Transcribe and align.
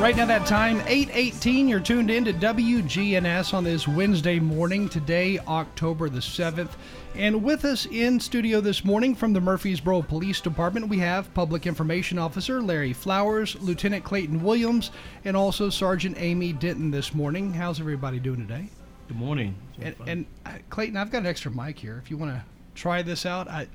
Right 0.00 0.16
now, 0.16 0.26
that 0.26 0.46
time, 0.46 0.82
818, 0.86 1.66
you're 1.66 1.80
tuned 1.80 2.10
in 2.10 2.26
to 2.26 2.32
WGNS 2.34 3.54
on 3.54 3.64
this 3.64 3.88
Wednesday 3.88 4.38
morning, 4.38 4.88
today, 4.88 5.38
October 5.38 6.10
the 6.10 6.18
7th. 6.18 6.72
And 7.14 7.42
with 7.42 7.64
us 7.64 7.86
in 7.86 8.20
studio 8.20 8.60
this 8.60 8.84
morning 8.84 9.14
from 9.14 9.32
the 9.32 9.40
Murfreesboro 9.40 10.02
Police 10.02 10.42
Department, 10.42 10.88
we 10.88 10.98
have 10.98 11.32
Public 11.32 11.66
Information 11.66 12.18
Officer 12.18 12.60
Larry 12.60 12.92
Flowers, 12.92 13.56
Lieutenant 13.62 14.04
Clayton 14.04 14.42
Williams, 14.42 14.90
and 15.24 15.36
also 15.36 15.70
Sergeant 15.70 16.16
Amy 16.18 16.52
Denton 16.52 16.90
this 16.90 17.14
morning. 17.14 17.54
How's 17.54 17.80
everybody 17.80 18.18
doing 18.18 18.46
today? 18.46 18.68
Good 19.08 19.16
morning. 19.16 19.54
And, 19.80 19.94
and 20.06 20.26
uh, 20.44 20.50
Clayton, 20.68 20.98
I've 20.98 21.12
got 21.12 21.18
an 21.18 21.26
extra 21.26 21.50
mic 21.50 21.78
here. 21.78 21.98
If 22.04 22.10
you 22.10 22.18
want 22.18 22.32
to 22.32 22.42
try 22.74 23.00
this 23.00 23.24
out, 23.24 23.48
I 23.48 23.68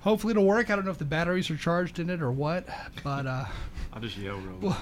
hopefully 0.00 0.32
it'll 0.32 0.44
work. 0.44 0.70
I 0.70 0.76
don't 0.76 0.84
know 0.84 0.90
if 0.90 0.98
the 0.98 1.04
batteries 1.04 1.50
are 1.50 1.56
charged 1.56 1.98
in 1.98 2.10
it 2.10 2.20
or 2.20 2.32
what, 2.32 2.66
but 3.04 3.26
uh, 3.26 3.44
I'll 3.92 4.00
just 4.00 4.16
yell 4.16 4.38
real. 4.38 4.58
Well, 4.60 4.78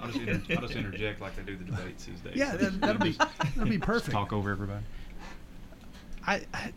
I'll 0.00 0.08
just, 0.10 0.18
inter- 0.26 0.54
I'll 0.54 0.62
just 0.62 0.74
interject 0.74 1.20
like 1.20 1.36
they 1.36 1.42
do 1.42 1.56
the 1.56 1.64
debates 1.64 2.04
these 2.04 2.20
days. 2.20 2.36
yeah, 2.36 2.56
that, 2.56 2.80
that'll 2.80 3.02
be 3.02 3.12
that'll 3.12 3.66
be 3.66 3.78
perfect. 3.92 4.12
Talk 4.12 4.32
over 4.32 4.50
everybody. 4.50 4.84
I, 6.26 6.42
I 6.52 6.72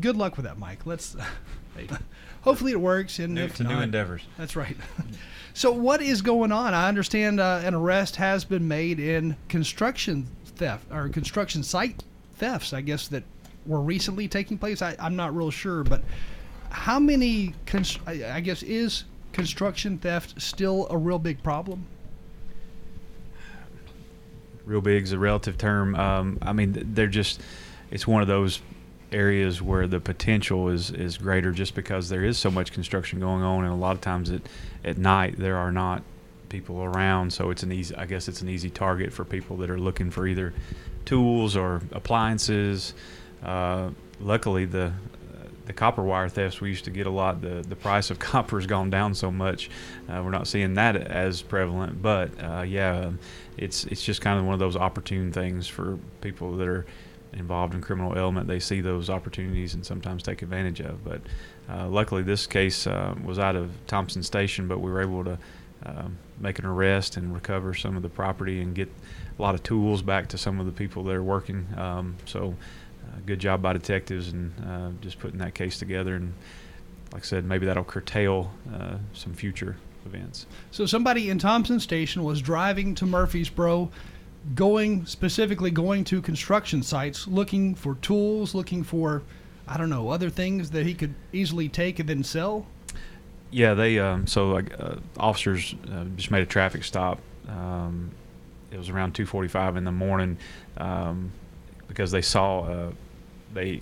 good 0.00 0.16
luck 0.16 0.36
with 0.36 0.44
that, 0.46 0.58
Mike. 0.58 0.86
Let's. 0.86 1.16
hopefully 2.42 2.72
it 2.72 2.80
works. 2.80 3.18
And 3.18 3.34
New, 3.34 3.44
if 3.44 3.56
to 3.56 3.64
new 3.64 3.74
not- 3.74 3.84
endeavors. 3.84 4.22
That's 4.38 4.56
right. 4.56 4.76
so 5.54 5.70
what 5.72 6.02
is 6.02 6.22
going 6.22 6.52
on? 6.52 6.74
I 6.74 6.88
understand 6.88 7.40
uh, 7.40 7.60
an 7.64 7.74
arrest 7.74 8.16
has 8.16 8.44
been 8.44 8.66
made 8.66 8.98
in 9.00 9.36
construction 9.48 10.26
theft 10.56 10.86
or 10.90 11.08
construction 11.08 11.62
site 11.62 12.02
thefts. 12.36 12.72
I 12.72 12.80
guess 12.80 13.08
that 13.08 13.22
were 13.66 13.80
recently 13.80 14.28
taking 14.28 14.58
place. 14.58 14.82
I, 14.82 14.96
I'm 14.98 15.16
not 15.16 15.34
real 15.36 15.50
sure, 15.50 15.84
but 15.84 16.02
how 16.70 16.98
many? 16.98 17.54
Cons- 17.66 17.98
I, 18.06 18.24
I 18.24 18.40
guess 18.40 18.62
is 18.62 19.04
construction 19.32 19.98
theft 19.98 20.40
still 20.40 20.86
a 20.90 20.96
real 20.96 21.18
big 21.18 21.42
problem? 21.42 21.86
Real 24.64 24.80
big 24.80 25.02
is 25.02 25.12
a 25.12 25.18
relative 25.18 25.58
term. 25.58 25.94
Um, 25.94 26.38
I 26.42 26.52
mean, 26.52 26.92
they're 26.94 27.06
just 27.06 27.40
it's 27.90 28.06
one 28.06 28.22
of 28.22 28.28
those 28.28 28.60
areas 29.12 29.60
where 29.60 29.86
the 29.86 30.00
potential 30.00 30.68
is 30.68 30.90
is 30.90 31.18
greater 31.18 31.52
just 31.52 31.74
because 31.74 32.08
there 32.08 32.24
is 32.24 32.38
so 32.38 32.50
much 32.50 32.72
construction 32.72 33.20
going 33.20 33.42
on, 33.42 33.64
and 33.64 33.72
a 33.72 33.76
lot 33.76 33.92
of 33.92 34.00
times 34.00 34.30
at 34.30 34.42
at 34.84 34.98
night 34.98 35.36
there 35.38 35.56
are 35.56 35.72
not 35.72 36.02
people 36.48 36.82
around, 36.82 37.32
so 37.32 37.50
it's 37.50 37.62
an 37.62 37.72
easy. 37.72 37.94
I 37.94 38.06
guess 38.06 38.28
it's 38.28 38.42
an 38.42 38.48
easy 38.48 38.70
target 38.70 39.12
for 39.12 39.24
people 39.24 39.56
that 39.58 39.70
are 39.70 39.78
looking 39.78 40.10
for 40.10 40.26
either 40.26 40.52
tools 41.04 41.56
or 41.56 41.82
appliances. 41.92 42.94
Uh, 43.42 43.90
luckily, 44.20 44.66
the 44.66 44.92
the 45.70 45.76
copper 45.76 46.02
wire 46.02 46.28
thefts 46.28 46.60
we 46.60 46.68
used 46.68 46.84
to 46.84 46.90
get 46.90 47.06
a 47.06 47.10
lot. 47.10 47.40
The 47.40 47.64
the 47.66 47.76
price 47.76 48.10
of 48.10 48.18
copper 48.30 48.58
has 48.58 48.66
gone 48.66 48.90
down 48.90 49.14
so 49.14 49.30
much, 49.30 49.70
uh, 50.08 50.20
we're 50.24 50.30
not 50.30 50.48
seeing 50.48 50.74
that 50.74 50.96
as 50.96 51.42
prevalent. 51.42 52.02
But 52.02 52.30
uh, 52.42 52.62
yeah, 52.62 53.12
it's 53.56 53.84
it's 53.84 54.02
just 54.02 54.20
kind 54.20 54.38
of 54.38 54.44
one 54.44 54.54
of 54.54 54.58
those 54.58 54.76
opportune 54.76 55.32
things 55.32 55.68
for 55.68 55.98
people 56.20 56.56
that 56.56 56.66
are 56.66 56.86
involved 57.32 57.74
in 57.74 57.80
criminal 57.80 58.18
element. 58.18 58.48
They 58.48 58.58
see 58.58 58.80
those 58.80 59.08
opportunities 59.08 59.74
and 59.74 59.86
sometimes 59.86 60.24
take 60.24 60.42
advantage 60.42 60.80
of. 60.80 61.04
But 61.04 61.20
uh, 61.68 61.88
luckily, 61.88 62.24
this 62.24 62.48
case 62.48 62.88
uh, 62.88 63.14
was 63.24 63.38
out 63.38 63.54
of 63.54 63.70
Thompson 63.86 64.24
Station, 64.24 64.66
but 64.66 64.80
we 64.80 64.90
were 64.90 65.00
able 65.00 65.24
to. 65.24 65.38
Um, 65.82 66.18
make 66.38 66.58
an 66.58 66.66
arrest 66.66 67.16
and 67.16 67.32
recover 67.32 67.72
some 67.72 67.96
of 67.96 68.02
the 68.02 68.08
property 68.10 68.60
and 68.60 68.74
get 68.74 68.90
a 69.38 69.42
lot 69.42 69.54
of 69.54 69.62
tools 69.62 70.02
back 70.02 70.28
to 70.28 70.36
some 70.36 70.60
of 70.60 70.66
the 70.66 70.72
people 70.72 71.04
that 71.04 71.14
are 71.14 71.22
working. 71.22 71.66
Um, 71.74 72.16
so, 72.26 72.54
good 73.26 73.38
job 73.38 73.62
by 73.62 73.72
detectives 73.72 74.28
and 74.28 74.52
uh, 74.66 74.90
just 75.00 75.18
putting 75.18 75.38
that 75.38 75.54
case 75.54 75.78
together. 75.78 76.14
And 76.14 76.34
like 77.12 77.22
I 77.22 77.24
said, 77.24 77.44
maybe 77.44 77.66
that'll 77.66 77.84
curtail 77.84 78.50
uh, 78.72 78.96
some 79.12 79.34
future 79.34 79.76
events. 80.06 80.46
So 80.70 80.86
somebody 80.86 81.30
in 81.30 81.38
Thompson 81.38 81.80
Station 81.80 82.24
was 82.24 82.40
driving 82.40 82.94
to 82.96 83.06
Murfreesboro, 83.06 83.90
going 84.54 85.06
specifically 85.06 85.70
going 85.70 86.04
to 86.04 86.22
construction 86.22 86.82
sites, 86.82 87.26
looking 87.26 87.74
for 87.74 87.96
tools, 87.96 88.54
looking 88.54 88.82
for, 88.82 89.22
I 89.68 89.76
don't 89.76 89.90
know, 89.90 90.08
other 90.08 90.30
things 90.30 90.70
that 90.70 90.86
he 90.86 90.94
could 90.94 91.14
easily 91.32 91.68
take 91.68 91.98
and 91.98 92.08
then 92.08 92.24
sell. 92.24 92.66
Yeah, 93.50 93.74
they 93.74 93.98
um, 93.98 94.26
so 94.26 94.50
like 94.50 94.78
uh, 94.78 94.96
officers 95.16 95.74
uh, 95.92 96.04
just 96.16 96.30
made 96.30 96.42
a 96.42 96.46
traffic 96.46 96.84
stop. 96.84 97.20
Um, 97.48 98.12
it 98.70 98.78
was 98.78 98.88
around 98.88 99.14
2:45 99.14 99.76
in 99.76 99.84
the 99.84 99.92
morning 99.92 100.38
um, 100.76 101.32
because 101.90 102.10
they 102.10 102.22
saw 102.22 102.60
uh, 102.60 102.92
they. 103.52 103.80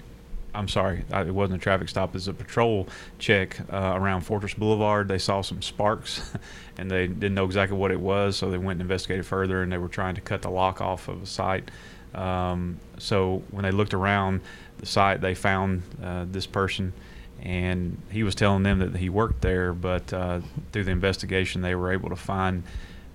I'm 0.54 0.66
sorry, 0.66 1.04
it 1.12 1.32
wasn't 1.32 1.60
a 1.60 1.62
traffic 1.62 1.88
stop. 1.88 2.08
It 2.08 2.14
was 2.14 2.26
a 2.26 2.32
patrol 2.32 2.88
check 3.18 3.60
uh, 3.70 3.92
around 3.94 4.22
Fortress 4.22 4.54
Boulevard. 4.54 5.06
They 5.06 5.18
saw 5.18 5.42
some 5.42 5.62
sparks, 5.62 6.32
and 6.78 6.90
they 6.90 7.06
didn't 7.06 7.34
know 7.34 7.44
exactly 7.44 7.76
what 7.76 7.92
it 7.92 8.00
was, 8.00 8.36
so 8.36 8.50
they 8.50 8.58
went 8.58 8.80
and 8.80 8.80
investigated 8.80 9.26
further. 9.26 9.62
And 9.62 9.70
they 9.70 9.78
were 9.78 9.88
trying 9.88 10.14
to 10.16 10.20
cut 10.20 10.42
the 10.42 10.50
lock 10.50 10.80
off 10.80 11.06
of 11.06 11.22
a 11.22 11.26
site. 11.26 11.70
Um, 12.14 12.80
so 12.96 13.42
when 13.50 13.64
they 13.64 13.70
looked 13.70 13.92
around 13.92 14.40
the 14.78 14.86
site, 14.86 15.20
they 15.20 15.34
found 15.34 15.82
uh, 16.02 16.24
this 16.28 16.46
person 16.46 16.94
and 17.40 18.00
he 18.10 18.22
was 18.22 18.34
telling 18.34 18.62
them 18.62 18.78
that 18.80 18.96
he 18.96 19.08
worked 19.08 19.42
there, 19.42 19.72
but 19.72 20.12
uh, 20.12 20.40
through 20.72 20.84
the 20.84 20.90
investigation, 20.90 21.62
they 21.62 21.74
were 21.74 21.92
able 21.92 22.08
to 22.08 22.16
find 22.16 22.64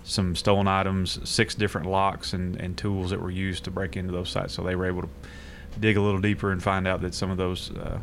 some 0.03 0.35
stolen 0.35 0.67
items, 0.67 1.19
six 1.27 1.55
different 1.55 1.87
locks 1.87 2.33
and, 2.33 2.55
and 2.57 2.77
tools 2.77 3.09
that 3.11 3.21
were 3.21 3.31
used 3.31 3.63
to 3.65 3.71
break 3.71 3.95
into 3.97 4.11
those 4.11 4.29
sites. 4.29 4.53
So 4.53 4.63
they 4.63 4.75
were 4.75 4.85
able 4.85 5.03
to 5.03 5.09
dig 5.79 5.97
a 5.97 6.01
little 6.01 6.21
deeper 6.21 6.51
and 6.51 6.61
find 6.61 6.87
out 6.87 7.01
that 7.01 7.13
some 7.13 7.31
of 7.31 7.37
those 7.37 7.71
uh, 7.71 7.99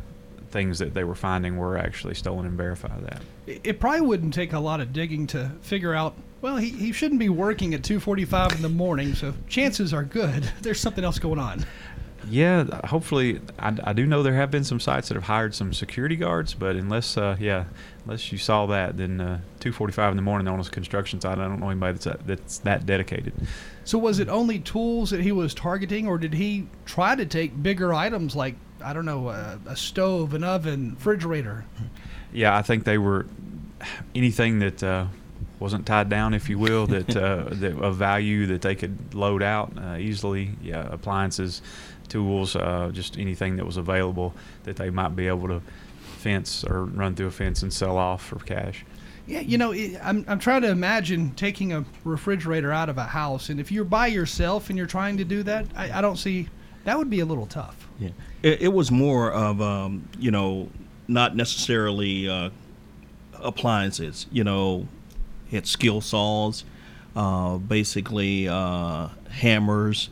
things 0.51 0.79
that 0.79 0.93
they 0.93 1.03
were 1.03 1.15
finding 1.15 1.57
were 1.57 1.77
actually 1.77 2.13
stolen 2.13 2.45
and 2.45 2.57
verify 2.57 2.99
that. 2.99 3.21
It 3.47 3.79
probably 3.79 4.01
wouldn't 4.01 4.33
take 4.33 4.53
a 4.53 4.59
lot 4.59 4.81
of 4.81 4.93
digging 4.93 5.27
to 5.27 5.51
figure 5.61 5.93
out. 5.93 6.15
Well, 6.41 6.57
he, 6.57 6.69
he 6.69 6.91
shouldn't 6.91 7.19
be 7.19 7.29
working 7.29 7.73
at 7.73 7.81
2:45 7.81 8.55
in 8.55 8.61
the 8.61 8.69
morning, 8.69 9.13
so 9.13 9.33
chances 9.47 9.93
are 9.93 10.03
good 10.03 10.43
there's 10.61 10.79
something 10.79 11.03
else 11.03 11.19
going 11.19 11.39
on. 11.39 11.65
Yeah, 12.29 12.65
hopefully, 12.85 13.41
I, 13.59 13.75
I 13.83 13.93
do 13.93 14.05
know 14.05 14.23
there 14.23 14.35
have 14.35 14.51
been 14.51 14.63
some 14.63 14.79
sites 14.79 15.07
that 15.09 15.15
have 15.15 15.23
hired 15.23 15.55
some 15.55 15.73
security 15.73 16.15
guards, 16.15 16.53
but 16.53 16.75
unless, 16.75 17.17
uh, 17.17 17.35
yeah, 17.39 17.65
unless 18.05 18.31
you 18.31 18.37
saw 18.37 18.65
that, 18.67 18.97
then 18.97 19.19
uh, 19.19 19.41
2:45 19.59 20.11
in 20.11 20.15
the 20.17 20.21
morning 20.21 20.47
on 20.47 20.59
a 20.59 20.63
construction 20.63 21.19
site, 21.19 21.39
I 21.39 21.47
don't 21.47 21.59
know 21.59 21.69
anybody 21.69 21.93
that's 21.93 22.05
that, 22.05 22.27
that's 22.27 22.57
that 22.59 22.85
dedicated. 22.85 23.33
So 23.83 23.97
was 23.97 24.19
it 24.19 24.29
only 24.29 24.59
tools 24.59 25.09
that 25.09 25.21
he 25.21 25.31
was 25.31 25.53
targeting, 25.53 26.07
or 26.07 26.17
did 26.17 26.33
he 26.33 26.67
try 26.85 27.15
to 27.15 27.25
take 27.25 27.61
bigger 27.61 27.93
items 27.93 28.35
like 28.35 28.55
I 28.83 28.93
don't 28.93 29.05
know 29.05 29.29
a, 29.29 29.59
a 29.65 29.75
stove, 29.75 30.33
an 30.33 30.43
oven, 30.43 30.91
refrigerator? 30.95 31.65
Yeah, 32.33 32.55
I 32.55 32.61
think 32.61 32.85
they 32.85 32.97
were 32.97 33.25
anything 34.15 34.59
that 34.59 34.81
uh, 34.83 35.07
wasn't 35.61 35.85
tied 35.85 36.09
down, 36.09 36.33
if 36.33 36.49
you 36.49 36.57
will, 36.57 36.87
that, 36.87 37.15
uh, 37.15 37.45
that 37.51 37.77
of 37.79 37.95
value 37.95 38.47
that 38.47 38.61
they 38.61 38.75
could 38.75 39.13
load 39.13 39.43
out 39.43 39.71
uh, 39.77 39.95
easily. 39.97 40.51
Yeah, 40.61 40.87
appliances, 40.91 41.61
tools, 42.09 42.55
uh, 42.55 42.89
just 42.91 43.17
anything 43.17 43.55
that 43.57 43.65
was 43.65 43.77
available 43.77 44.33
that 44.63 44.75
they 44.75 44.89
might 44.89 45.15
be 45.15 45.27
able 45.27 45.47
to 45.47 45.61
fence 46.17 46.63
or 46.63 46.85
run 46.85 47.15
through 47.15 47.27
a 47.27 47.31
fence 47.31 47.63
and 47.63 47.71
sell 47.71 47.97
off 47.97 48.25
for 48.25 48.39
cash. 48.39 48.85
Yeah, 49.27 49.41
you 49.41 49.57
know, 49.57 49.71
it, 49.71 49.99
I'm, 50.03 50.25
I'm 50.27 50.39
trying 50.39 50.63
to 50.63 50.69
imagine 50.69 51.31
taking 51.35 51.73
a 51.73 51.85
refrigerator 52.03 52.71
out 52.71 52.89
of 52.89 52.97
a 52.97 53.03
house, 53.03 53.49
and 53.49 53.59
if 53.59 53.71
you're 53.71 53.85
by 53.85 54.07
yourself 54.07 54.69
and 54.69 54.77
you're 54.77 54.87
trying 54.87 55.17
to 55.17 55.23
do 55.23 55.43
that, 55.43 55.67
I, 55.75 55.99
I 55.99 56.01
don't 56.01 56.17
see 56.17 56.49
that 56.83 56.97
would 56.97 57.09
be 57.09 57.19
a 57.19 57.25
little 57.25 57.45
tough. 57.45 57.87
Yeah, 57.99 58.09
it, 58.41 58.63
it 58.63 58.73
was 58.73 58.91
more 58.91 59.31
of 59.31 59.61
um, 59.61 60.09
you 60.17 60.31
know 60.31 60.69
not 61.07 61.35
necessarily 61.35 62.27
uh, 62.27 62.49
appliances. 63.35 64.25
You 64.31 64.43
know, 64.43 64.87
it's 65.51 65.69
skill 65.69 66.01
saws, 66.01 66.63
uh, 67.15 67.57
basically 67.57 68.47
uh, 68.47 69.09
hammers. 69.29 70.09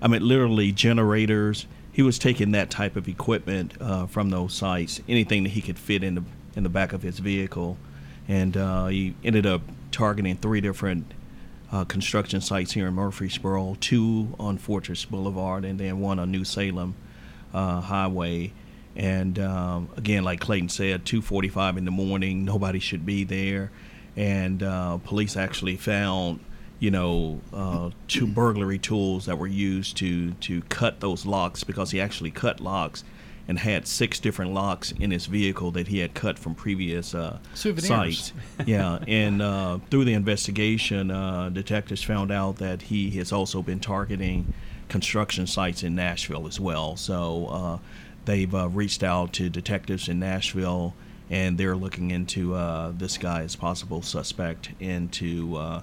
I 0.00 0.08
mean, 0.08 0.26
literally 0.26 0.72
generators. 0.72 1.66
He 1.90 2.02
was 2.02 2.18
taking 2.18 2.52
that 2.52 2.70
type 2.70 2.96
of 2.96 3.08
equipment 3.08 3.74
uh, 3.80 4.06
from 4.06 4.30
those 4.30 4.52
sites, 4.54 5.00
anything 5.08 5.44
that 5.44 5.50
he 5.50 5.62
could 5.62 5.78
fit 5.78 6.02
in 6.02 6.16
the 6.16 6.24
in 6.56 6.62
the 6.62 6.68
back 6.68 6.92
of 6.92 7.02
his 7.02 7.18
vehicle, 7.18 7.76
and 8.28 8.56
uh, 8.56 8.86
he 8.86 9.14
ended 9.24 9.46
up 9.46 9.62
targeting 9.90 10.36
three 10.36 10.60
different 10.60 11.12
uh, 11.72 11.84
construction 11.84 12.40
sites 12.40 12.72
here 12.72 12.86
in 12.86 12.94
Murfreesboro, 12.94 13.76
two 13.80 14.34
on 14.38 14.58
Fortress 14.58 15.04
Boulevard, 15.04 15.64
and 15.64 15.80
then 15.80 15.98
one 15.98 16.18
on 16.18 16.30
New 16.30 16.44
Salem 16.44 16.94
uh, 17.52 17.80
Highway. 17.80 18.52
And 18.96 19.38
um, 19.40 19.88
again, 19.96 20.22
like 20.22 20.40
Clayton 20.40 20.68
said, 20.68 21.04
2:45 21.04 21.78
in 21.78 21.84
the 21.84 21.90
morning, 21.90 22.44
nobody 22.44 22.78
should 22.78 23.04
be 23.04 23.24
there, 23.24 23.70
and 24.16 24.62
uh, 24.62 24.98
police 24.98 25.36
actually 25.36 25.76
found, 25.76 26.40
you 26.78 26.90
know, 26.90 27.40
uh, 27.52 27.90
two 28.08 28.26
burglary 28.26 28.78
tools 28.78 29.26
that 29.26 29.38
were 29.38 29.46
used 29.46 29.96
to 29.98 30.32
to 30.32 30.62
cut 30.62 31.00
those 31.00 31.26
locks 31.26 31.64
because 31.64 31.90
he 31.90 32.00
actually 32.00 32.30
cut 32.30 32.60
locks, 32.60 33.04
and 33.46 33.58
had 33.58 33.86
six 33.86 34.18
different 34.20 34.54
locks 34.54 34.92
in 34.92 35.10
his 35.10 35.26
vehicle 35.26 35.70
that 35.72 35.88
he 35.88 35.98
had 35.98 36.14
cut 36.14 36.38
from 36.38 36.54
previous 36.54 37.14
uh, 37.14 37.38
sites. 37.86 38.32
yeah, 38.66 38.98
and 39.06 39.42
uh, 39.42 39.78
through 39.90 40.04
the 40.04 40.14
investigation, 40.14 41.10
uh, 41.10 41.50
detectives 41.50 42.02
found 42.02 42.30
out 42.30 42.56
that 42.56 42.82
he 42.82 43.10
has 43.12 43.32
also 43.32 43.62
been 43.62 43.80
targeting 43.80 44.52
construction 44.88 45.46
sites 45.46 45.82
in 45.82 45.94
Nashville 45.94 46.46
as 46.46 46.58
well. 46.58 46.96
So 46.96 47.46
uh, 47.46 47.78
they've 48.24 48.54
uh, 48.54 48.68
reached 48.68 49.02
out 49.02 49.32
to 49.34 49.50
detectives 49.50 50.08
in 50.08 50.18
Nashville, 50.18 50.94
and 51.30 51.56
they're 51.58 51.76
looking 51.76 52.10
into 52.10 52.54
uh, 52.54 52.92
this 52.96 53.18
guy 53.18 53.42
as 53.42 53.56
possible 53.56 54.02
suspect 54.02 54.70
into 54.80 55.56
uh, 55.56 55.82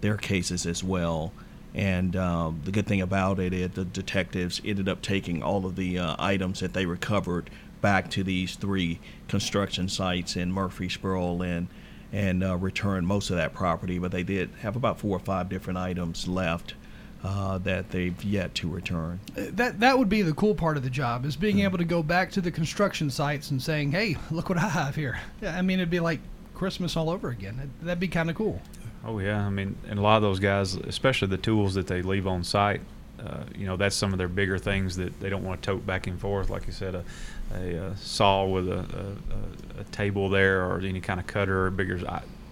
their 0.00 0.16
cases 0.16 0.66
as 0.66 0.82
well. 0.82 1.32
And 1.74 2.16
uh, 2.16 2.50
the 2.64 2.72
good 2.72 2.86
thing 2.86 3.00
about 3.00 3.38
it 3.38 3.52
is 3.52 3.70
the 3.70 3.84
detectives 3.84 4.60
ended 4.64 4.88
up 4.88 5.02
taking 5.02 5.42
all 5.42 5.66
of 5.66 5.76
the 5.76 5.98
uh, 5.98 6.16
items 6.18 6.60
that 6.60 6.72
they 6.72 6.86
recovered 6.86 7.48
back 7.80 8.10
to 8.10 8.24
these 8.24 8.56
three 8.56 8.98
construction 9.28 9.88
sites 9.88 10.36
in 10.36 10.52
Murfreesboro 10.52 11.42
and 11.42 11.68
and 12.12 12.42
uh, 12.42 12.56
returned 12.56 13.06
most 13.06 13.30
of 13.30 13.36
that 13.36 13.54
property. 13.54 13.98
But 13.98 14.10
they 14.10 14.24
did 14.24 14.50
have 14.62 14.74
about 14.74 14.98
four 14.98 15.16
or 15.16 15.20
five 15.20 15.48
different 15.48 15.78
items 15.78 16.26
left 16.26 16.74
uh, 17.22 17.58
that 17.58 17.90
they've 17.90 18.22
yet 18.24 18.54
to 18.56 18.68
return. 18.68 19.20
That 19.34 19.80
that 19.80 19.98
would 19.98 20.08
be 20.08 20.22
the 20.22 20.32
cool 20.32 20.54
part 20.54 20.76
of 20.76 20.82
the 20.82 20.90
job 20.90 21.24
is 21.26 21.36
being 21.36 21.60
able 21.60 21.78
to 21.78 21.84
go 21.84 22.02
back 22.02 22.30
to 22.32 22.40
the 22.40 22.50
construction 22.50 23.10
sites 23.10 23.50
and 23.50 23.60
saying, 23.62 23.92
"Hey, 23.92 24.16
look 24.30 24.48
what 24.48 24.58
I 24.58 24.68
have 24.68 24.94
here." 24.96 25.18
Yeah, 25.42 25.56
I 25.56 25.62
mean, 25.62 25.78
it'd 25.80 25.90
be 25.90 26.00
like 26.00 26.20
Christmas 26.54 26.96
all 26.96 27.10
over 27.10 27.28
again. 27.28 27.56
That'd- 27.56 27.70
That'd 27.82 28.00
be 28.00 28.08
kind 28.08 28.30
of 28.30 28.36
cool. 28.36 28.60
Oh 29.04 29.18
yeah, 29.18 29.46
I 29.46 29.50
mean, 29.50 29.76
and 29.88 29.98
a 29.98 30.02
lot 30.02 30.16
of 30.16 30.22
those 30.22 30.38
guys, 30.40 30.74
especially 30.74 31.28
the 31.28 31.38
tools 31.38 31.74
that 31.74 31.86
they 31.86 32.02
leave 32.02 32.26
on 32.26 32.44
site, 32.44 32.82
uh, 33.18 33.44
you 33.56 33.64
know, 33.66 33.76
that's 33.76 33.96
some 33.96 34.12
of 34.12 34.18
their 34.18 34.28
bigger 34.28 34.58
things 34.58 34.96
that 34.96 35.18
they 35.20 35.28
don't 35.30 35.42
want 35.44 35.62
to 35.62 35.66
tote 35.72 35.86
back 35.86 36.06
and 36.06 36.18
forth. 36.20 36.48
Like 36.50 36.66
you 36.66 36.72
said, 36.72 36.94
a, 36.94 37.04
a, 37.54 37.86
uh 37.86 37.94
saw 37.96 38.44
with 38.46 38.68
a, 38.68 38.78
a, 38.78 39.78
a, 39.78 39.80
a 39.80 39.84
table 39.92 40.28
there, 40.28 40.64
or 40.66 40.80
any 40.80 41.00
kind 41.00 41.18
of 41.20 41.26
cutter, 41.26 41.66
or 41.66 41.70
bigger 41.70 41.98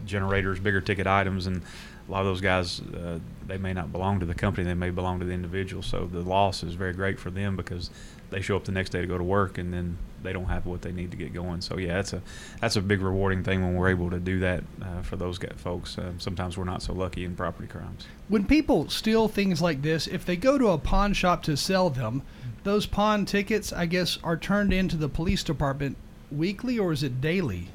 generators, 0.07 0.59
bigger 0.61 0.81
ticket 0.81 1.07
items, 1.07 1.47
and 1.47 1.63
a 2.09 2.13
lot 2.13 2.21
of 2.21 2.27
those 2.27 2.41
guys, 2.41 2.81
uh, 2.81 3.19
they 3.47 3.59
may 3.59 3.75
not 3.75 3.93
belong 3.93 4.21
to 4.21 4.27
the 4.27 4.35
company; 4.35 4.65
they 4.65 4.75
may 4.75 4.91
belong 4.91 5.19
to 5.21 5.27
the 5.27 5.33
individual. 5.33 5.83
So 5.83 6.07
the 6.07 6.23
loss 6.23 6.63
is 6.63 6.75
very 6.75 6.95
great 6.95 7.19
for 7.19 7.31
them 7.31 7.55
because 7.55 7.91
they 8.31 8.41
show 8.41 8.57
up 8.57 8.65
the 8.65 8.73
next 8.73 8.91
day 8.91 9.01
to 9.01 9.07
go 9.07 9.19
to 9.19 9.25
work, 9.25 9.59
and 9.59 9.73
then 9.73 9.99
they 10.23 10.33
don't 10.33 10.47
have 10.47 10.67
what 10.67 10.83
they 10.83 10.93
need 10.93 11.11
to 11.11 11.17
get 11.17 11.35
going. 11.35 11.61
So 11.61 11.77
yeah, 11.77 11.95
that's 11.95 12.15
a 12.15 12.23
that's 12.61 12.77
a 12.77 12.81
big 12.81 13.03
rewarding 13.03 13.45
thing 13.45 13.63
when 13.63 13.75
we're 13.75 13.91
able 13.91 14.11
to 14.11 14.19
do 14.19 14.41
that 14.41 14.65
uh, 14.83 15.03
for 15.03 15.17
those 15.17 15.39
folks. 15.57 15.99
Uh, 15.99 16.13
sometimes 16.19 16.57
we're 16.57 16.65
not 16.65 16.83
so 16.83 16.95
lucky 16.95 17.25
in 17.25 17.37
property 17.37 17.69
crimes. 17.69 18.07
When 18.29 18.47
people 18.47 18.89
steal 18.89 19.29
things 19.29 19.61
like 19.61 19.83
this, 19.83 20.07
if 20.07 20.25
they 20.25 20.37
go 20.37 20.57
to 20.57 20.69
a 20.69 20.79
pawn 20.79 21.13
shop 21.13 21.43
to 21.45 21.57
sell 21.57 21.91
them, 21.91 22.23
those 22.65 22.87
pawn 22.87 23.27
tickets, 23.27 23.73
I 23.73 23.87
guess, 23.87 24.19
are 24.25 24.37
turned 24.37 24.73
into 24.73 24.97
the 24.97 25.09
police 25.09 25.43
department 25.43 25.97
weekly 26.31 26.79
or 26.79 26.93
is 26.93 27.03
it 27.03 27.21
daily? 27.21 27.69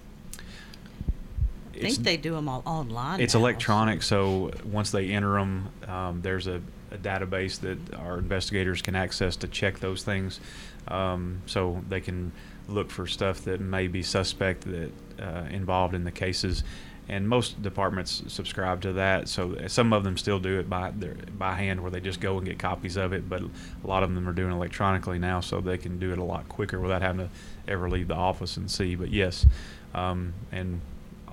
I 1.75 1.79
think 1.79 1.97
they 1.99 2.17
do 2.17 2.33
them 2.33 2.47
all 2.47 2.61
online. 2.65 3.19
It's 3.19 3.33
now. 3.33 3.41
electronic, 3.41 4.03
so 4.03 4.51
once 4.63 4.91
they 4.91 5.09
enter 5.09 5.33
them, 5.33 5.69
um, 5.87 6.21
there's 6.21 6.47
a, 6.47 6.61
a 6.91 6.97
database 6.97 7.59
that 7.61 7.95
our 7.95 8.19
investigators 8.19 8.81
can 8.81 8.95
access 8.95 9.35
to 9.37 9.47
check 9.47 9.79
those 9.79 10.03
things. 10.03 10.39
Um, 10.87 11.41
so 11.45 11.81
they 11.87 12.01
can 12.01 12.31
look 12.67 12.91
for 12.91 13.07
stuff 13.07 13.41
that 13.45 13.59
may 13.59 13.87
be 13.87 14.03
suspect 14.03 14.61
that 14.63 14.91
uh, 15.19 15.45
involved 15.49 15.95
in 15.95 16.03
the 16.03 16.11
cases. 16.11 16.63
And 17.09 17.27
most 17.27 17.61
departments 17.61 18.23
subscribe 18.27 18.81
to 18.81 18.93
that. 18.93 19.27
So 19.27 19.57
some 19.67 19.91
of 19.91 20.05
them 20.05 20.17
still 20.17 20.39
do 20.39 20.59
it 20.59 20.69
by 20.69 20.91
their, 20.91 21.15
by 21.37 21.55
hand, 21.55 21.81
where 21.81 21.91
they 21.91 21.99
just 21.99 22.21
go 22.21 22.37
and 22.37 22.47
get 22.47 22.59
copies 22.59 22.95
of 22.95 23.11
it. 23.11 23.27
But 23.27 23.41
a 23.41 23.87
lot 23.87 24.03
of 24.03 24.13
them 24.13 24.27
are 24.27 24.31
doing 24.31 24.51
it 24.51 24.55
electronically 24.55 25.19
now, 25.19 25.41
so 25.41 25.59
they 25.59 25.77
can 25.77 25.99
do 25.99 26.13
it 26.13 26.17
a 26.17 26.23
lot 26.23 26.47
quicker 26.47 26.79
without 26.79 27.01
having 27.01 27.27
to 27.27 27.29
ever 27.67 27.89
leave 27.89 28.07
the 28.07 28.15
office 28.15 28.55
and 28.55 28.71
see. 28.71 28.95
But 28.95 29.11
yes, 29.11 29.45
um, 29.93 30.33
and 30.53 30.79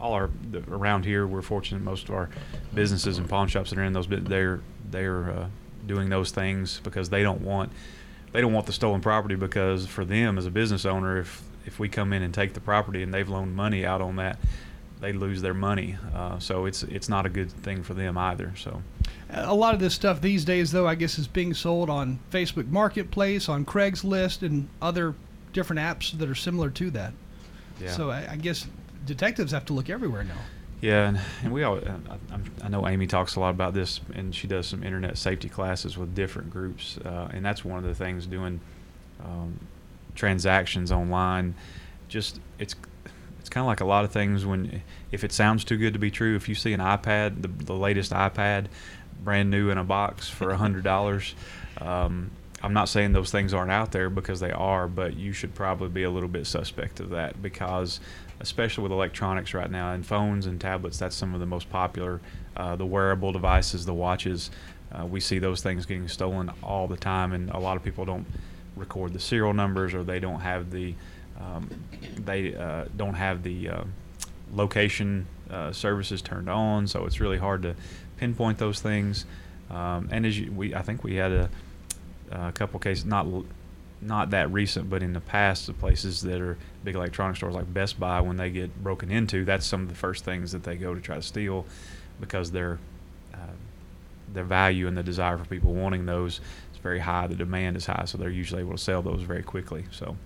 all 0.00 0.14
our 0.14 0.30
the, 0.50 0.62
around 0.70 1.04
here, 1.04 1.26
we're 1.26 1.42
fortunate. 1.42 1.82
Most 1.82 2.08
of 2.08 2.14
our 2.14 2.30
businesses 2.74 3.18
and 3.18 3.28
pawn 3.28 3.48
shops 3.48 3.70
that 3.70 3.78
are 3.78 3.84
in 3.84 3.92
those, 3.92 4.06
they're 4.08 4.60
they're 4.90 5.30
uh, 5.30 5.46
doing 5.86 6.08
those 6.08 6.30
things 6.30 6.80
because 6.82 7.10
they 7.10 7.22
don't 7.22 7.40
want 7.42 7.70
they 8.32 8.40
don't 8.40 8.52
want 8.52 8.66
the 8.66 8.72
stolen 8.72 9.00
property 9.00 9.34
because 9.34 9.86
for 9.86 10.04
them 10.04 10.38
as 10.38 10.46
a 10.46 10.50
business 10.50 10.84
owner, 10.84 11.18
if 11.18 11.42
if 11.66 11.78
we 11.78 11.88
come 11.88 12.12
in 12.12 12.22
and 12.22 12.32
take 12.32 12.54
the 12.54 12.60
property 12.60 13.02
and 13.02 13.12
they've 13.12 13.28
loaned 13.28 13.54
money 13.54 13.84
out 13.84 14.00
on 14.00 14.16
that, 14.16 14.38
they 15.00 15.12
lose 15.12 15.42
their 15.42 15.54
money. 15.54 15.96
Uh, 16.14 16.38
so 16.38 16.64
it's 16.64 16.82
it's 16.84 17.08
not 17.08 17.26
a 17.26 17.28
good 17.28 17.50
thing 17.50 17.82
for 17.82 17.94
them 17.94 18.16
either. 18.16 18.52
So 18.56 18.82
A 19.30 19.54
lot 19.54 19.74
of 19.74 19.80
this 19.80 19.94
stuff 19.94 20.20
these 20.20 20.44
days, 20.44 20.72
though, 20.72 20.86
I 20.88 20.94
guess 20.94 21.18
is 21.18 21.28
being 21.28 21.54
sold 21.54 21.90
on 21.90 22.18
Facebook 22.30 22.68
Marketplace, 22.68 23.48
on 23.48 23.64
Craigslist, 23.64 24.42
and 24.42 24.68
other 24.80 25.14
different 25.52 25.80
apps 25.80 26.16
that 26.18 26.28
are 26.28 26.34
similar 26.34 26.70
to 26.70 26.90
that. 26.92 27.12
yeah. 27.80 27.92
So 27.92 28.10
I, 28.10 28.32
I 28.32 28.36
guess 28.36 28.66
detectives 29.04 29.52
have 29.52 29.64
to 29.66 29.72
look 29.72 29.90
everywhere 29.90 30.24
now. 30.24 30.38
Yeah, 30.80 31.08
and, 31.08 31.20
and 31.42 31.52
we 31.52 31.62
all, 31.62 31.76
I, 31.78 31.90
I'm- 32.32 32.70
know 32.70 32.86
Amy 32.86 33.06
talks 33.06 33.36
a 33.36 33.40
lot 33.40 33.50
about 33.50 33.74
this, 33.74 34.00
and 34.14 34.34
she 34.34 34.46
does 34.46 34.66
some 34.66 34.82
internet 34.82 35.18
safety 35.18 35.48
classes 35.48 35.98
with 35.98 36.14
different 36.14 36.50
groups, 36.50 36.98
uh, 37.04 37.28
and 37.32 37.44
that's 37.44 37.64
one 37.64 37.78
of 37.78 37.84
the 37.84 37.94
things 37.94 38.26
doing 38.26 38.60
um, 39.24 39.58
transactions 40.14 40.92
online. 40.92 41.54
Just 42.08 42.40
it's 42.58 42.74
it's 43.38 43.48
kind 43.48 43.62
of 43.62 43.66
like 43.66 43.80
a 43.80 43.84
lot 43.84 44.04
of 44.04 44.12
things 44.12 44.46
when 44.46 44.82
if 45.10 45.24
it 45.24 45.32
sounds 45.32 45.64
too 45.64 45.76
good 45.76 45.92
to 45.94 45.98
be 45.98 46.10
true, 46.10 46.36
if 46.36 46.48
you 46.48 46.54
see 46.54 46.72
an 46.72 46.80
iPad, 46.80 47.42
the, 47.42 47.48
the 47.48 47.74
latest 47.74 48.12
iPad, 48.12 48.66
brand 49.22 49.50
new 49.50 49.70
in 49.70 49.78
a 49.78 49.84
box 49.84 50.28
for 50.28 50.50
a 50.50 50.56
hundred 50.56 50.84
dollars. 50.84 51.34
Um, 51.78 52.30
I'm 52.62 52.74
not 52.74 52.88
saying 52.88 53.12
those 53.12 53.30
things 53.30 53.54
aren't 53.54 53.70
out 53.70 53.90
there 53.92 54.10
because 54.10 54.40
they 54.40 54.52
are, 54.52 54.86
but 54.86 55.16
you 55.16 55.32
should 55.32 55.54
probably 55.54 55.88
be 55.88 56.02
a 56.02 56.10
little 56.10 56.28
bit 56.28 56.46
suspect 56.46 57.00
of 57.00 57.10
that 57.10 57.40
because, 57.40 58.00
especially 58.40 58.82
with 58.82 58.92
electronics 58.92 59.54
right 59.54 59.70
now 59.70 59.92
and 59.92 60.04
phones 60.04 60.46
and 60.46 60.60
tablets, 60.60 60.98
that's 60.98 61.16
some 61.16 61.34
of 61.34 61.40
the 61.40 61.46
most 61.46 61.70
popular. 61.70 62.20
Uh, 62.56 62.74
the 62.76 62.86
wearable 62.86 63.32
devices, 63.32 63.86
the 63.86 63.94
watches, 63.94 64.50
uh, 64.92 65.06
we 65.06 65.20
see 65.20 65.38
those 65.38 65.62
things 65.62 65.86
getting 65.86 66.08
stolen 66.08 66.50
all 66.62 66.88
the 66.88 66.96
time, 66.96 67.32
and 67.32 67.50
a 67.50 67.58
lot 67.58 67.76
of 67.76 67.84
people 67.84 68.04
don't 68.04 68.26
record 68.76 69.12
the 69.12 69.20
serial 69.20 69.52
numbers 69.52 69.94
or 69.94 70.02
they 70.02 70.18
don't 70.18 70.40
have 70.40 70.70
the 70.70 70.94
um, 71.38 71.68
they 72.16 72.54
uh, 72.54 72.84
don't 72.96 73.14
have 73.14 73.42
the 73.42 73.68
uh, 73.68 73.84
location 74.52 75.26
uh, 75.50 75.72
services 75.72 76.20
turned 76.20 76.50
on, 76.50 76.86
so 76.86 77.06
it's 77.06 77.18
really 77.20 77.38
hard 77.38 77.62
to 77.62 77.74
pinpoint 78.18 78.58
those 78.58 78.80
things. 78.80 79.24
Um, 79.70 80.08
and 80.10 80.26
as 80.26 80.38
you, 80.38 80.52
we, 80.52 80.74
I 80.74 80.82
think 80.82 81.02
we 81.02 81.14
had 81.14 81.32
a, 81.32 81.50
a 82.30 82.52
couple 82.52 82.78
cases, 82.80 83.04
not 83.04 83.26
not 84.02 84.30
that 84.30 84.50
recent, 84.52 84.90
but 84.90 85.02
in 85.02 85.12
the 85.12 85.20
past, 85.20 85.66
the 85.66 85.72
places 85.72 86.20
that 86.22 86.40
are 86.40 86.58
big 86.84 86.94
electronic 86.94 87.36
stores 87.36 87.54
like 87.54 87.72
Best 87.72 88.00
Buy, 88.00 88.20
when 88.20 88.36
they 88.36 88.50
get 88.50 88.82
broken 88.82 89.10
into, 89.10 89.44
that's 89.44 89.66
some 89.66 89.82
of 89.82 89.88
the 89.88 89.94
first 89.94 90.24
things 90.24 90.52
that 90.52 90.62
they 90.62 90.76
go 90.76 90.94
to 90.94 91.00
try 91.00 91.16
to 91.16 91.22
steal, 91.22 91.66
because 92.20 92.50
their 92.52 92.78
uh, 93.34 93.54
their 94.32 94.44
value 94.44 94.86
and 94.86 94.96
the 94.96 95.02
desire 95.02 95.36
for 95.36 95.44
people 95.44 95.74
wanting 95.74 96.06
those 96.06 96.40
is 96.72 96.78
very 96.82 97.00
high. 97.00 97.26
The 97.26 97.34
demand 97.34 97.76
is 97.76 97.86
high, 97.86 98.04
so 98.06 98.18
they're 98.18 98.30
usually 98.30 98.62
able 98.62 98.72
to 98.72 98.78
sell 98.78 99.02
those 99.02 99.22
very 99.22 99.42
quickly. 99.42 99.84
So. 99.90 100.16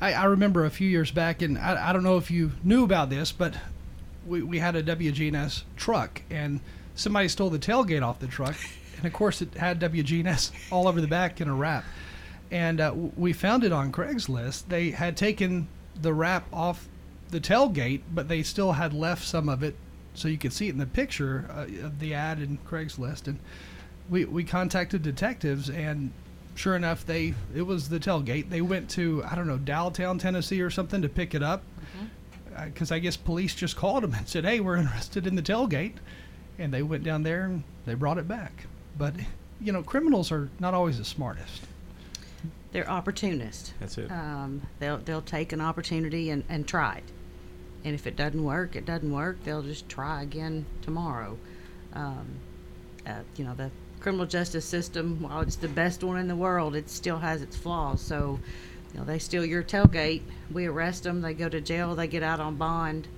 I, 0.00 0.12
I 0.12 0.24
remember 0.26 0.64
a 0.64 0.70
few 0.70 0.88
years 0.88 1.10
back, 1.10 1.42
and 1.42 1.58
I, 1.58 1.90
I 1.90 1.92
don't 1.92 2.04
know 2.04 2.18
if 2.18 2.30
you 2.30 2.52
knew 2.62 2.84
about 2.84 3.10
this, 3.10 3.32
but 3.32 3.54
we, 4.26 4.42
we 4.42 4.58
had 4.58 4.76
a 4.76 4.82
WGNS 4.82 5.64
truck, 5.76 6.22
and 6.30 6.60
somebody 6.94 7.28
stole 7.28 7.50
the 7.50 7.58
tailgate 7.58 8.02
off 8.02 8.20
the 8.20 8.28
truck, 8.28 8.56
and 8.96 9.06
of 9.06 9.12
course 9.12 9.42
it 9.42 9.54
had 9.54 9.80
WGNS 9.80 10.52
all 10.70 10.86
over 10.86 11.00
the 11.00 11.08
back 11.08 11.40
in 11.40 11.48
a 11.48 11.54
wrap. 11.54 11.84
And 12.50 12.80
uh, 12.80 12.94
we 13.16 13.32
found 13.32 13.64
it 13.64 13.72
on 13.72 13.92
Craigslist. 13.92 14.68
They 14.68 14.90
had 14.90 15.16
taken 15.16 15.68
the 16.00 16.14
wrap 16.14 16.46
off 16.52 16.88
the 17.30 17.40
tailgate, 17.40 18.02
but 18.12 18.28
they 18.28 18.42
still 18.42 18.72
had 18.72 18.94
left 18.94 19.24
some 19.24 19.48
of 19.48 19.62
it, 19.62 19.76
so 20.14 20.28
you 20.28 20.38
could 20.38 20.52
see 20.52 20.68
it 20.68 20.72
in 20.72 20.78
the 20.78 20.86
picture 20.86 21.46
uh, 21.50 21.86
of 21.86 22.00
the 22.00 22.14
ad 22.14 22.40
in 22.40 22.58
Craigslist. 22.66 23.26
And 23.26 23.38
we, 24.08 24.24
we 24.24 24.44
contacted 24.44 25.02
detectives, 25.02 25.68
and 25.68 26.10
sure 26.54 26.74
enough, 26.74 27.04
they 27.04 27.34
it 27.54 27.62
was 27.62 27.88
the 27.88 28.00
tailgate. 28.00 28.48
They 28.48 28.62
went 28.62 28.88
to 28.90 29.22
I 29.30 29.34
don't 29.34 29.46
know 29.46 29.58
Dowelltown, 29.58 30.18
Tennessee, 30.18 30.60
or 30.60 30.70
something 30.70 31.02
to 31.02 31.08
pick 31.08 31.34
it 31.34 31.42
up, 31.42 31.62
because 32.64 32.90
I 32.90 32.98
guess 32.98 33.16
police 33.16 33.54
just 33.54 33.76
called 33.76 34.02
them 34.02 34.14
and 34.14 34.28
said, 34.28 34.44
"Hey, 34.44 34.60
we're 34.60 34.76
interested 34.78 35.26
in 35.26 35.34
the 35.34 35.42
tailgate," 35.42 35.94
and 36.58 36.72
they 36.72 36.82
went 36.82 37.04
down 37.04 37.22
there 37.22 37.44
and 37.44 37.62
they 37.84 37.94
brought 37.94 38.18
it 38.18 38.26
back. 38.26 38.66
But 38.96 39.14
you 39.60 39.72
know, 39.72 39.82
criminals 39.82 40.32
are 40.32 40.48
not 40.58 40.74
always 40.74 40.98
the 40.98 41.04
smartest. 41.04 41.62
They're 42.72 42.88
opportunists. 42.90 43.72
That's 43.80 43.96
it. 43.98 44.10
Um, 44.10 44.62
they'll 44.78 44.98
they'll 44.98 45.22
take 45.22 45.52
an 45.52 45.60
opportunity 45.60 46.30
and, 46.30 46.44
and 46.48 46.66
try 46.68 46.96
it, 46.98 47.04
and 47.84 47.94
if 47.94 48.06
it 48.06 48.14
doesn't 48.16 48.42
work, 48.44 48.76
it 48.76 48.84
doesn't 48.84 49.10
work. 49.12 49.42
They'll 49.44 49.62
just 49.62 49.88
try 49.88 50.22
again 50.22 50.66
tomorrow. 50.82 51.38
Um, 51.94 52.26
uh, 53.06 53.20
you 53.36 53.44
know 53.44 53.54
the 53.54 53.70
criminal 54.00 54.26
justice 54.26 54.64
system, 54.64 55.22
while 55.22 55.40
it's 55.40 55.56
the 55.56 55.68
best 55.68 56.04
one 56.04 56.18
in 56.18 56.28
the 56.28 56.36
world, 56.36 56.76
it 56.76 56.88
still 56.90 57.18
has 57.18 57.42
its 57.42 57.56
flaws. 57.56 58.00
So, 58.00 58.38
you 58.92 59.00
know 59.00 59.04
they 59.06 59.18
steal 59.18 59.44
your 59.44 59.62
tailgate, 59.62 60.22
we 60.52 60.66
arrest 60.66 61.04
them, 61.04 61.22
they 61.22 61.34
go 61.34 61.48
to 61.48 61.60
jail, 61.60 61.94
they 61.94 62.06
get 62.06 62.22
out 62.22 62.38
on 62.38 62.56
bond, 62.56 63.08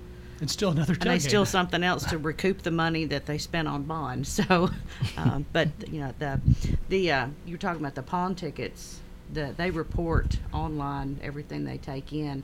It's 0.41 0.53
still 0.53 0.71
another 0.71 0.95
tailgate. 0.95 1.01
and 1.01 1.11
they 1.11 1.19
steal 1.19 1.45
something 1.57 1.83
else 1.83 2.05
to 2.05 2.17
recoup 2.17 2.61
the 2.61 2.71
money 2.71 3.03
that 3.05 3.25
they 3.25 3.37
spent 3.37 3.67
on 3.67 3.83
bond. 3.83 4.25
So, 4.27 4.69
um, 5.17 5.45
but 5.51 5.67
you 5.91 5.99
know 5.99 6.13
the 6.19 6.39
the 6.87 7.11
uh, 7.11 7.27
you're 7.45 7.57
talking 7.57 7.81
about 7.81 7.95
the 7.95 8.03
pawn 8.03 8.33
tickets. 8.35 9.01
The 9.33 9.53
they 9.57 9.71
report 9.71 10.37
online 10.53 11.19
everything 11.23 11.65
they 11.65 11.77
take 11.77 12.13
in. 12.13 12.43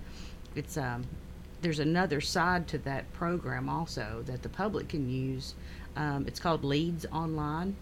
It's 0.56 0.77
um, 0.77 1.06
there's 1.62 1.79
another 1.79 2.22
side 2.22 2.67
to 2.70 2.77
that 2.79 3.12
program 3.13 3.70
also 3.70 4.24
that 4.27 4.44
the 4.44 4.50
public 4.50 4.89
can 4.89 5.10
use. 5.10 5.56
Um, 5.96 6.25
it's 6.27 6.39
called 6.39 6.63
Leads 6.63 7.08
Online. 7.12 7.75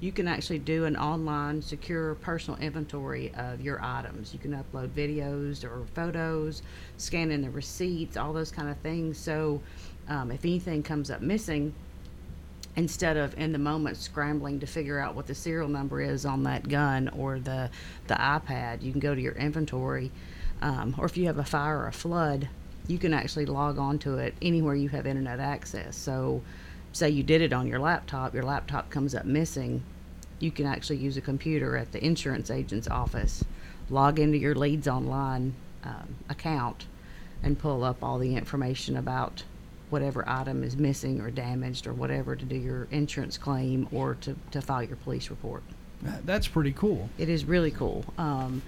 You 0.00 0.12
can 0.12 0.26
actually 0.26 0.60
do 0.60 0.86
an 0.86 0.96
online 0.96 1.60
secure 1.60 2.14
personal 2.14 2.58
inventory 2.58 3.34
of 3.34 3.60
your 3.60 3.84
items. 3.84 4.32
You 4.32 4.38
can 4.38 4.52
upload 4.52 4.88
videos 4.88 5.62
or 5.62 5.84
photos, 5.94 6.62
scan 6.96 7.30
in 7.30 7.42
the 7.42 7.50
receipts, 7.50 8.16
all 8.16 8.32
those 8.32 8.50
kind 8.50 8.70
of 8.70 8.78
things. 8.78 9.18
So 9.18 9.60
um, 10.08 10.30
if 10.30 10.42
anything 10.46 10.82
comes 10.82 11.10
up 11.10 11.20
missing, 11.20 11.74
instead 12.76 13.16
of 13.16 13.36
in 13.38 13.52
the 13.52 13.58
moment 13.58 13.96
scrambling 13.96 14.60
to 14.60 14.66
figure 14.66 14.98
out 14.98 15.14
what 15.14 15.26
the 15.26 15.34
serial 15.34 15.68
number 15.68 16.00
is 16.00 16.24
on 16.24 16.44
that 16.44 16.68
gun 16.68 17.08
or 17.08 17.38
the 17.38 17.70
the 18.06 18.14
iPad, 18.14 18.82
you 18.82 18.90
can 18.92 19.00
go 19.00 19.14
to 19.14 19.20
your 19.20 19.34
inventory, 19.34 20.10
um, 20.62 20.94
or 20.98 21.06
if 21.06 21.16
you 21.16 21.26
have 21.26 21.38
a 21.38 21.44
fire 21.44 21.78
or 21.78 21.86
a 21.88 21.92
flood, 21.92 22.48
you 22.86 22.98
can 22.98 23.14
actually 23.14 23.46
log 23.46 23.78
on 23.78 23.98
to 24.00 24.18
it 24.18 24.34
anywhere 24.42 24.74
you 24.74 24.88
have 24.88 25.06
internet 25.06 25.40
access. 25.40 25.96
So, 25.96 26.42
say 26.92 27.10
you 27.10 27.22
did 27.22 27.40
it 27.40 27.52
on 27.52 27.66
your 27.66 27.78
laptop, 27.78 28.34
your 28.34 28.42
laptop 28.42 28.90
comes 28.90 29.14
up 29.14 29.24
missing, 29.24 29.82
you 30.38 30.50
can 30.50 30.66
actually 30.66 30.96
use 30.96 31.16
a 31.16 31.20
computer 31.20 31.76
at 31.76 31.92
the 31.92 32.04
insurance 32.04 32.50
agent's 32.50 32.88
office, 32.88 33.44
log 33.88 34.18
into 34.18 34.38
your 34.38 34.54
Leads 34.54 34.88
Online 34.88 35.54
um, 35.84 36.16
account, 36.28 36.86
and 37.42 37.58
pull 37.58 37.84
up 37.84 38.02
all 38.02 38.18
the 38.18 38.36
information 38.36 38.96
about 38.96 39.44
whatever 39.90 40.26
item 40.28 40.62
is 40.62 40.76
missing 40.76 41.20
or 41.20 41.30
damaged 41.30 41.86
or 41.86 41.92
whatever 41.92 42.34
to 42.36 42.44
do 42.44 42.56
your 42.56 42.86
insurance 42.90 43.36
claim 43.36 43.88
or 43.92 44.14
to, 44.22 44.36
to 44.50 44.60
file 44.62 44.82
your 44.82 44.96
police 44.96 45.30
report. 45.30 45.62
That's 46.24 46.48
pretty 46.48 46.72
cool. 46.72 47.10
It 47.18 47.28
is 47.28 47.44
really 47.44 47.70
cool. 47.70 48.04
Um, 48.16 48.62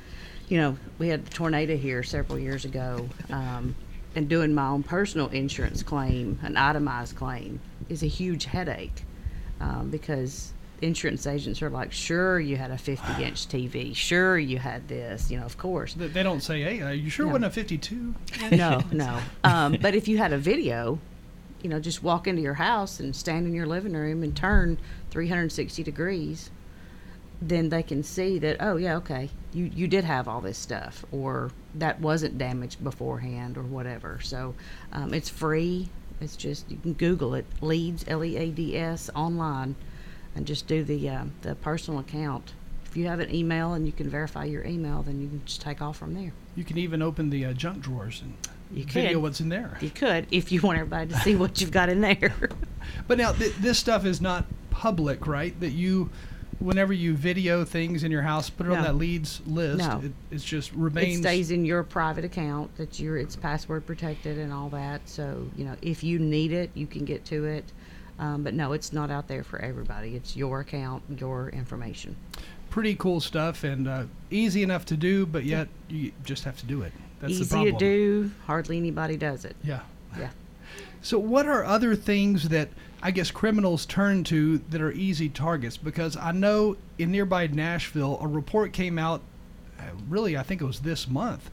you 0.49 0.59
know, 0.59 0.76
we 0.99 1.09
had 1.09 1.25
the 1.25 1.31
tornado 1.31 1.76
here 1.76 2.02
several 2.02 2.38
years 2.38 2.64
ago, 2.67 3.09
um, 3.31 3.75
and 4.14 4.29
doing 4.29 4.52
my 4.52 4.69
own 4.69 4.83
personal 4.83 5.29
insurance 5.29 5.83
claim, 5.83 6.38
an 6.43 6.59
itemized 6.59 7.17
claim, 7.17 7.59
is 7.88 8.02
a 8.02 8.07
huge 8.07 8.45
headache 8.45 9.05
um, 9.61 9.88
because 9.88 10.52
insurance 10.83 11.26
agents 11.26 11.62
are 11.62 11.71
like, 11.71 11.91
sure, 11.93 12.38
you 12.38 12.57
had 12.57 12.71
a 12.71 12.76
50 12.76 13.23
inch 13.25 13.47
TV, 13.49 13.97
sure, 13.97 14.37
you 14.37 14.59
had 14.59 14.87
this, 14.88 15.31
you 15.31 15.38
know, 15.41 15.47
of 15.47 15.57
course. 15.57 15.95
They 15.95 16.23
don't 16.23 16.43
say, 16.43 16.61
"Hey, 16.61 16.83
are 16.83 16.93
you 16.93 17.09
sure 17.09 17.25
it 17.25 17.29
No. 17.29 17.33
wasn't 17.35 17.47
a 17.47 17.50
52?" 17.50 18.14
No, 18.50 18.83
no. 18.93 19.19
Um, 19.45 19.79
but 19.81 19.95
if 19.95 20.07
you 20.09 20.19
had 20.19 20.35
a 20.35 20.38
video, 20.38 20.99
you 21.62 21.71
know, 21.71 21.81
just 21.81 22.02
walk 22.02 22.26
into 22.26 22.42
your 22.42 22.54
house 22.54 23.00
and 23.00 23.14
stand 23.14 23.47
in 23.47 23.54
your 23.54 23.66
living 23.66 23.92
room 23.92 24.23
and 24.23 24.37
turn 24.37 24.78
360 25.11 25.83
degrees, 25.83 26.50
then 27.40 27.69
they 27.69 27.83
can 27.83 28.02
see 28.02 28.38
that, 28.38 28.57
oh, 28.61 28.76
yeah, 28.76 28.97
okay, 28.97 29.31
you, 29.52 29.71
you 29.75 29.88
did 29.88 30.04
have 30.04 30.28
all 30.28 30.40
this 30.40 30.59
stuff, 30.59 31.04
or 31.12 31.50
that 31.75 32.00
wasn't 32.00 32.38
damaged 32.38 32.83
beforehand, 32.83 33.57
or 33.57 33.62
whatever. 33.62 34.21
So 34.23 34.54
um, 34.92 35.12
it's 35.12 35.28
free. 35.28 35.88
It's 36.21 36.37
just, 36.37 36.71
you 36.71 36.76
can 36.76 36.92
Google 36.92 37.35
it, 37.35 37.47
Leads, 37.61 38.04
L 38.07 38.25
E 38.25 38.37
A 38.37 38.50
D 38.50 38.76
S, 38.76 39.11
online, 39.14 39.75
and 40.37 40.47
just 40.47 40.66
do 40.66 40.85
the, 40.85 41.09
uh, 41.09 41.25
the 41.42 41.54
personal 41.57 41.99
account. 42.00 42.52
If 42.85 42.97
you 42.97 43.07
have 43.07 43.21
an 43.21 43.35
email 43.35 43.73
and 43.73 43.87
you 43.87 43.92
can 43.92 44.09
verify 44.09 44.45
your 44.45 44.64
email, 44.64 45.02
then 45.02 45.21
you 45.21 45.28
can 45.28 45.42
just 45.45 45.62
take 45.62 45.81
off 45.83 45.97
from 45.97 46.14
there. 46.14 46.33
You 46.54 46.62
can 46.62 46.78
even 46.78 47.02
open 47.02 47.31
the 47.31 47.47
uh, 47.47 47.52
junk 47.54 47.81
drawers 47.81 48.23
and 48.23 48.35
You 48.73 48.85
video 48.85 49.19
what's 49.21 49.41
in 49.41 49.49
there. 49.49 49.76
You 49.81 49.91
could 49.91 50.26
if 50.31 50.50
you 50.52 50.61
want 50.61 50.79
everybody 50.79 51.11
to 51.12 51.19
see 51.21 51.37
what 51.37 51.61
you've 51.61 51.71
got 51.71 51.88
in 51.88 52.00
there. 52.00 52.33
But 53.07 53.19
now 53.19 53.33
th- 53.33 53.55
this 53.57 53.79
stuff 53.79 54.05
is 54.05 54.21
not 54.21 54.45
public, 54.71 55.26
right? 55.26 55.59
That 55.61 55.71
you, 55.71 56.11
whenever 56.59 56.93
you 56.93 57.14
video 57.14 57.64
things 57.64 58.02
in 58.05 58.11
your 58.11 58.23
house, 58.23 58.50
put 58.50 58.67
it 58.67 58.73
on 58.73 58.83
that 58.83 58.97
leads 58.97 59.41
list. 59.47 59.79
No. 59.79 60.00
It, 60.05 60.12
it's 60.33 60.45
just 60.45 60.73
remains. 60.73 61.19
it 61.19 61.23
stays 61.23 61.50
in 61.52 61.64
your 61.64 61.83
private 61.85 62.25
account. 62.25 62.75
That 62.76 62.99
you're 62.99 63.17
it's 63.17 63.37
password 63.37 63.87
protected 63.87 64.37
and 64.38 64.52
all 64.52 64.69
that. 64.71 65.00
So 65.09 65.49
you 65.57 65.64
know 65.64 65.76
if 65.81 66.02
you 66.02 66.19
need 66.19 66.52
it, 66.52 66.71
you 66.75 66.87
can 66.87 67.05
get 67.05 67.25
to 67.26 67.45
it. 67.45 67.64
Um, 68.19 68.43
but 68.43 68.52
no, 68.55 68.73
it's 68.73 68.93
not 68.93 69.11
out 69.11 69.26
there 69.29 69.43
for 69.45 69.61
everybody. 69.61 70.14
It's 70.17 70.37
your 70.37 70.61
account, 70.61 71.02
your 71.19 71.49
information. 71.50 72.14
pretty 72.71 72.95
cool 72.97 73.21
stuff 73.21 73.64
and 73.64 73.87
uh, 73.88 74.05
easy 74.31 74.62
enough 74.62 74.85
to 74.87 74.97
do, 74.97 75.25
but 75.26 75.45
yet 75.45 75.69
you 75.88 76.12
just 76.25 76.45
have 76.45 76.57
to 76.59 76.67
do 76.67 76.83
it. 76.83 76.93
That's 77.23 77.33
Easy 77.33 77.64
to 77.71 77.73
do. 77.79 78.31
Hardly 78.47 78.76
anybody 78.76 79.17
does 79.17 79.45
it. 79.47 79.57
Yeah. 79.64 79.81
Yeah. 80.19 80.29
So, 81.05 81.19
what 81.19 81.47
are 81.47 81.64
other 81.64 81.97
things 81.97 82.50
that 82.50 82.69
I 83.02 83.11
guess 83.11 83.33
criminals 83.33 83.87
turn 83.87 84.23
to 84.25 84.59
that 84.71 84.81
are 84.81 84.93
easy 84.93 85.29
targets? 85.29 85.76
Because 85.76 86.17
I 86.17 86.31
know 86.31 86.76
in 86.97 87.11
nearby 87.11 87.49
Nashville, 87.49 88.19
a 88.21 88.29
report 88.29 88.73
came 88.73 89.00
out. 89.00 89.21
uh, 89.81 89.83
Really, 90.09 90.37
I 90.37 90.45
think 90.45 90.61
it 90.61 90.64
was 90.64 90.81
this 90.81 91.09
month. 91.09 91.50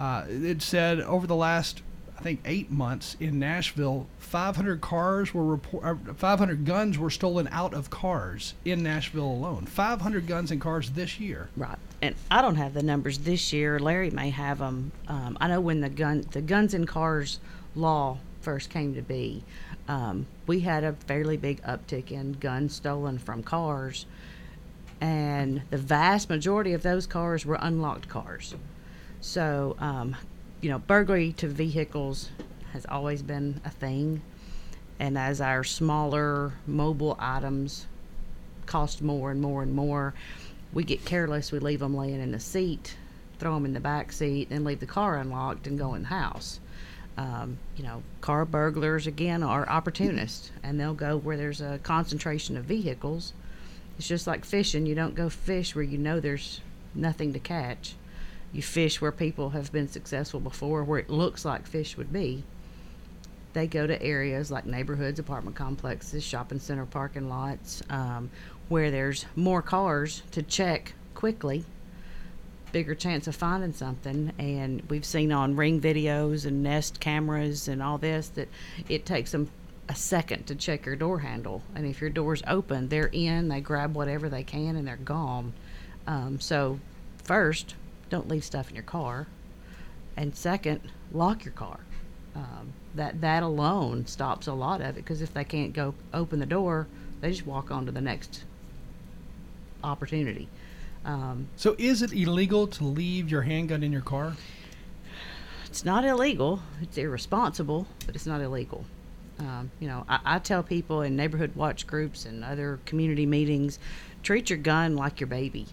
Uh, 0.00 0.24
it 0.28 0.62
said 0.62 1.00
over 1.00 1.28
the 1.28 1.36
last, 1.36 1.82
I 2.18 2.20
think, 2.20 2.40
eight 2.44 2.68
months 2.68 3.16
in 3.20 3.38
Nashville, 3.38 4.08
500 4.18 4.80
cars 4.80 5.32
were 5.32 5.44
report, 5.44 5.84
uh, 5.84 6.14
500 6.14 6.64
guns 6.64 6.98
were 6.98 7.10
stolen 7.10 7.48
out 7.52 7.74
of 7.74 7.90
cars 7.90 8.54
in 8.64 8.82
Nashville 8.82 9.24
alone. 9.24 9.66
500 9.66 10.26
guns 10.26 10.50
and 10.50 10.60
cars 10.60 10.90
this 10.90 11.20
year. 11.20 11.48
Right, 11.56 11.78
and 12.02 12.16
I 12.28 12.42
don't 12.42 12.56
have 12.56 12.74
the 12.74 12.82
numbers 12.82 13.18
this 13.18 13.52
year. 13.52 13.78
Larry 13.78 14.10
may 14.10 14.30
have 14.30 14.58
them. 14.58 14.90
Um, 15.06 15.38
I 15.40 15.46
know 15.46 15.60
when 15.60 15.80
the 15.80 15.88
gun, 15.88 16.24
the 16.32 16.40
guns 16.40 16.74
and 16.74 16.88
cars 16.88 17.38
law 17.76 18.18
first 18.40 18.68
came 18.68 18.96
to 18.96 19.02
be, 19.02 19.44
um, 19.86 20.26
we 20.48 20.60
had 20.60 20.82
a 20.82 20.94
fairly 20.94 21.36
big 21.36 21.62
uptick 21.62 22.10
in 22.10 22.32
guns 22.32 22.74
stolen 22.74 23.18
from 23.18 23.44
cars, 23.44 24.06
and 25.00 25.62
the 25.70 25.78
vast 25.78 26.28
majority 26.28 26.72
of 26.72 26.82
those 26.82 27.06
cars 27.06 27.46
were 27.46 27.58
unlocked 27.60 28.08
cars. 28.08 28.56
So, 29.20 29.76
um, 29.78 30.16
you 30.60 30.70
know, 30.70 30.78
burglary 30.78 31.32
to 31.34 31.48
vehicles 31.48 32.30
has 32.72 32.84
always 32.86 33.22
been 33.22 33.60
a 33.64 33.70
thing, 33.70 34.22
and 34.98 35.16
as 35.16 35.40
our 35.40 35.64
smaller 35.64 36.52
mobile 36.66 37.16
items 37.18 37.86
cost 38.68 39.02
more 39.02 39.32
and 39.32 39.40
more 39.40 39.62
and 39.62 39.74
more. 39.74 40.14
We 40.72 40.84
get 40.84 41.04
careless. 41.04 41.50
We 41.50 41.58
leave 41.58 41.80
them 41.80 41.96
laying 41.96 42.20
in 42.20 42.30
the 42.30 42.38
seat, 42.38 42.96
throw 43.38 43.54
them 43.54 43.64
in 43.64 43.72
the 43.72 43.80
back 43.80 44.12
seat, 44.12 44.48
and 44.50 44.64
leave 44.64 44.80
the 44.80 44.86
car 44.86 45.16
unlocked 45.16 45.66
and 45.66 45.78
go 45.78 45.94
in 45.94 46.02
the 46.02 46.08
house. 46.08 46.60
Um, 47.16 47.58
you 47.76 47.82
know, 47.82 48.02
car 48.20 48.44
burglars 48.44 49.08
again 49.08 49.42
are 49.42 49.68
opportunists, 49.68 50.52
and 50.62 50.78
they'll 50.78 50.94
go 50.94 51.16
where 51.16 51.36
there's 51.36 51.60
a 51.60 51.80
concentration 51.82 52.56
of 52.56 52.64
vehicles. 52.64 53.32
It's 53.98 54.06
just 54.06 54.28
like 54.28 54.44
fishing. 54.44 54.86
You 54.86 54.94
don't 54.94 55.16
go 55.16 55.28
fish 55.28 55.74
where 55.74 55.82
you 55.82 55.98
know 55.98 56.20
there's 56.20 56.60
nothing 56.94 57.32
to 57.32 57.40
catch. 57.40 57.94
You 58.52 58.62
fish 58.62 59.00
where 59.00 59.12
people 59.12 59.50
have 59.50 59.72
been 59.72 59.88
successful 59.88 60.40
before, 60.40 60.84
where 60.84 60.98
it 60.98 61.10
looks 61.10 61.44
like 61.44 61.66
fish 61.66 61.96
would 61.96 62.12
be 62.12 62.44
they 63.52 63.66
go 63.66 63.86
to 63.86 64.00
areas 64.02 64.50
like 64.50 64.66
neighborhoods, 64.66 65.18
apartment 65.18 65.56
complexes, 65.56 66.22
shopping 66.22 66.60
center 66.60 66.86
parking 66.86 67.28
lots, 67.28 67.82
um, 67.90 68.30
where 68.68 68.90
there's 68.90 69.26
more 69.36 69.62
cars 69.62 70.22
to 70.32 70.42
check 70.42 70.94
quickly, 71.14 71.64
bigger 72.72 72.94
chance 72.94 73.26
of 73.26 73.34
finding 73.34 73.72
something. 73.72 74.32
And 74.38 74.82
we've 74.88 75.04
seen 75.04 75.32
on 75.32 75.56
ring 75.56 75.80
videos 75.80 76.46
and 76.46 76.62
Nest 76.62 77.00
cameras 77.00 77.68
and 77.68 77.82
all 77.82 77.98
this 77.98 78.28
that 78.30 78.48
it 78.88 79.06
takes 79.06 79.32
them 79.32 79.50
a 79.88 79.94
second 79.94 80.46
to 80.46 80.54
check 80.54 80.84
your 80.84 80.96
door 80.96 81.20
handle. 81.20 81.62
And 81.74 81.86
if 81.86 82.00
your 82.00 82.10
door's 82.10 82.42
open, 82.46 82.88
they're 82.88 83.06
in, 83.06 83.48
they 83.48 83.60
grab 83.60 83.94
whatever 83.94 84.28
they 84.28 84.44
can, 84.44 84.76
and 84.76 84.86
they're 84.86 84.96
gone. 84.96 85.54
Um, 86.06 86.38
so, 86.38 86.78
first, 87.24 87.74
don't 88.08 88.28
leave 88.28 88.44
stuff 88.44 88.68
in 88.68 88.74
your 88.74 88.84
car. 88.84 89.26
And 90.16 90.34
second, 90.34 90.80
lock 91.12 91.44
your 91.44 91.54
car 91.54 91.78
um, 92.34 92.72
that 92.94 93.20
that 93.20 93.42
alone 93.42 94.06
stops 94.06 94.46
a 94.46 94.52
lot 94.52 94.80
of 94.80 94.88
it 94.88 94.96
because 94.96 95.22
if 95.22 95.32
they 95.34 95.44
can't 95.44 95.72
go 95.72 95.94
open 96.12 96.38
the 96.38 96.46
door, 96.46 96.86
they 97.20 97.30
just 97.30 97.46
walk 97.46 97.70
on 97.70 97.86
to 97.86 97.92
the 97.92 98.00
next 98.00 98.44
opportunity. 99.82 100.48
Um, 101.04 101.48
So, 101.56 101.74
is 101.78 102.02
it 102.02 102.12
illegal 102.12 102.66
to 102.66 102.84
leave 102.84 103.30
your 103.30 103.42
handgun 103.42 103.82
in 103.82 103.92
your 103.92 104.02
car? 104.02 104.36
it's 105.66 105.84
not 105.84 106.04
illegal; 106.04 106.60
it's 106.80 106.98
irresponsible, 106.98 107.86
but 108.06 108.14
it's 108.14 108.26
not 108.26 108.40
illegal. 108.40 108.84
Um, 109.38 109.70
you 109.78 109.86
know, 109.86 110.04
I, 110.08 110.18
I 110.24 110.38
tell 110.40 110.62
people 110.62 111.02
in 111.02 111.14
neighborhood 111.14 111.54
watch 111.54 111.86
groups 111.86 112.24
and 112.24 112.42
other 112.44 112.80
community 112.84 113.26
meetings, 113.26 113.78
treat 114.22 114.50
your 114.50 114.58
gun 114.58 114.96
like 114.96 115.20
your 115.20 115.28
baby. 115.28 115.66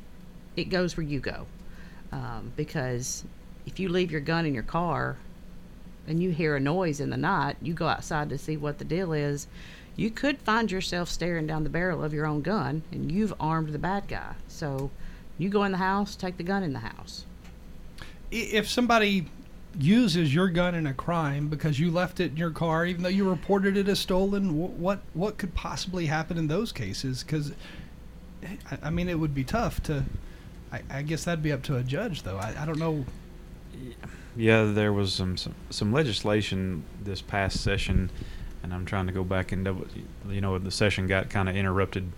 It 0.55 0.65
goes 0.65 0.95
where 0.95 1.05
you 1.05 1.19
go, 1.19 1.47
um, 2.11 2.51
because 2.55 3.23
if 3.65 3.79
you 3.79 3.89
leave 3.89 4.11
your 4.11 4.21
gun 4.21 4.45
in 4.45 4.53
your 4.53 4.63
car 4.63 5.17
and 6.07 6.21
you 6.21 6.31
hear 6.31 6.55
a 6.55 6.59
noise 6.59 6.99
in 6.99 7.09
the 7.09 7.17
night, 7.17 7.57
you 7.61 7.73
go 7.73 7.87
outside 7.87 8.29
to 8.29 8.37
see 8.37 8.57
what 8.57 8.77
the 8.77 8.85
deal 8.85 9.13
is, 9.13 9.47
you 9.95 10.09
could 10.09 10.37
find 10.39 10.71
yourself 10.71 11.09
staring 11.09 11.47
down 11.47 11.63
the 11.63 11.69
barrel 11.69 12.03
of 12.03 12.13
your 12.13 12.25
own 12.25 12.41
gun 12.41 12.83
and 12.91 13.11
you've 13.11 13.33
armed 13.39 13.69
the 13.69 13.79
bad 13.79 14.07
guy. 14.07 14.35
So 14.47 14.91
you 15.37 15.49
go 15.49 15.63
in 15.63 15.71
the 15.71 15.77
house, 15.77 16.15
take 16.15 16.37
the 16.37 16.43
gun 16.43 16.63
in 16.63 16.73
the 16.73 16.79
house. 16.79 17.25
If 18.31 18.69
somebody 18.69 19.27
uses 19.77 20.33
your 20.33 20.47
gun 20.49 20.75
in 20.75 20.87
a 20.87 20.93
crime 20.93 21.47
because 21.47 21.79
you 21.79 21.91
left 21.91 22.19
it 22.19 22.31
in 22.31 22.37
your 22.37 22.51
car, 22.51 22.85
even 22.85 23.03
though 23.03 23.09
you 23.09 23.29
reported 23.29 23.77
it 23.77 23.87
as 23.87 23.99
stolen, 23.99 24.79
what 24.79 24.99
what 25.13 25.37
could 25.37 25.53
possibly 25.53 26.05
happen 26.05 26.37
in 26.37 26.47
those 26.47 26.71
cases? 26.71 27.23
Because 27.23 27.53
I 28.43 28.77
I 28.83 28.89
mean, 28.89 29.09
it 29.09 29.19
would 29.19 29.33
be 29.33 29.43
tough 29.43 29.81
to 29.83 30.03
I, 30.71 30.81
I 30.89 31.01
guess 31.01 31.23
that'd 31.23 31.43
be 31.43 31.51
up 31.51 31.63
to 31.63 31.77
a 31.77 31.83
judge, 31.83 32.23
though. 32.23 32.37
I, 32.37 32.53
I 32.59 32.65
don't 32.65 32.79
know. 32.79 33.05
Yeah, 34.35 34.65
there 34.65 34.91
was 34.91 35.13
some, 35.13 35.37
some 35.37 35.55
some 35.69 35.93
legislation 35.93 36.83
this 37.01 37.21
past 37.21 37.61
session, 37.63 38.09
and 38.63 38.73
I'm 38.73 38.85
trying 38.85 39.07
to 39.07 39.13
go 39.13 39.23
back 39.23 39.51
and 39.51 39.63
double. 39.63 39.87
You 40.29 40.41
know, 40.41 40.57
the 40.59 40.71
session 40.71 41.07
got 41.07 41.29
kind 41.29 41.47
of 41.47 41.55
interrupted 41.55 42.11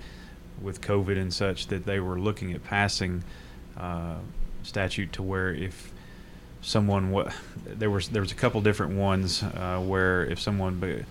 with 0.61 0.81
COVID 0.81 1.17
and 1.19 1.31
such 1.33 1.67
that 1.67 1.85
they 1.85 1.99
were 1.99 2.19
looking 2.19 2.53
at 2.53 2.63
passing 2.63 3.23
uh, 3.77 4.15
statute 4.63 5.13
to 5.13 5.21
where 5.23 5.53
if 5.53 5.91
someone 6.61 7.11
wa- 7.11 7.31
there 7.65 7.89
was 7.91 8.09
there 8.09 8.21
was 8.21 8.31
a 8.31 8.35
couple 8.35 8.61
different 8.61 8.95
ones 8.95 9.43
uh, 9.43 9.79
where 9.85 10.25
if 10.25 10.39
someone 10.39 10.79
be, 10.79 11.03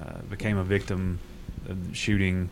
uh, 0.00 0.18
became 0.30 0.56
a 0.56 0.64
victim 0.64 1.18
of 1.68 1.96
shooting 1.96 2.50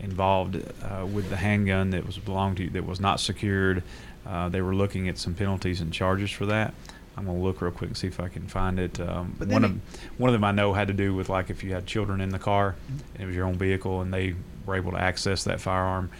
involved 0.00 0.56
uh, 0.82 1.06
with 1.06 1.30
the 1.30 1.36
handgun 1.36 1.90
that 1.90 2.06
was 2.06 2.18
belonged 2.18 2.56
to 2.58 2.70
that 2.70 2.86
was 2.86 3.00
not 3.00 3.20
secured, 3.20 3.82
uh, 4.26 4.48
they 4.48 4.60
were 4.60 4.74
looking 4.74 5.08
at 5.08 5.18
some 5.18 5.34
penalties 5.34 5.80
and 5.80 5.92
charges 5.92 6.30
for 6.30 6.46
that. 6.46 6.74
I'm 7.16 7.26
gonna 7.26 7.38
look 7.38 7.60
real 7.60 7.70
quick 7.70 7.90
and 7.90 7.96
see 7.96 8.08
if 8.08 8.18
I 8.18 8.28
can 8.28 8.46
find 8.48 8.78
it. 8.80 8.98
Um, 8.98 9.36
one 9.38 9.64
of 9.64 10.18
one 10.18 10.30
of 10.30 10.32
them 10.32 10.44
I 10.44 10.50
know 10.50 10.72
had 10.72 10.88
to 10.88 10.94
do 10.94 11.14
with 11.14 11.28
like 11.28 11.48
if 11.50 11.62
you 11.62 11.72
had 11.72 11.86
children 11.86 12.20
in 12.20 12.30
the 12.30 12.38
car, 12.38 12.74
and 12.88 13.22
it 13.22 13.26
was 13.26 13.36
your 13.36 13.46
own 13.46 13.54
vehicle, 13.54 14.00
and 14.00 14.12
they 14.12 14.34
were 14.66 14.74
able 14.74 14.92
to 14.92 14.98
access 14.98 15.44
that 15.44 15.60
firearm, 15.60 16.10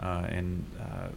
uh, 0.00 0.26
and 0.28 0.64
uh, 0.80 1.08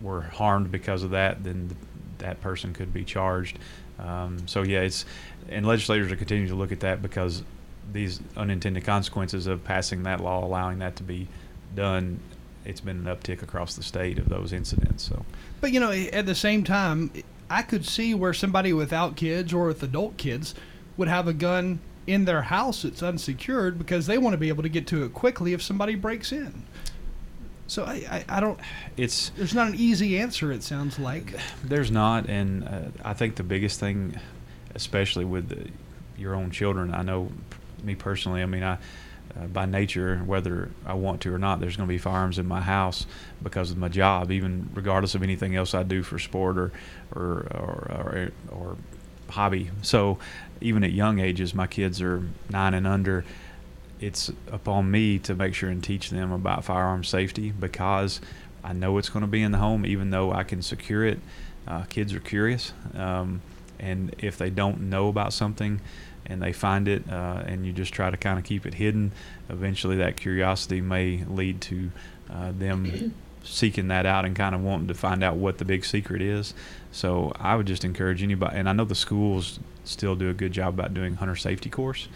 were 0.00 0.22
harmed 0.22 0.72
because 0.72 1.04
of 1.04 1.10
that, 1.10 1.44
then 1.44 1.68
th- 1.68 1.78
that 2.18 2.40
person 2.40 2.72
could 2.72 2.92
be 2.92 3.04
charged. 3.04 3.58
Um, 4.00 4.48
so 4.48 4.62
yeah, 4.62 4.80
it's 4.80 5.04
and 5.48 5.64
legislators 5.66 6.10
are 6.10 6.16
continuing 6.16 6.48
to 6.48 6.56
look 6.56 6.72
at 6.72 6.80
that 6.80 7.02
because 7.02 7.44
these 7.90 8.20
unintended 8.36 8.84
consequences 8.84 9.46
of 9.46 9.64
passing 9.64 10.02
that 10.04 10.20
law, 10.20 10.44
allowing 10.44 10.78
that 10.80 10.96
to 10.96 11.02
be 11.02 11.28
done, 11.74 12.20
it's 12.64 12.80
been 12.80 13.06
an 13.06 13.16
uptick 13.16 13.42
across 13.42 13.74
the 13.74 13.82
state 13.82 14.18
of 14.18 14.28
those 14.28 14.52
incidents. 14.52 15.02
So 15.04 15.24
But 15.60 15.72
you 15.72 15.80
know, 15.80 15.90
at 15.90 16.26
the 16.26 16.34
same 16.34 16.64
time, 16.64 17.10
I 17.50 17.62
could 17.62 17.84
see 17.84 18.14
where 18.14 18.32
somebody 18.32 18.72
without 18.72 19.16
kids 19.16 19.52
or 19.52 19.66
with 19.66 19.82
adult 19.82 20.16
kids 20.16 20.54
would 20.96 21.08
have 21.08 21.26
a 21.26 21.32
gun 21.32 21.80
in 22.06 22.24
their 22.24 22.42
house 22.42 22.82
that's 22.82 23.02
unsecured 23.02 23.78
because 23.78 24.06
they 24.06 24.18
want 24.18 24.34
to 24.34 24.38
be 24.38 24.48
able 24.48 24.62
to 24.62 24.68
get 24.68 24.86
to 24.88 25.04
it 25.04 25.14
quickly 25.14 25.52
if 25.52 25.62
somebody 25.62 25.94
breaks 25.94 26.32
in. 26.32 26.64
So 27.66 27.84
I, 27.84 27.94
I, 28.10 28.24
I 28.28 28.40
don't. 28.40 28.58
it's 28.96 29.30
There's 29.30 29.54
not 29.54 29.68
an 29.68 29.76
easy 29.76 30.18
answer. 30.18 30.52
It 30.52 30.62
sounds 30.62 30.98
like. 30.98 31.34
There's 31.64 31.90
not, 31.90 32.28
and 32.28 32.64
uh, 32.64 32.80
I 33.04 33.14
think 33.14 33.36
the 33.36 33.44
biggest 33.44 33.80
thing, 33.80 34.18
especially 34.74 35.24
with 35.24 35.48
the, 35.48 35.70
your 36.20 36.34
own 36.34 36.50
children, 36.50 36.92
I 36.92 37.02
know, 37.02 37.30
me 37.84 37.94
personally. 37.94 38.42
I 38.42 38.46
mean, 38.46 38.62
I 38.62 38.78
uh, 39.38 39.46
by 39.46 39.64
nature, 39.64 40.18
whether 40.26 40.70
I 40.84 40.94
want 40.94 41.22
to 41.22 41.34
or 41.34 41.38
not, 41.38 41.60
there's 41.60 41.76
going 41.76 41.88
to 41.88 41.92
be 41.92 41.98
firearms 41.98 42.38
in 42.38 42.46
my 42.46 42.60
house 42.60 43.06
because 43.42 43.70
of 43.70 43.78
my 43.78 43.88
job, 43.88 44.30
even 44.30 44.68
regardless 44.74 45.14
of 45.14 45.22
anything 45.22 45.56
else 45.56 45.74
I 45.74 45.84
do 45.84 46.02
for 46.02 46.18
sport 46.18 46.58
or 46.58 46.72
or 47.14 47.46
or, 47.50 47.88
or, 47.90 48.30
or 48.50 48.76
hobby. 49.30 49.70
So, 49.80 50.18
even 50.60 50.84
at 50.84 50.92
young 50.92 51.18
ages, 51.18 51.54
my 51.54 51.66
kids 51.66 52.02
are 52.02 52.22
nine 52.50 52.74
and 52.74 52.86
under. 52.86 53.24
It's 54.00 54.30
upon 54.50 54.90
me 54.90 55.18
to 55.20 55.34
make 55.34 55.54
sure 55.54 55.70
and 55.70 55.82
teach 55.82 56.10
them 56.10 56.32
about 56.32 56.64
firearm 56.64 57.04
safety 57.04 57.52
because 57.52 58.20
I 58.62 58.72
know 58.72 58.98
it's 58.98 59.08
going 59.08 59.22
to 59.22 59.28
be 59.28 59.42
in 59.42 59.52
the 59.52 59.58
home, 59.58 59.86
even 59.86 60.10
though 60.10 60.32
I 60.32 60.42
can 60.42 60.60
secure 60.60 61.06
it. 61.06 61.20
Uh, 61.66 61.84
kids 61.84 62.12
are 62.12 62.20
curious, 62.20 62.72
um, 62.94 63.40
and 63.78 64.14
if 64.18 64.36
they 64.36 64.50
don't 64.50 64.82
know 64.90 65.08
about 65.08 65.32
something 65.32 65.80
and 66.26 66.42
they 66.42 66.52
find 66.52 66.88
it, 66.88 67.02
uh, 67.10 67.42
and 67.46 67.66
you 67.66 67.72
just 67.72 67.92
try 67.92 68.10
to 68.10 68.16
kind 68.16 68.38
of 68.38 68.44
keep 68.44 68.66
it 68.66 68.74
hidden, 68.74 69.12
eventually 69.48 69.96
that 69.96 70.16
curiosity 70.16 70.80
may 70.80 71.24
lead 71.28 71.60
to 71.62 71.90
uh, 72.30 72.52
them 72.52 73.14
seeking 73.44 73.88
that 73.88 74.06
out 74.06 74.24
and 74.24 74.36
kind 74.36 74.54
of 74.54 74.62
wanting 74.62 74.88
to 74.88 74.94
find 74.94 75.24
out 75.24 75.36
what 75.36 75.58
the 75.58 75.64
big 75.64 75.84
secret 75.84 76.22
is. 76.22 76.54
So 76.92 77.32
I 77.38 77.56
would 77.56 77.66
just 77.66 77.84
encourage 77.84 78.22
anybody, 78.22 78.56
and 78.56 78.68
I 78.68 78.72
know 78.72 78.84
the 78.84 78.94
schools 78.94 79.58
still 79.84 80.14
do 80.14 80.30
a 80.30 80.34
good 80.34 80.52
job 80.52 80.74
about 80.74 80.94
doing 80.94 81.16
hunter 81.16 81.36
safety 81.36 81.70
course. 81.70 82.08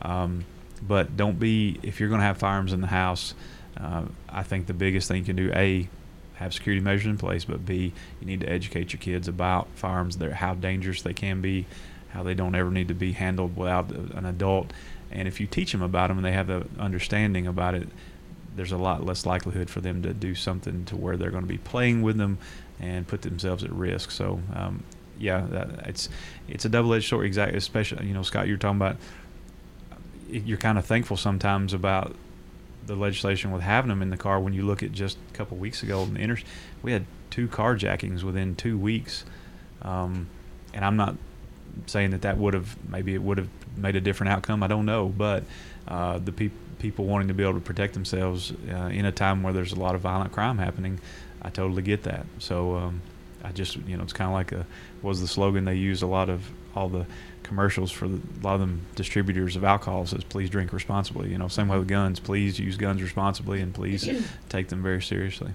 Um, 0.00 0.44
but 0.86 1.16
don't 1.16 1.38
be 1.38 1.78
if 1.82 2.00
you're 2.00 2.08
going 2.08 2.20
to 2.20 2.26
have 2.26 2.38
firearms 2.38 2.72
in 2.72 2.80
the 2.80 2.88
house. 2.88 3.34
Uh, 3.76 4.04
I 4.28 4.42
think 4.42 4.66
the 4.66 4.74
biggest 4.74 5.08
thing 5.08 5.18
you 5.18 5.24
can 5.24 5.36
do, 5.36 5.52
a, 5.54 5.88
have 6.34 6.52
security 6.52 6.82
measures 6.82 7.06
in 7.06 7.18
place, 7.18 7.44
but 7.44 7.64
b, 7.64 7.92
you 8.20 8.26
need 8.26 8.40
to 8.40 8.48
educate 8.48 8.92
your 8.92 9.00
kids 9.00 9.28
about 9.28 9.68
firearms, 9.76 10.16
their 10.16 10.34
how 10.34 10.54
dangerous 10.54 11.02
they 11.02 11.14
can 11.14 11.40
be, 11.40 11.66
how 12.12 12.22
they 12.22 12.34
don't 12.34 12.54
ever 12.54 12.70
need 12.70 12.88
to 12.88 12.94
be 12.94 13.12
handled 13.12 13.56
without 13.56 13.90
an 13.90 14.24
adult, 14.24 14.72
and 15.10 15.28
if 15.28 15.40
you 15.40 15.46
teach 15.46 15.72
them 15.72 15.82
about 15.82 16.08
them 16.08 16.18
and 16.18 16.24
they 16.24 16.32
have 16.32 16.46
the 16.46 16.66
understanding 16.78 17.46
about 17.46 17.74
it, 17.74 17.88
there's 18.54 18.72
a 18.72 18.78
lot 18.78 19.04
less 19.04 19.24
likelihood 19.24 19.70
for 19.70 19.80
them 19.80 20.02
to 20.02 20.12
do 20.12 20.34
something 20.34 20.84
to 20.86 20.96
where 20.96 21.16
they're 21.16 21.30
going 21.30 21.44
to 21.44 21.48
be 21.48 21.58
playing 21.58 22.02
with 22.02 22.16
them 22.18 22.38
and 22.80 23.06
put 23.06 23.22
themselves 23.22 23.64
at 23.64 23.72
risk. 23.72 24.10
So. 24.10 24.40
Um, 24.54 24.82
yeah, 25.18 25.46
that, 25.50 25.86
it's 25.86 26.08
it's 26.48 26.64
a 26.64 26.68
double-edged 26.68 27.08
sword. 27.08 27.26
Exactly, 27.26 27.56
especially 27.56 28.06
you 28.06 28.14
know, 28.14 28.22
Scott, 28.22 28.48
you're 28.48 28.56
talking 28.56 28.78
about 28.78 28.96
you're 30.32 30.58
kind 30.58 30.78
of 30.78 30.86
thankful 30.86 31.16
sometimes 31.16 31.72
about 31.72 32.16
the 32.86 32.96
legislation 32.96 33.52
with 33.52 33.62
having 33.62 33.88
them 33.88 34.02
in 34.02 34.10
the 34.10 34.16
car 34.16 34.40
when 34.40 34.52
you 34.52 34.62
look 34.62 34.82
at 34.82 34.92
just 34.92 35.18
a 35.30 35.36
couple 35.36 35.56
weeks 35.56 35.82
ago 35.82 36.02
in 36.02 36.14
the 36.14 36.20
inter 36.20 36.36
we 36.82 36.92
had 36.92 37.04
two 37.30 37.46
carjackings 37.46 38.22
within 38.22 38.56
two 38.56 38.76
weeks 38.76 39.24
um, 39.82 40.28
and 40.74 40.84
I'm 40.84 40.96
not 40.96 41.16
saying 41.86 42.10
that 42.10 42.22
that 42.22 42.38
would 42.38 42.54
have 42.54 42.76
maybe 42.88 43.14
it 43.14 43.22
would 43.22 43.38
have 43.38 43.48
made 43.76 43.96
a 43.96 44.00
different 44.00 44.32
outcome 44.32 44.62
I 44.62 44.66
don't 44.66 44.86
know 44.86 45.08
but 45.08 45.44
uh, 45.88 46.18
the 46.18 46.32
peop- 46.32 46.78
people 46.78 47.06
wanting 47.06 47.28
to 47.28 47.34
be 47.34 47.42
able 47.42 47.54
to 47.54 47.60
protect 47.60 47.94
themselves 47.94 48.52
uh, 48.70 48.86
in 48.86 49.04
a 49.04 49.12
time 49.12 49.42
where 49.42 49.52
there's 49.52 49.72
a 49.72 49.78
lot 49.80 49.94
of 49.94 50.00
violent 50.00 50.32
crime 50.32 50.58
happening 50.58 51.00
I 51.42 51.50
totally 51.50 51.82
get 51.82 52.04
that. 52.04 52.24
So 52.38 52.76
um, 52.76 53.02
I 53.42 53.50
just 53.52 53.76
you 53.76 53.96
know 53.96 54.04
it's 54.04 54.12
kind 54.12 54.28
of 54.28 54.34
like 54.34 54.52
a 54.52 54.64
was 55.02 55.20
the 55.20 55.28
slogan 55.28 55.64
they 55.64 55.74
used 55.74 56.02
a 56.02 56.06
lot 56.06 56.30
of 56.30 56.48
all 56.74 56.88
the 56.88 57.06
commercials 57.42 57.90
for 57.90 58.06
the, 58.08 58.16
a 58.16 58.42
lot 58.42 58.54
of 58.54 58.60
them 58.60 58.86
distributors 58.94 59.56
of 59.56 59.64
alcohol 59.64 60.06
says 60.06 60.22
please 60.24 60.48
drink 60.48 60.72
responsibly 60.72 61.28
you 61.28 61.36
know 61.36 61.48
same 61.48 61.68
way 61.68 61.76
with 61.76 61.88
guns 61.88 62.20
please 62.20 62.58
use 62.58 62.76
guns 62.76 63.02
responsibly 63.02 63.60
and 63.60 63.74
please 63.74 64.08
take 64.48 64.68
them 64.68 64.82
very 64.82 65.02
seriously. 65.02 65.50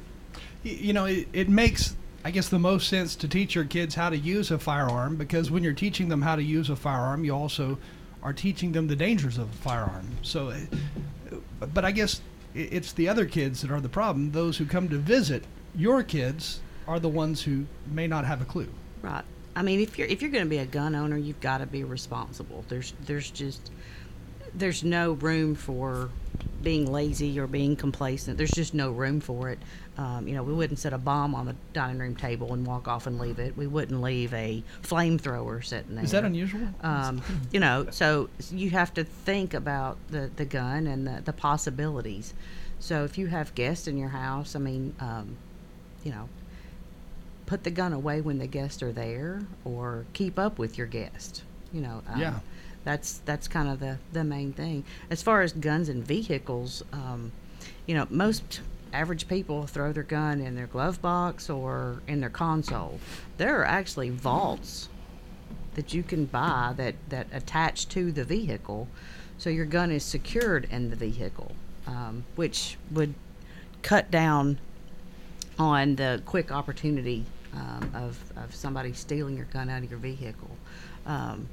You 0.64 0.92
know, 0.92 1.06
it, 1.06 1.28
it 1.32 1.48
makes, 1.48 1.96
I 2.28 2.30
guess, 2.30 2.50
the 2.50 2.60
most 2.60 2.90
sense 2.90 3.16
to 3.16 3.28
teach 3.30 3.56
your 3.56 3.64
kids 3.64 3.96
how 3.96 4.10
to 4.10 4.18
use 4.18 4.52
a 4.52 4.60
firearm 4.60 5.16
because 5.16 5.50
when 5.50 5.64
you're 5.64 5.72
teaching 5.72 6.10
them 6.10 6.22
how 6.22 6.36
to 6.36 6.44
use 6.44 6.70
a 6.70 6.76
firearm, 6.76 7.24
you 7.24 7.34
also 7.34 7.78
are 8.22 8.34
teaching 8.34 8.74
them 8.74 8.88
the 8.88 8.98
dangers 8.98 9.38
of 9.38 9.50
a 9.50 9.58
firearm. 9.60 10.06
So, 10.24 10.50
uh, 10.50 11.38
but 11.74 11.86
I 11.86 11.92
guess 11.92 12.20
it's 12.54 12.92
the 12.92 13.08
other 13.08 13.26
kids 13.26 13.62
that 13.62 13.72
are 13.72 13.80
the 13.80 13.88
problem. 13.88 14.34
Those 14.34 14.58
who 14.58 14.66
come 14.66 14.90
to 14.90 14.98
visit 14.98 15.46
your 15.74 16.04
kids 16.04 16.60
are 16.86 17.00
the 17.00 17.08
ones 17.08 17.44
who 17.44 17.66
may 17.90 18.08
not 18.08 18.26
have 18.26 18.42
a 18.42 18.46
clue. 18.46 18.68
Right. 19.02 19.24
I 19.56 19.62
mean, 19.62 19.80
if 19.80 19.98
you're 19.98 20.10
if 20.10 20.22
you're 20.22 20.30
going 20.30 20.44
to 20.44 20.50
be 20.50 20.58
a 20.58 20.66
gun 20.66 20.96
owner, 20.96 21.16
you've 21.16 21.40
got 21.40 21.60
to 21.60 21.66
be 21.66 21.86
responsible. 21.86 22.66
There's 22.68 22.94
there's 23.06 23.32
just 23.32 23.72
there's 24.54 24.84
no 24.84 25.14
room 25.14 25.56
for 25.56 26.10
being 26.62 26.92
lazy 26.92 27.40
or 27.40 27.48
being 27.48 27.76
complacent. 27.76 28.38
There's 28.38 28.52
just 28.52 28.74
no 28.74 28.92
room 28.92 29.20
for 29.20 29.50
it. 29.50 29.60
Um, 29.98 30.28
you 30.28 30.36
know, 30.36 30.44
we 30.44 30.54
wouldn't 30.54 30.80
set 30.80 30.94
a 30.94 30.98
bomb 30.98 31.34
on 31.36 31.46
the 31.46 31.56
dining 31.74 32.00
room 32.00 32.16
table 32.16 32.54
and 32.54 32.66
walk 32.66 32.88
off 32.88 33.08
and 33.08 33.20
leave 33.20 33.40
it. 33.40 33.56
We 33.58 33.68
wouldn't 33.68 34.02
leave 34.02 34.34
a 34.34 34.64
flamethrower 34.84 35.64
sitting 35.64 35.96
there. 35.96 36.04
Is 36.04 36.12
that 36.12 36.24
unusual? 36.24 36.68
Um, 36.82 37.22
you 37.52 37.60
know, 37.60 37.88
so 37.92 38.30
you 38.52 38.70
have 38.72 38.94
to 38.96 39.04
think 39.04 39.54
about 39.54 39.98
the, 40.10 40.30
the 40.36 40.46
gun 40.46 40.88
and 40.88 41.08
the, 41.08 41.22
the 41.24 41.34
possibilities. 41.34 42.34
So 42.80 43.04
if 43.04 43.18
you 43.18 43.28
have 43.28 43.56
guests 43.56 43.88
in 43.88 43.98
your 43.98 44.10
house, 44.10 44.56
I 44.56 44.60
mean, 44.60 44.96
um, 45.00 45.38
you 46.04 46.12
know, 46.12 46.30
put 47.46 47.64
the 47.64 47.72
gun 47.72 47.94
away 47.94 48.22
when 48.22 48.38
the 48.40 48.48
guests 48.48 48.84
are 48.84 48.92
there, 48.92 49.42
or 49.66 50.06
keep 50.14 50.38
up 50.38 50.60
with 50.60 50.78
your 50.78 50.88
guest. 50.88 51.44
You 51.74 51.82
know, 51.82 52.02
um, 52.08 52.20
Yeah. 52.20 52.40
That's 52.88 53.18
that's 53.26 53.50
kind 53.50 53.68
of 53.68 53.82
the 53.82 53.98
the 54.14 54.24
main 54.24 54.54
thing. 54.54 54.86
As 55.10 55.22
far 55.22 55.42
as 55.42 55.52
guns 55.52 55.90
and 55.90 56.08
vehicles, 56.08 56.86
um, 56.94 57.34
you 57.86 57.94
know, 57.94 58.08
most 58.10 58.62
average 58.94 59.28
people 59.28 59.68
throw 59.68 59.92
their 59.92 60.04
gun 60.04 60.40
in 60.40 60.56
their 60.56 60.68
glove 60.68 61.02
box 61.02 61.50
or 61.50 62.02
in 62.08 62.22
their 62.22 62.30
console. 62.30 62.98
There 63.36 63.60
are 63.60 63.66
actually 63.66 64.10
vaults 64.10 64.88
that 65.76 65.94
you 65.94 66.02
can 66.02 66.26
buy 66.26 66.74
that, 66.78 66.96
that 67.10 67.28
attach 67.34 67.90
to 67.90 68.10
the 68.14 68.24
vehicle 68.24 68.88
so 69.38 69.50
your 69.50 69.66
gun 69.66 69.92
is 69.92 70.04
secured 70.04 70.66
in 70.72 70.90
the 70.90 70.96
vehicle, 70.96 71.52
um, 71.88 72.24
which 72.38 72.78
would 72.90 73.14
cut 73.84 74.10
down 74.10 74.60
on 75.60 75.98
the 75.98 76.22
quick 76.26 76.54
opportunity 76.54 77.26
um, 77.54 77.92
of, 77.94 78.18
of 78.38 78.56
somebody 78.56 78.94
stealing 78.94 79.36
your 79.36 79.46
gun 79.48 79.70
out 79.70 79.84
of 79.84 79.92
your 79.92 80.00
vehicle. 80.00 80.52
Um, 81.06 81.50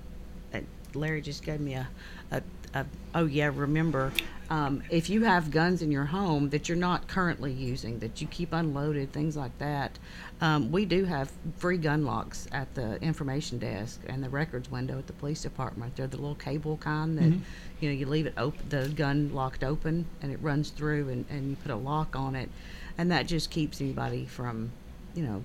Larry 0.95 1.21
just 1.21 1.43
gave 1.43 1.61
me 1.61 1.75
a, 1.75 1.89
a, 2.31 2.43
a 2.75 2.87
oh 3.15 3.27
yeah, 3.27 3.51
remember, 3.55 4.13
um, 4.51 4.83
if 4.91 5.09
you 5.09 5.23
have 5.23 5.51
guns 5.51 5.81
in 5.81 5.91
your 5.91 6.05
home 6.05 6.51
that 6.51 6.69
you're 6.69 6.77
not 6.77 7.09
currently 7.09 7.53
using, 7.53 7.99
that 8.01 8.21
you 8.21 8.27
keep 8.27 8.53
unloaded, 8.53 9.13
things 9.13 9.37
like 9.37 9.57
that, 9.59 9.99
um, 10.41 10.71
we 10.71 10.85
do 10.85 11.05
have 11.05 11.33
free 11.57 11.79
gun 11.79 12.05
locks 12.05 12.47
at 12.53 12.75
the 12.75 13.01
information 13.03 13.59
desk 13.59 14.01
and 14.07 14.23
the 14.23 14.29
records 14.29 14.71
window 14.71 14.99
at 14.99 15.07
the 15.07 15.13
police 15.15 15.43
department. 15.43 15.97
They're 15.97 16.07
the 16.07 16.19
little 16.19 16.35
cable 16.35 16.77
kind 16.77 17.17
that, 17.19 17.33
you 17.81 17.89
know, 17.89 17.95
you 17.95 18.07
leave 18.07 18.27
it 18.27 18.35
open, 18.37 18.69
the 18.69 18.89
gun 18.89 19.33
locked 19.33 19.65
open 19.65 20.07
and 20.21 20.31
it 20.31 20.39
runs 20.43 20.71
through 20.71 21.09
and, 21.09 21.25
and 21.31 21.51
you 21.51 21.57
put 21.57 21.71
a 21.71 21.77
lock 21.77 22.15
on 22.15 22.35
it. 22.35 22.51
And 22.99 23.11
that 23.11 23.27
just 23.27 23.51
keeps 23.51 23.81
anybody 23.81 24.27
from, 24.27 24.73
you 25.15 25.25
know, 25.25 25.43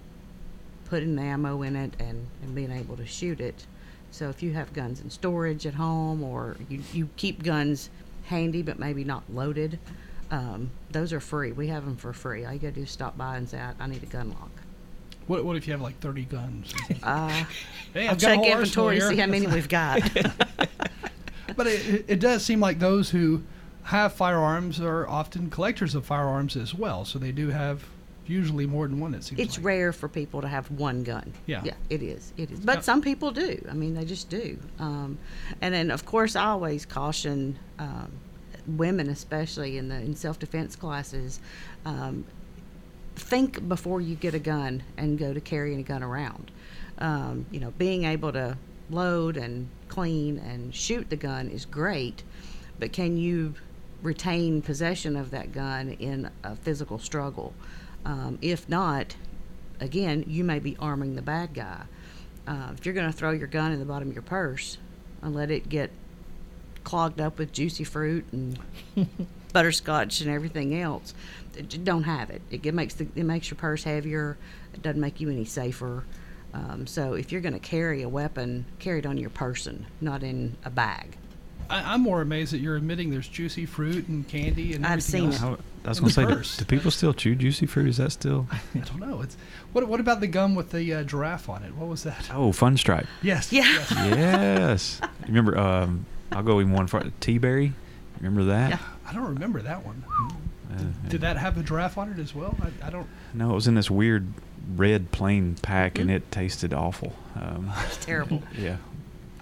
putting 0.89 1.15
the 1.15 1.21
ammo 1.21 1.61
in 1.61 1.75
it 1.75 1.93
and, 1.99 2.27
and 2.43 2.53
being 2.53 2.71
able 2.71 2.97
to 2.97 3.05
shoot 3.05 3.39
it. 3.39 3.65
So 4.11 4.29
if 4.29 4.41
you 4.43 4.53
have 4.53 4.73
guns 4.73 5.01
in 5.01 5.09
storage 5.09 5.65
at 5.65 5.73
home 5.75 6.23
or 6.23 6.57
you, 6.67 6.81
you 6.93 7.09
keep 7.15 7.43
guns 7.43 7.89
handy 8.25 8.61
but 8.61 8.79
maybe 8.79 9.03
not 9.03 9.23
loaded, 9.33 9.79
um, 10.31 10.69
those 10.91 11.13
are 11.13 11.19
free. 11.19 11.51
We 11.51 11.67
have 11.67 11.85
them 11.85 11.95
for 11.95 12.13
free. 12.13 12.45
All 12.45 12.53
you 12.53 12.59
gotta 12.59 12.73
do 12.73 12.81
is 12.81 12.91
stop 12.91 13.17
by 13.17 13.37
and 13.37 13.47
say, 13.49 13.59
I, 13.59 13.73
I 13.79 13.87
need 13.87 14.03
a 14.03 14.07
gun 14.07 14.29
lock. 14.29 14.51
What, 15.27 15.45
what 15.45 15.55
if 15.57 15.67
you 15.67 15.73
have 15.73 15.81
like 15.81 15.99
30 15.99 16.23
guns? 16.25 16.73
Uh, 17.03 17.43
Hey, 17.93 18.05
I'll 18.07 18.11
I've 18.11 18.19
got 18.21 18.35
check 18.35 18.45
inventory 18.45 18.99
to 18.99 19.07
see 19.09 19.17
how 19.17 19.25
many 19.27 19.47
we've 19.47 19.69
got. 19.69 20.01
But 21.55 21.67
it- 21.67 22.05
it 22.07 22.19
does 22.19 22.45
seem 22.45 22.59
like 22.59 22.79
those 22.79 23.09
who 23.09 23.43
have 23.83 24.13
firearms 24.13 24.79
are 24.79 25.07
often 25.07 25.49
collectors 25.49 25.95
of 25.95 26.05
firearms 26.05 26.55
as 26.55 26.73
well. 26.75 27.03
So 27.05 27.17
they 27.19 27.31
do 27.31 27.49
have 27.49 27.83
usually 28.29 28.65
more 28.65 28.87
than 28.87 28.99
one, 28.99 29.13
it 29.13 29.23
seems 29.23 29.39
it's 29.39 29.57
like. 29.57 29.65
rare 29.65 29.93
for 29.93 30.07
people 30.07 30.41
to 30.41 30.47
have 30.47 30.69
one 30.71 31.03
gun. 31.03 31.33
Yeah. 31.45 31.61
Yeah, 31.63 31.73
it 31.89 32.01
is. 32.01 32.33
It 32.37 32.51
is. 32.51 32.59
But 32.59 32.83
some 32.85 33.01
people 33.01 33.31
do. 33.31 33.65
I 33.69 33.73
mean, 33.73 33.95
they 33.95 34.05
just 34.05 34.29
do. 34.29 34.57
Um, 34.79 35.17
and 35.61 35.73
then, 35.73 35.91
of 35.91 36.05
course, 36.05 36.35
I 36.35 36.45
always 36.45 36.85
caution 36.85 37.57
um, 37.79 38.11
women, 38.67 39.09
especially 39.09 39.77
in 39.77 39.89
the 39.89 39.95
in 39.95 40.15
self 40.15 40.39
defense 40.39 40.75
classes, 40.75 41.39
um, 41.85 42.25
think 43.15 43.67
before 43.67 44.01
you 44.01 44.15
get 44.15 44.33
a 44.33 44.39
gun 44.39 44.83
and 44.97 45.17
go 45.17 45.33
to 45.33 45.41
carrying 45.41 45.79
a 45.79 45.83
gun 45.83 46.03
around. 46.03 46.51
Um, 46.99 47.45
you 47.51 47.59
know, 47.59 47.71
being 47.77 48.03
able 48.03 48.31
to 48.33 48.57
load 48.89 49.37
and 49.37 49.69
clean 49.87 50.37
and 50.39 50.73
shoot 50.73 51.09
the 51.09 51.15
gun 51.15 51.49
is 51.49 51.65
great, 51.65 52.23
but 52.77 52.91
can 52.91 53.17
you 53.17 53.53
retain 54.01 54.61
possession 54.61 55.15
of 55.15 55.31
that 55.31 55.51
gun 55.51 55.89
in 55.99 56.29
a 56.43 56.55
physical 56.55 56.99
struggle? 56.99 57.53
Um, 58.05 58.39
if 58.41 58.67
not, 58.69 59.15
again, 59.79 60.23
you 60.27 60.43
may 60.43 60.59
be 60.59 60.75
arming 60.79 61.15
the 61.15 61.21
bad 61.21 61.53
guy. 61.53 61.83
Uh, 62.47 62.69
if 62.73 62.85
you're 62.85 62.95
going 62.95 63.11
to 63.11 63.15
throw 63.15 63.31
your 63.31 63.47
gun 63.47 63.71
in 63.71 63.79
the 63.79 63.85
bottom 63.85 64.09
of 64.09 64.13
your 64.13 64.23
purse 64.23 64.77
and 65.21 65.35
let 65.35 65.51
it 65.51 65.69
get 65.69 65.91
clogged 66.83 67.21
up 67.21 67.37
with 67.37 67.51
juicy 67.51 67.83
fruit 67.83 68.25
and 68.31 68.57
butterscotch 69.53 70.21
and 70.21 70.29
everything 70.29 70.79
else, 70.79 71.13
don't 71.83 72.03
have 72.03 72.29
it. 72.29 72.41
It, 72.49 72.65
it 72.65 72.73
makes 72.73 72.95
the 72.95 73.07
it 73.15 73.23
makes 73.23 73.49
your 73.49 73.57
purse 73.57 73.83
heavier. 73.83 74.37
It 74.73 74.81
doesn't 74.81 74.99
make 74.99 75.19
you 75.19 75.29
any 75.29 75.45
safer. 75.45 76.03
Um, 76.53 76.87
so 76.87 77.13
if 77.13 77.31
you're 77.31 77.41
going 77.41 77.53
to 77.53 77.59
carry 77.59 78.01
a 78.01 78.09
weapon, 78.09 78.65
carry 78.79 78.99
it 78.99 79.05
on 79.05 79.17
your 79.17 79.29
person, 79.29 79.85
not 80.01 80.23
in 80.23 80.57
a 80.65 80.69
bag. 80.69 81.17
I, 81.69 81.93
I'm 81.93 82.01
more 82.01 82.21
amazed 82.21 82.53
that 82.53 82.59
you're 82.59 82.75
admitting 82.75 83.09
there's 83.11 83.27
juicy 83.27 83.65
fruit 83.65 84.07
and 84.07 84.27
candy 84.27 84.73
and 84.73 84.85
I've 84.85 84.93
everything 84.93 85.11
seen 85.11 85.25
else. 85.25 85.35
it. 85.35 85.39
How, 85.41 85.57
I 85.85 85.89
was 85.89 85.99
going 85.99 86.09
to 86.09 86.43
say, 86.43 86.57
do, 86.57 86.63
do 86.65 86.65
people 86.65 86.91
still 86.91 87.13
chew 87.13 87.35
juicy 87.35 87.65
fruit? 87.65 87.87
Is 87.87 87.97
that 87.97 88.11
still? 88.11 88.47
I 88.51 88.79
don't 88.79 88.99
know. 88.99 89.21
It's 89.21 89.37
what? 89.71 89.87
What 89.87 89.99
about 89.99 90.19
the 90.19 90.27
gum 90.27 90.55
with 90.55 90.71
the 90.71 90.93
uh, 90.93 91.03
giraffe 91.03 91.47
on 91.49 91.63
it? 91.63 91.73
What 91.75 91.87
was 91.87 92.03
that? 92.03 92.29
Oh, 92.33 92.51
Fruit 92.51 92.77
Stripe. 92.77 93.07
Yes. 93.21 93.51
Yeah. 93.53 93.63
yes. 93.63 93.91
yes. 93.95 95.01
Remember? 95.27 95.57
Um, 95.57 96.05
I'll 96.31 96.43
go 96.43 96.59
even 96.59 96.73
one 96.73 96.87
far. 96.87 97.01
Teaberry. 97.21 97.73
Remember 98.19 98.43
that? 98.45 98.71
Yeah. 98.71 98.79
I 99.07 99.13
don't 99.13 99.25
remember 99.33 99.61
that 99.61 99.85
one. 99.85 100.03
Uh, 100.71 100.83
Did 101.07 101.21
that 101.21 101.37
have 101.37 101.57
a 101.57 101.63
giraffe 101.63 101.97
on 101.97 102.11
it 102.11 102.19
as 102.19 102.35
well? 102.35 102.55
I, 102.61 102.87
I 102.87 102.89
don't. 102.89 103.07
No, 103.33 103.51
it 103.51 103.55
was 103.55 103.67
in 103.67 103.75
this 103.75 103.89
weird 103.89 104.27
red 104.75 105.11
plain 105.11 105.55
pack, 105.61 105.95
Hmm? 105.97 106.01
and 106.03 106.11
it 106.11 106.31
tasted 106.31 106.73
awful. 106.73 107.13
Um, 107.35 107.71
It's 107.85 107.97
terrible. 108.05 108.43
yeah. 108.57 108.77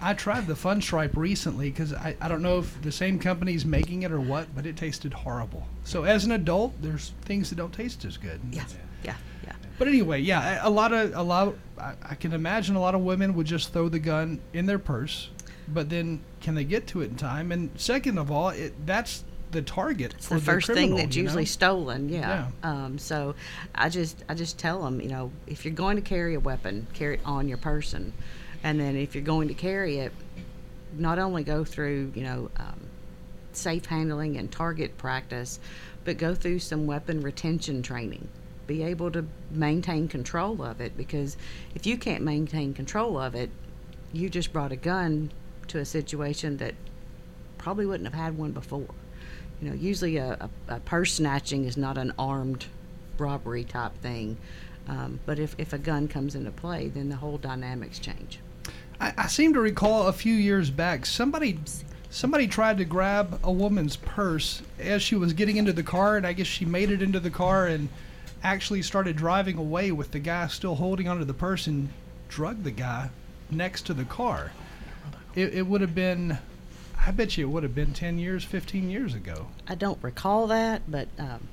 I 0.00 0.14
tried 0.14 0.46
the 0.46 0.54
Fruit 0.56 0.82
Stripe 0.82 1.16
recently 1.16 1.70
because 1.70 1.92
I, 1.92 2.16
I 2.20 2.28
don't 2.28 2.42
know 2.42 2.58
if 2.58 2.80
the 2.82 2.92
same 2.92 3.18
company's 3.18 3.64
making 3.64 4.02
it 4.02 4.12
or 4.12 4.20
what, 4.20 4.54
but 4.54 4.66
it 4.66 4.76
tasted 4.76 5.12
horrible. 5.12 5.66
So 5.84 6.04
as 6.04 6.24
an 6.24 6.32
adult, 6.32 6.80
there's 6.80 7.12
things 7.22 7.50
that 7.50 7.56
don't 7.56 7.72
taste 7.72 8.04
as 8.04 8.16
good. 8.16 8.40
Yeah. 8.50 8.64
Yeah. 9.02 9.14
Yeah. 9.44 9.52
But 9.78 9.88
anyway, 9.88 10.20
yeah, 10.20 10.60
a 10.62 10.70
lot 10.70 10.92
of 10.92 11.14
a 11.14 11.22
lot. 11.22 11.54
I, 11.78 11.94
I 12.02 12.14
can 12.14 12.32
imagine 12.32 12.76
a 12.76 12.80
lot 12.80 12.94
of 12.94 13.00
women 13.00 13.34
would 13.34 13.46
just 13.46 13.72
throw 13.72 13.88
the 13.88 13.98
gun 13.98 14.40
in 14.52 14.66
their 14.66 14.78
purse, 14.78 15.30
but 15.68 15.88
then 15.88 16.20
can 16.40 16.54
they 16.54 16.64
get 16.64 16.86
to 16.88 17.02
it 17.02 17.10
in 17.10 17.16
time? 17.16 17.52
And 17.52 17.70
second 17.76 18.18
of 18.18 18.30
all, 18.30 18.50
it 18.50 18.74
that's 18.86 19.24
the 19.50 19.62
target 19.62 20.14
It's 20.14 20.28
for 20.28 20.34
the 20.34 20.40
first 20.40 20.66
thing 20.66 20.74
criminal, 20.76 20.98
that's 20.98 21.16
you 21.16 21.22
know? 21.22 21.28
usually 21.28 21.44
stolen. 21.46 22.08
Yeah. 22.08 22.48
Um, 22.62 22.98
so 22.98 23.34
I 23.74 23.88
just 23.88 24.22
I 24.28 24.34
just 24.34 24.58
tell 24.58 24.82
them, 24.82 25.00
you 25.00 25.08
know, 25.08 25.30
if 25.46 25.64
you're 25.64 25.74
going 25.74 25.96
to 25.96 26.02
carry 26.02 26.34
a 26.34 26.40
weapon, 26.40 26.86
carry 26.92 27.14
it 27.14 27.20
on 27.24 27.48
your 27.48 27.58
person, 27.58 28.12
and 28.62 28.80
then 28.80 28.96
if 28.96 29.14
you're 29.14 29.24
going 29.24 29.48
to 29.48 29.54
carry 29.54 29.98
it, 29.98 30.12
not 30.96 31.18
only 31.18 31.44
go 31.44 31.64
through, 31.64 32.12
you 32.14 32.22
know, 32.22 32.50
um, 32.56 32.88
safe 33.52 33.86
handling 33.86 34.36
and 34.36 34.50
target 34.50 34.96
practice, 34.98 35.58
but 36.04 36.18
go 36.18 36.34
through 36.34 36.58
some 36.58 36.86
weapon 36.86 37.20
retention 37.20 37.82
training. 37.82 38.28
Be 38.66 38.82
able 38.82 39.10
to 39.12 39.26
maintain 39.50 40.08
control 40.08 40.62
of 40.62 40.80
it 40.80 40.96
because 40.96 41.36
if 41.74 41.86
you 41.86 41.96
can't 41.96 42.22
maintain 42.22 42.74
control 42.74 43.18
of 43.18 43.34
it, 43.34 43.50
you 44.12 44.28
just 44.28 44.52
brought 44.52 44.72
a 44.72 44.76
gun 44.76 45.30
to 45.68 45.78
a 45.78 45.84
situation 45.84 46.56
that 46.58 46.74
probably 47.58 47.86
wouldn't 47.86 48.08
have 48.08 48.18
had 48.18 48.38
one 48.38 48.52
before. 48.52 48.86
You 49.60 49.70
know, 49.70 49.74
usually 49.74 50.16
a, 50.16 50.48
a, 50.68 50.76
a 50.76 50.80
purse 50.80 51.14
snatching 51.14 51.64
is 51.64 51.76
not 51.76 51.98
an 51.98 52.12
armed 52.18 52.66
robbery 53.18 53.64
type 53.64 53.96
thing. 54.00 54.36
Um, 54.86 55.20
but 55.26 55.38
if, 55.38 55.54
if 55.58 55.72
a 55.72 55.78
gun 55.78 56.08
comes 56.08 56.34
into 56.34 56.50
play, 56.50 56.88
then 56.88 57.08
the 57.08 57.16
whole 57.16 57.36
dynamics 57.36 57.98
change. 57.98 58.40
I, 59.00 59.12
I 59.16 59.26
seem 59.26 59.52
to 59.54 59.60
recall 59.60 60.08
a 60.08 60.12
few 60.12 60.34
years 60.34 60.70
back 60.70 61.06
somebody 61.06 61.58
somebody 62.10 62.46
tried 62.46 62.78
to 62.78 62.84
grab 62.84 63.38
a 63.42 63.52
woman's 63.52 63.96
purse 63.96 64.62
as 64.78 65.02
she 65.02 65.14
was 65.14 65.32
getting 65.32 65.56
into 65.56 65.72
the 65.72 65.82
car, 65.82 66.16
and 66.16 66.26
I 66.26 66.32
guess 66.32 66.46
she 66.46 66.64
made 66.64 66.90
it 66.90 67.02
into 67.02 67.20
the 67.20 67.30
car 67.30 67.66
and 67.66 67.88
actually 68.42 68.82
started 68.82 69.16
driving 69.16 69.58
away 69.58 69.92
with 69.92 70.10
the 70.12 70.18
guy 70.18 70.46
still 70.46 70.76
holding 70.76 71.08
onto 71.08 71.24
the 71.24 71.34
purse 71.34 71.66
and 71.66 71.88
drug 72.28 72.62
the 72.62 72.70
guy 72.70 73.10
next 73.50 73.82
to 73.86 73.94
the 73.94 74.04
car. 74.04 74.52
It, 75.34 75.54
it 75.54 75.66
would 75.66 75.80
have 75.80 75.94
been, 75.94 76.38
I 77.04 77.10
bet 77.10 77.36
you 77.36 77.46
it 77.48 77.50
would 77.50 77.62
have 77.62 77.74
been 77.74 77.92
10 77.92 78.18
years, 78.18 78.44
15 78.44 78.90
years 78.90 79.14
ago. 79.14 79.48
I 79.66 79.74
don't 79.74 79.98
recall 80.02 80.46
that, 80.48 80.82
but 80.88 81.08
um, 81.18 81.48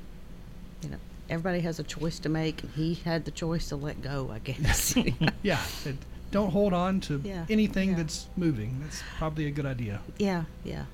you 0.82 0.90
know, 0.90 0.98
everybody 1.30 1.60
has 1.62 1.80
a 1.80 1.84
choice 1.84 2.20
to 2.20 2.30
make, 2.30 2.64
and 2.64 2.72
he 2.72 2.96
had 2.96 3.26
the 3.26 3.32
choice 3.32 3.70
to 3.70 3.76
let 3.76 4.02
go. 4.02 4.32
I 4.34 4.40
guess. 4.40 4.96
Yeah. 5.44 5.62
It, 5.86 5.96
don't 6.32 6.52
hold 6.52 6.74
on 6.74 7.00
to 7.02 7.22
Yeah, 7.24 7.46
anything 7.50 7.90
yeah. 7.92 7.96
that's 7.98 8.28
moving. 8.36 8.80
That's 8.82 9.02
probably 9.18 9.46
a 9.48 9.52
good 9.52 9.66
idea. 9.66 10.02
yeah, 10.18 10.44
yeah. 10.64 10.86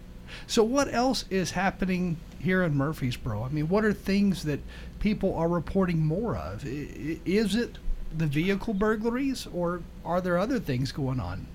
So, 0.48 0.64
what 0.64 0.94
else 0.94 1.26
is 1.30 1.52
happening 1.52 2.16
here 2.40 2.64
in 2.64 2.76
Murfreesboro? 2.78 3.44
I 3.44 3.50
mean, 3.50 3.68
what 3.68 3.84
are 3.84 3.92
things 3.94 4.44
that 4.44 4.62
people 5.00 5.36
are 5.36 5.48
reporting 5.50 6.06
more 6.06 6.38
of? 6.38 6.64
I- 6.66 6.70
i- 6.70 7.20
Is 7.26 7.54
it 7.56 7.78
the 8.18 8.28
vehicle 8.28 8.74
burglaries, 8.74 9.46
or 9.54 9.82
are 10.06 10.22
there 10.22 10.38
other 10.38 10.58
things 10.60 10.92
going 10.94 11.20
on? 11.20 11.48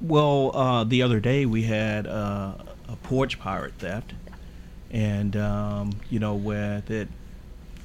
Well, 0.00 0.54
uh, 0.56 0.84
the 0.84 1.02
other 1.02 1.20
day 1.20 1.46
we 1.46 1.62
had 1.62 2.06
uh, 2.06 2.54
a 2.88 2.96
porch 3.02 3.38
pirate 3.38 3.74
theft, 3.78 4.12
and 4.90 5.36
um, 5.36 5.90
you 6.10 6.18
know, 6.18 6.34
with 6.34 6.90
it 6.90 7.08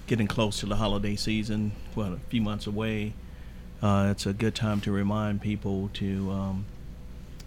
getting 0.08 0.27
close 0.27 0.60
to 0.62 0.65
the 0.65 0.75
holiday 0.75 1.15
season, 1.15 1.71
well, 1.95 2.13
a 2.13 2.17
few 2.29 2.41
months 2.41 2.67
away, 2.67 3.13
uh, 3.81 4.09
it's 4.11 4.25
a 4.25 4.33
good 4.33 4.55
time 4.55 4.81
to 4.81 4.91
remind 4.91 5.41
people 5.41 5.89
to, 5.93 6.31
um, 6.31 6.65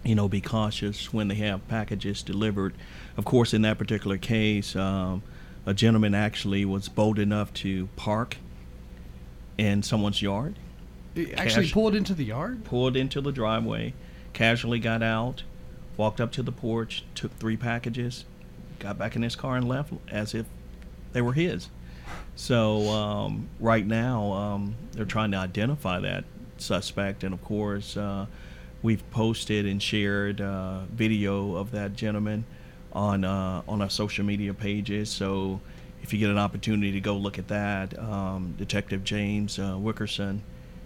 you 0.03 0.15
know, 0.15 0.27
be 0.27 0.41
cautious 0.41 1.13
when 1.13 1.27
they 1.27 1.35
have 1.35 1.67
packages 1.67 2.23
delivered. 2.23 2.73
Of 3.17 3.25
course, 3.25 3.53
in 3.53 3.61
that 3.63 3.77
particular 3.77 4.17
case, 4.17 4.75
um, 4.75 5.21
a 5.65 5.73
gentleman 5.73 6.13
actually 6.15 6.65
was 6.65 6.89
bold 6.89 7.19
enough 7.19 7.53
to 7.55 7.87
park 7.95 8.37
in 9.57 9.83
someone's 9.83 10.21
yard 10.21 10.55
I- 11.15 11.31
Actually, 11.37 11.65
Cash- 11.65 11.73
pull 11.73 11.87
it 11.89 11.95
into 11.95 12.15
the 12.15 12.25
yard? 12.25 12.63
pulled 12.65 12.97
into 12.97 13.21
the 13.21 13.31
driveway, 13.31 13.93
casually 14.33 14.79
got 14.79 15.03
out, 15.03 15.43
walked 15.95 16.19
up 16.19 16.31
to 16.33 16.41
the 16.43 16.51
porch, 16.51 17.03
took 17.13 17.37
three 17.37 17.55
packages, 17.55 18.25
got 18.79 18.97
back 18.97 19.15
in 19.15 19.21
his 19.21 19.35
car 19.35 19.55
and 19.55 19.67
left 19.67 19.93
as 20.09 20.33
if 20.33 20.47
they 21.13 21.21
were 21.21 21.33
his. 21.33 21.69
So 22.35 22.89
um, 22.89 23.47
right 23.59 23.85
now 23.85 24.31
um, 24.33 24.75
they're 24.91 25.05
trying 25.05 25.31
to 25.31 25.37
identify 25.37 25.99
that 25.99 26.25
suspect, 26.57 27.23
and 27.23 27.33
of 27.33 27.43
course 27.43 27.95
uh, 27.95 28.25
we've 28.81 29.09
posted 29.11 29.65
and 29.65 29.81
shared 29.81 30.41
uh, 30.41 30.81
video 30.91 31.55
of 31.55 31.71
that 31.71 31.95
gentleman 31.95 32.45
on 32.91 33.23
uh, 33.23 33.61
on 33.67 33.81
our 33.81 33.89
social 33.89 34.25
media 34.25 34.53
pages. 34.53 35.09
So 35.09 35.59
if 36.01 36.11
you 36.11 36.19
get 36.19 36.29
an 36.29 36.37
opportunity 36.37 36.91
to 36.91 36.99
go 36.99 37.15
look 37.15 37.39
at 37.39 37.47
that, 37.47 37.97
um, 37.97 38.55
Detective 38.57 39.03
James 39.03 39.57
uh, 39.57 39.77
Wickerson, 39.77 40.43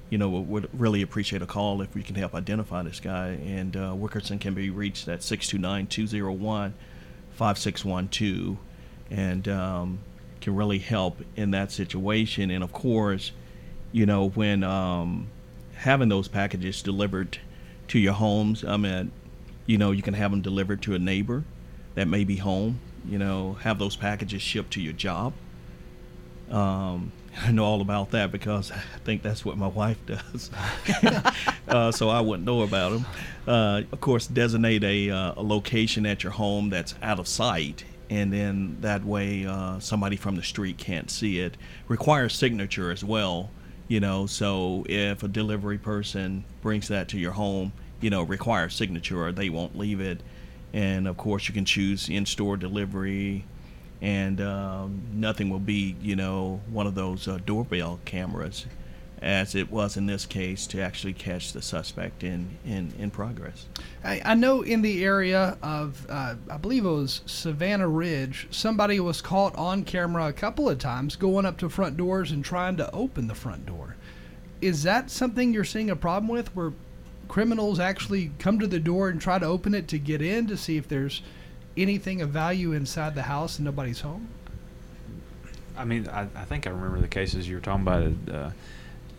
you 0.10 0.18
know, 0.18 0.30
would- 0.30 0.70
really 0.80 1.02
appreciate 1.02 1.42
a 1.42 1.48
call 1.48 1.82
if 1.82 1.94
we 1.96 2.04
can 2.04 2.16
help 2.16 2.36
identify 2.36 2.84
this 2.84 3.00
guy. 3.00 3.30
And 3.44 3.76
uh, 3.76 3.96
Wickerson 3.96 4.38
can 4.40 4.54
be 4.54 4.70
reached 4.70 5.08
at 5.08 5.24
629 5.24 5.88
201 5.88 6.74
5612 7.32 8.58
and 9.10 9.48
um, 9.48 10.00
can 10.48 10.56
really 10.56 10.80
help 10.80 11.20
in 11.36 11.52
that 11.52 11.72
situation. 11.72 12.50
And 12.50 12.64
of 12.64 12.72
course, 12.72 13.32
you 13.92 14.06
know, 14.06 14.30
when 14.30 14.64
um, 14.64 15.28
having 15.76 16.10
those 16.10 16.28
packages 16.28 16.82
delivered 16.82 17.38
to 17.90 18.00
your 18.00 18.14
homes, 18.14 18.64
I 18.64 18.78
mean, 18.78 19.12
you 19.66 19.78
know, 19.78 19.92
you 19.92 20.02
can 20.02 20.14
have 20.14 20.32
them 20.32 20.42
delivered 20.42 20.82
to 20.84 20.96
a 20.96 21.00
neighbor 21.00 21.44
that 21.96 22.08
may 22.08 22.24
be 22.24 22.38
home, 22.38 22.80
you 23.08 23.18
know, 23.18 23.54
have 23.62 23.80
those 23.80 23.96
packages 23.96 24.42
shipped 24.42 24.72
to 24.74 24.82
your 24.82 24.94
job 24.94 25.34
um, 26.50 27.12
I 27.42 27.52
know 27.52 27.66
all 27.66 27.82
about 27.82 28.12
that 28.12 28.32
because 28.32 28.72
I 28.72 28.82
think 29.04 29.22
that's 29.22 29.46
what 29.46 29.58
my 29.58 29.68
wife 29.68 30.00
does. 30.06 30.50
uh, 31.68 31.92
so 31.92 32.10
I 32.10 32.22
wouldn't 32.22 32.46
know 32.46 32.62
about 32.62 32.92
them. 32.92 33.06
Uh, 33.46 33.82
of 33.92 34.02
course, 34.02 34.28
designate 34.28 34.84
a, 34.84 35.12
uh, 35.12 35.34
a 35.38 35.44
location 35.44 36.06
at 36.06 36.24
your 36.24 36.34
home 36.34 36.70
that's 36.70 36.96
out 37.02 37.20
of 37.20 37.28
sight, 37.28 37.84
and 38.10 38.32
then 38.32 38.78
that 38.82 39.04
way 39.04 39.46
uh, 39.46 39.80
somebody 39.80 40.16
from 40.16 40.36
the 40.36 40.44
street 40.44 40.78
can't 40.78 41.12
see 41.12 41.40
it. 41.40 41.58
Requires 41.88 42.34
signature 42.34 42.92
as 42.92 43.04
well, 43.04 43.50
you 43.88 44.00
know. 44.00 44.26
So 44.26 44.86
if 44.88 45.24
a 45.24 45.28
delivery 45.28 45.78
person 45.78 46.46
brings 46.62 46.88
that 46.88 47.08
to 47.10 47.20
your 47.20 47.34
home, 47.34 47.74
you 48.02 48.10
know, 48.10 48.24
requires 48.24 48.76
signature, 48.76 49.26
or 49.26 49.32
they 49.32 49.50
won't 49.50 49.78
leave 49.78 50.00
it. 50.00 50.22
And 50.74 51.08
of 51.08 51.18
course, 51.18 51.48
you 51.48 51.54
can 51.54 51.66
choose 51.66 52.10
in-store 52.10 52.58
delivery 52.58 53.46
and 54.02 54.40
um, 54.42 55.02
nothing 55.14 55.50
will 55.50 55.60
be, 55.60 55.96
you 56.02 56.16
know, 56.16 56.62
one 56.70 56.86
of 56.86 56.96
those 56.96 57.28
uh, 57.28 57.40
doorbell 57.46 58.00
cameras, 58.06 58.66
as 59.22 59.56
it 59.56 59.72
was 59.72 59.98
in 59.98 60.06
this 60.06 60.26
case, 60.26 60.68
to 60.68 60.80
actually 60.80 61.14
catch 61.14 61.54
the 61.54 61.62
suspect 61.62 62.24
in 62.24 62.58
in, 62.66 62.94
in 63.00 63.10
progress. 63.10 63.66
I, 64.04 64.22
I 64.24 64.36
know 64.36 64.62
in 64.62 64.82
the 64.82 65.04
area 65.04 65.58
of, 65.62 66.06
uh, 66.10 66.36
I 66.50 66.58
believe 66.58 66.86
it 66.86 66.90
was 66.90 67.22
Savannah 67.26 67.88
Ridge, 67.88 68.48
somebody 68.52 69.00
was 69.00 69.22
caught 69.22 69.56
on 69.56 69.84
camera 69.84 70.28
a 70.28 70.34
couple 70.34 70.70
of 70.70 70.78
times 70.78 71.16
going 71.16 71.46
up 71.46 71.58
to 71.60 71.70
front 71.70 71.98
doors 71.98 72.32
and 72.32 72.46
trying 72.46 72.78
to 72.78 72.94
open 72.94 73.28
the 73.28 73.36
front 73.36 73.66
door. 73.66 73.96
Is 74.62 74.84
that 74.84 75.10
something 75.10 75.54
you're 75.54 75.64
seeing 75.64 75.90
a 75.90 75.96
problem 75.96 76.30
with, 76.30 76.56
where 76.56 76.74
criminals 77.28 77.80
actually 77.80 78.32
come 78.40 78.60
to 78.60 78.68
the 78.68 78.80
door 78.80 79.10
and 79.10 79.20
try 79.20 79.38
to 79.38 79.46
open 79.46 79.74
it 79.74 79.88
to 79.90 80.00
get 80.00 80.22
in 80.22 80.48
to 80.48 80.58
see 80.58 80.78
if 80.78 80.88
there's 80.88 81.22
anything 81.76 82.22
of 82.22 82.30
value 82.30 82.72
inside 82.72 83.16
the 83.16 83.24
house 83.24 83.58
and 83.58 83.66
nobody's 83.66 84.02
home? 84.02 84.30
I 85.78 85.86
mean, 85.86 86.08
I, 86.08 86.22
I 86.36 86.46
think 86.46 86.66
I 86.66 86.72
remember 86.72 87.00
the 87.00 87.08
cases 87.08 87.48
you 87.48 87.56
were 87.56 87.62
talking 87.62 87.82
about. 87.82 88.14
Uh, 88.34 88.52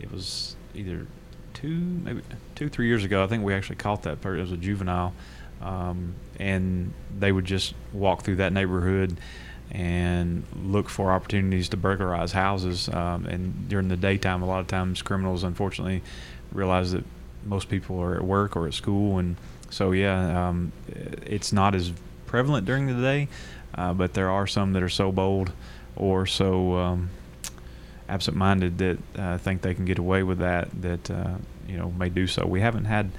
it 0.01 0.13
was 0.13 0.57
either 0.75 1.07
two, 1.55 1.79
maybe 1.79 2.23
two, 2.55 2.69
three 2.69 2.87
years 2.87 3.05
ago. 3.05 3.23
I 3.23 3.27
think 3.27 3.45
we 3.45 3.55
actually 3.55 3.77
caught 3.77 4.03
that 4.03 4.21
person. 4.21 4.39
It 4.39 4.43
was 4.43 4.53
a 4.53 4.57
juvenile, 4.57 5.13
um, 5.61 6.15
and 6.39 6.93
they 7.19 7.33
would 7.33 7.45
just 7.45 7.75
walk 7.93 8.23
through 8.23 8.37
that 8.37 8.53
neighborhood 8.53 9.19
and 9.71 10.45
look 10.65 10.89
for 10.89 11.13
opportunities 11.13 11.69
to 11.71 11.77
burglarize 11.77 12.33
houses. 12.33 12.89
Um, 12.89 13.27
and 13.27 13.69
during 13.69 13.89
the 13.89 13.97
daytime, 13.97 14.43
a 14.43 14.47
lot 14.47 14.61
of 14.61 14.67
times 14.67 15.03
criminals, 15.03 15.43
unfortunately, 15.45 16.03
realize 16.53 16.93
that 16.93 17.05
most 17.45 17.69
people 17.69 18.01
are 18.01 18.15
at 18.17 18.23
work 18.23 18.57
or 18.57 18.67
at 18.67 18.75
school, 18.75 19.19
and 19.19 19.37
so 19.71 19.93
yeah, 19.93 20.49
um, 20.49 20.73
it's 21.27 21.53
not 21.53 21.75
as 21.75 21.93
prevalent 22.27 22.67
during 22.67 22.87
the 22.87 22.95
day, 22.95 23.29
uh, 23.75 23.93
but 23.93 24.15
there 24.15 24.31
are 24.31 24.47
some 24.47 24.73
that 24.73 24.83
are 24.83 24.89
so 24.89 25.13
bold 25.13 25.53
or 25.97 26.27
so 26.27 26.75
um, 26.75 27.11
absent-minded 28.09 28.79
that 28.79 28.99
uh, 29.17 29.39
think 29.39 29.63
they 29.63 29.75
can 29.75 29.85
get 29.85 29.99
away 29.99 30.23
with 30.23 30.39
that 30.39 30.69
that 30.81 31.11
uh, 31.11 31.35
you 31.67 31.77
know 31.77 31.91
may 31.93 32.09
do 32.09 32.27
so. 32.27 32.47
We 32.47 32.61
haven't 32.61 32.87
had 32.87 33.11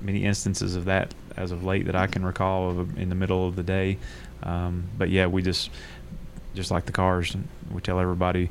many 0.00 0.24
instances 0.24 0.76
of 0.76 0.84
that 0.86 1.14
as 1.36 1.50
of 1.50 1.64
late 1.64 1.86
that 1.86 1.96
I 1.96 2.06
can 2.06 2.24
recall 2.24 2.70
of 2.70 2.98
in 2.98 3.08
the 3.08 3.14
middle 3.14 3.46
of 3.46 3.56
the 3.56 3.62
day. 3.62 3.98
Um, 4.42 4.84
but 4.96 5.10
yeah, 5.10 5.26
we 5.26 5.42
just 5.42 5.70
just 6.54 6.70
like 6.70 6.86
the 6.86 6.92
cars, 6.92 7.36
we 7.70 7.80
tell 7.80 7.98
everybody, 7.98 8.50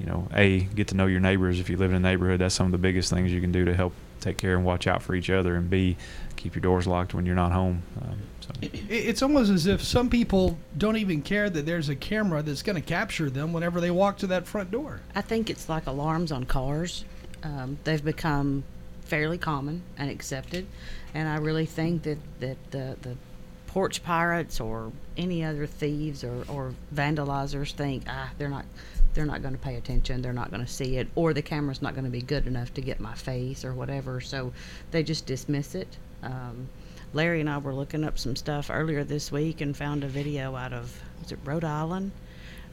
you 0.00 0.06
know, 0.06 0.28
a 0.34 0.60
get 0.60 0.88
to 0.88 0.96
know 0.96 1.06
your 1.06 1.20
neighbors. 1.20 1.60
If 1.60 1.68
you 1.68 1.76
live 1.76 1.90
in 1.90 1.96
a 1.96 2.00
neighborhood, 2.00 2.40
that's 2.40 2.54
some 2.54 2.66
of 2.66 2.72
the 2.72 2.78
biggest 2.78 3.10
things 3.10 3.32
you 3.32 3.40
can 3.40 3.52
do 3.52 3.64
to 3.64 3.74
help 3.74 3.92
take 4.22 4.38
care 4.38 4.56
and 4.56 4.64
watch 4.64 4.86
out 4.86 5.02
for 5.02 5.14
each 5.14 5.30
other, 5.30 5.56
and 5.56 5.68
b 5.68 5.96
keep 6.36 6.54
your 6.54 6.62
doors 6.62 6.86
locked 6.86 7.14
when 7.14 7.26
you're 7.26 7.34
not 7.34 7.52
home. 7.52 7.82
Um, 8.00 8.18
so. 8.40 8.50
It's 8.88 9.22
almost 9.22 9.50
as 9.50 9.66
if 9.66 9.82
some 9.82 10.10
people 10.10 10.58
don't 10.76 10.96
even 10.96 11.22
care 11.22 11.48
that 11.50 11.66
there's 11.66 11.88
a 11.88 11.94
camera 11.96 12.42
that's 12.42 12.62
going 12.62 12.76
to 12.76 12.82
capture 12.82 13.30
them 13.30 13.52
whenever 13.52 13.80
they 13.80 13.90
walk 13.90 14.18
to 14.18 14.26
that 14.28 14.46
front 14.46 14.70
door. 14.70 15.00
I 15.14 15.20
think 15.20 15.50
it's 15.50 15.68
like 15.68 15.86
alarms 15.86 16.32
on 16.32 16.44
cars. 16.44 17.04
Um, 17.42 17.78
they've 17.84 18.04
become 18.04 18.64
fairly 19.04 19.38
common 19.38 19.82
and 19.98 20.10
accepted, 20.10 20.66
and 21.14 21.28
I 21.28 21.36
really 21.36 21.66
think 21.66 22.02
that 22.04 22.18
that 22.40 22.56
the 22.70 22.96
the 23.02 23.16
porch 23.66 24.02
pirates 24.02 24.60
or 24.60 24.92
any 25.16 25.42
other 25.42 25.66
thieves 25.66 26.22
or, 26.22 26.44
or 26.46 26.74
vandalizers 26.94 27.72
think 27.72 28.04
ah 28.06 28.28
they're 28.36 28.50
not 28.50 28.66
they're 29.14 29.26
not 29.26 29.42
going 29.42 29.54
to 29.54 29.60
pay 29.60 29.76
attention 29.76 30.22
they're 30.22 30.32
not 30.32 30.50
going 30.50 30.64
to 30.64 30.70
see 30.70 30.96
it 30.96 31.08
or 31.14 31.32
the 31.32 31.42
camera's 31.42 31.82
not 31.82 31.94
going 31.94 32.04
to 32.04 32.10
be 32.10 32.22
good 32.22 32.46
enough 32.46 32.72
to 32.74 32.80
get 32.80 33.00
my 33.00 33.14
face 33.14 33.64
or 33.64 33.74
whatever 33.74 34.20
so 34.20 34.52
they 34.90 35.02
just 35.02 35.26
dismiss 35.26 35.74
it 35.74 35.96
um, 36.22 36.68
Larry 37.14 37.40
and 37.40 37.50
I 37.50 37.58
were 37.58 37.74
looking 37.74 38.04
up 38.04 38.18
some 38.18 38.36
stuff 38.36 38.70
earlier 38.70 39.04
this 39.04 39.30
week 39.30 39.60
and 39.60 39.76
found 39.76 40.02
a 40.02 40.08
video 40.08 40.56
out 40.56 40.72
of 40.72 40.98
was 41.20 41.32
it 41.32 41.38
Rhode 41.44 41.64
Island. 41.64 42.12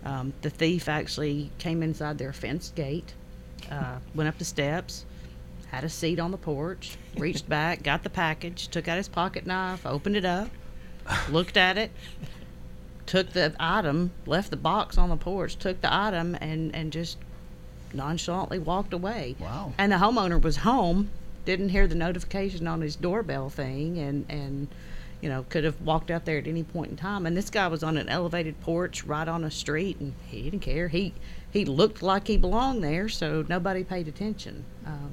Um, 0.05 0.33
the 0.41 0.49
thief 0.49 0.87
actually 0.87 1.51
came 1.57 1.83
inside 1.83 2.17
their 2.17 2.31
fenced 2.31 2.73
gate, 2.75 3.13
uh, 3.69 3.99
went 4.15 4.29
up 4.29 4.37
the 4.37 4.45
steps, 4.45 5.05
had 5.67 5.83
a 5.83 5.89
seat 5.89 6.19
on 6.19 6.31
the 6.31 6.37
porch, 6.37 6.97
reached 7.17 7.49
back, 7.49 7.83
got 7.83 8.03
the 8.03 8.09
package, 8.09 8.69
took 8.69 8.87
out 8.87 8.95
his 8.95 9.09
pocket 9.09 9.45
knife, 9.45 9.85
opened 9.85 10.15
it 10.15 10.25
up, 10.25 10.49
looked 11.29 11.57
at 11.57 11.77
it, 11.77 11.91
took 13.09 13.31
the 13.31 13.53
item, 13.59 14.11
left 14.25 14.51
the 14.51 14.57
box 14.57 14.97
on 14.97 15.09
the 15.09 15.17
porch, 15.17 15.55
took 15.57 15.81
the 15.81 15.93
item, 15.93 16.35
and 16.39 16.73
and 16.75 16.91
just 16.93 17.17
nonchalantly 17.93 18.59
walked 18.59 18.93
away. 18.93 19.35
Wow. 19.39 19.73
And 19.77 19.91
the 19.91 19.97
homeowner 19.97 20.41
was 20.41 20.57
home 20.57 21.09
didn't 21.45 21.69
hear 21.69 21.87
the 21.87 21.95
notification 21.95 22.67
on 22.67 22.81
his 22.81 22.95
doorbell 22.95 23.49
thing 23.49 23.97
and 23.97 24.23
and 24.29 24.67
you 25.19 25.27
know 25.27 25.43
could 25.49 25.63
have 25.63 25.81
walked 25.81 26.11
out 26.11 26.23
there 26.25 26.37
at 26.37 26.45
any 26.45 26.61
point 26.61 26.91
in 26.91 26.95
time 26.95 27.25
and 27.25 27.35
this 27.35 27.49
guy 27.49 27.67
was 27.67 27.81
on 27.81 27.97
an 27.97 28.07
elevated 28.07 28.59
porch 28.61 29.03
right 29.03 29.27
on 29.27 29.43
a 29.43 29.49
street 29.49 29.99
and 29.99 30.13
he 30.27 30.43
didn't 30.43 30.59
care 30.59 30.87
he 30.89 31.11
he 31.49 31.65
looked 31.65 32.03
like 32.03 32.27
he 32.27 32.37
belonged 32.37 32.83
there 32.83 33.09
so 33.09 33.43
nobody 33.49 33.83
paid 33.83 34.07
attention 34.07 34.63
um, 34.85 35.11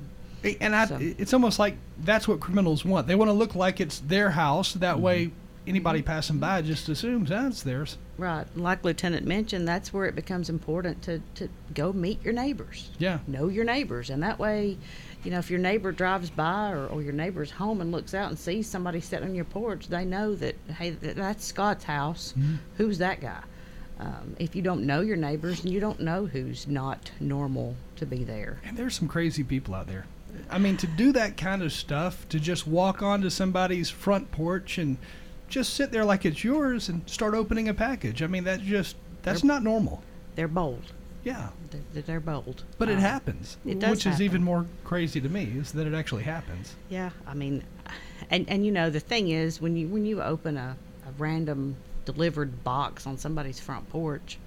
and 0.60 0.76
I, 0.76 0.86
so- 0.86 0.98
it's 1.00 1.32
almost 1.32 1.58
like 1.58 1.76
that's 1.98 2.28
what 2.28 2.38
criminals 2.38 2.84
want. 2.84 3.06
They 3.08 3.14
want 3.14 3.30
to 3.30 3.32
look 3.32 3.54
like 3.56 3.80
it's 3.80 3.98
their 4.00 4.30
house. 4.30 4.74
That 4.74 5.00
way, 5.00 5.32
anybody 5.66 6.00
mm-hmm. 6.00 6.06
passing 6.06 6.38
by 6.38 6.62
just 6.62 6.88
assumes 6.88 7.30
ah, 7.30 7.42
that's 7.42 7.62
theirs. 7.62 7.98
right. 8.18 8.46
Like 8.56 8.84
lieutenant 8.84 9.26
mentioned 9.26 9.66
that's 9.66 9.92
where 9.92 10.06
it 10.06 10.14
becomes 10.14 10.48
important 10.48 11.02
to 11.02 11.20
to 11.36 11.48
go 11.74 11.92
meet 11.92 12.22
your 12.24 12.34
neighbors. 12.34 12.90
Yeah. 12.98 13.18
know 13.26 13.48
your 13.48 13.64
neighbors. 13.64 14.10
And 14.10 14.22
that 14.22 14.38
way 14.38 14.76
you 15.24 15.30
know 15.30 15.38
if 15.38 15.50
your 15.50 15.58
neighbor 15.58 15.92
drives 15.92 16.30
by 16.30 16.70
or, 16.70 16.86
or 16.86 17.02
your 17.02 17.12
neighbor's 17.12 17.50
home 17.50 17.80
and 17.80 17.90
looks 17.92 18.14
out 18.14 18.28
and 18.28 18.38
sees 18.38 18.68
somebody 18.68 19.00
sitting 19.00 19.28
on 19.28 19.34
your 19.34 19.44
porch 19.44 19.88
they 19.88 20.04
know 20.04 20.34
that 20.36 20.54
hey 20.78 20.90
that's 20.90 21.44
scott's 21.44 21.84
house. 21.84 22.34
Mm-hmm. 22.36 22.56
Who's 22.76 22.98
that 22.98 23.20
guy? 23.20 23.42
Um, 23.98 24.36
if 24.38 24.54
you 24.54 24.62
don't 24.62 24.84
know 24.84 25.00
your 25.00 25.16
neighbors 25.16 25.64
and 25.64 25.72
you 25.72 25.80
don't 25.80 26.00
know 26.00 26.26
who's 26.26 26.66
not 26.66 27.10
normal 27.18 27.76
to 27.96 28.04
be 28.04 28.24
there. 28.24 28.60
And 28.64 28.76
there's 28.76 28.94
some 28.94 29.08
crazy 29.08 29.42
people 29.42 29.74
out 29.74 29.86
there. 29.86 30.04
I 30.50 30.58
mean, 30.58 30.76
to 30.78 30.86
do 30.86 31.12
that 31.12 31.38
kind 31.38 31.62
of 31.62 31.72
stuff, 31.72 32.28
to 32.28 32.38
just 32.38 32.66
walk 32.66 33.02
onto 33.02 33.30
somebody's 33.30 33.88
front 33.88 34.30
porch 34.32 34.76
and 34.76 34.98
just 35.48 35.74
sit 35.74 35.92
there 35.92 36.04
like 36.04 36.24
it's 36.24 36.42
yours 36.44 36.88
and 36.88 37.08
start 37.08 37.34
opening 37.34 37.68
a 37.68 37.74
package. 37.74 38.22
I 38.22 38.26
mean, 38.26 38.44
that's 38.44 38.62
just 38.62 38.96
that's 39.22 39.42
not 39.44 39.62
normal. 39.62 40.02
they're 40.36 40.46
bold 40.48 40.82
Yeah, 41.24 41.48
they're, 41.92 42.02
they're 42.02 42.20
bold 42.20 42.62
but 42.78 42.88
it 42.88 42.94
Um, 42.96 43.00
happens. 43.00 43.56
it 43.66 43.78
does 43.80 43.90
which 43.90 44.06
is 44.06 44.20
even 44.22 44.42
more 44.44 44.66
crazy 44.84 45.20
to 45.20 45.28
me 45.28 45.44
is 45.56 45.72
that 45.72 45.86
it 45.86 45.94
actually 45.94 46.22
happens. 46.24 46.74
Yeah, 46.88 47.10
I 47.26 47.34
mean, 47.34 47.64
and 48.30 48.48
and 48.48 48.64
you 48.66 48.72
know 48.72 48.90
the 48.90 49.00
thing 49.00 49.28
is 49.30 49.60
when 49.60 49.76
you 49.76 49.88
when 49.88 50.04
you 50.06 50.22
open 50.22 50.56
a, 50.56 50.76
a 51.06 51.10
random 51.18 51.76
delivered 52.04 52.62
box 52.64 53.06
on 53.06 53.18
somebody's 53.18 53.58
front 53.60 53.88
porch, 53.90 54.38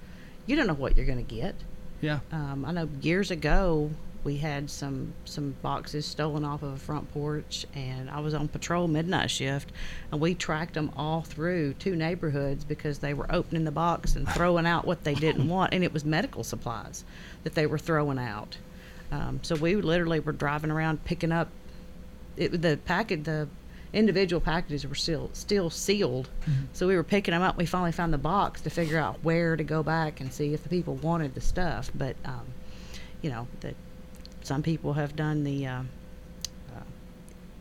you 0.46 0.56
don't 0.56 0.66
know 0.66 0.74
what 0.74 0.96
you're 0.96 1.06
going 1.06 1.24
to 1.26 1.34
get. 1.34 1.54
Yeah. 2.00 2.20
Um, 2.32 2.64
I 2.64 2.72
know 2.72 2.88
years 3.02 3.30
ago 3.30 3.90
we 4.24 4.36
had 4.36 4.70
some 4.70 5.12
some 5.24 5.54
boxes 5.62 6.06
stolen 6.06 6.44
off 6.44 6.62
of 6.62 6.72
a 6.72 6.76
front 6.76 7.12
porch, 7.12 7.66
and 7.74 8.10
I 8.10 8.20
was 8.20 8.34
on 8.34 8.48
patrol 8.48 8.88
midnight 8.88 9.30
shift, 9.30 9.72
and 10.12 10.20
we 10.20 10.34
tracked 10.34 10.74
them 10.74 10.90
all 10.96 11.22
through 11.22 11.74
two 11.74 11.96
neighborhoods 11.96 12.64
because 12.64 12.98
they 12.98 13.14
were 13.14 13.26
opening 13.32 13.64
the 13.64 13.70
box 13.70 14.16
and 14.16 14.28
throwing 14.28 14.66
out 14.66 14.86
what 14.86 15.04
they 15.04 15.14
didn't 15.14 15.48
want, 15.54 15.72
and 15.72 15.82
it 15.82 15.92
was 15.92 16.04
medical 16.04 16.44
supplies 16.44 17.04
that 17.44 17.54
they 17.54 17.66
were 17.66 17.78
throwing 17.78 18.18
out. 18.18 18.56
Um, 19.10 19.40
so 19.42 19.56
we 19.56 19.74
literally 19.76 20.20
were 20.20 20.32
driving 20.32 20.70
around 20.70 21.04
picking 21.04 21.32
up 21.32 21.48
it, 22.36 22.62
the 22.62 22.78
packet 22.84 23.24
the 23.24 23.48
individual 23.92 24.40
packages 24.40 24.86
were 24.86 24.94
still 24.94 25.30
still 25.32 25.70
sealed. 25.70 26.28
So 26.72 26.86
we 26.86 26.94
were 26.94 27.04
picking 27.04 27.32
them 27.32 27.42
up. 27.42 27.56
We 27.56 27.66
finally 27.66 27.92
found 27.92 28.12
the 28.12 28.18
box 28.18 28.60
to 28.62 28.70
figure 28.70 28.98
out 28.98 29.18
where 29.22 29.56
to 29.56 29.64
go 29.64 29.82
back 29.82 30.20
and 30.20 30.32
see 30.32 30.54
if 30.54 30.62
the 30.62 30.68
people 30.68 30.94
wanted 30.96 31.34
the 31.34 31.40
stuff. 31.40 31.90
But 31.94 32.16
um, 32.24 32.46
you 33.22 33.30
know 33.30 33.48
that 33.60 33.74
some 34.42 34.62
people 34.62 34.94
have 34.94 35.14
done 35.16 35.44
the 35.44 35.66
uh, 35.66 35.82
uh, 36.70 36.82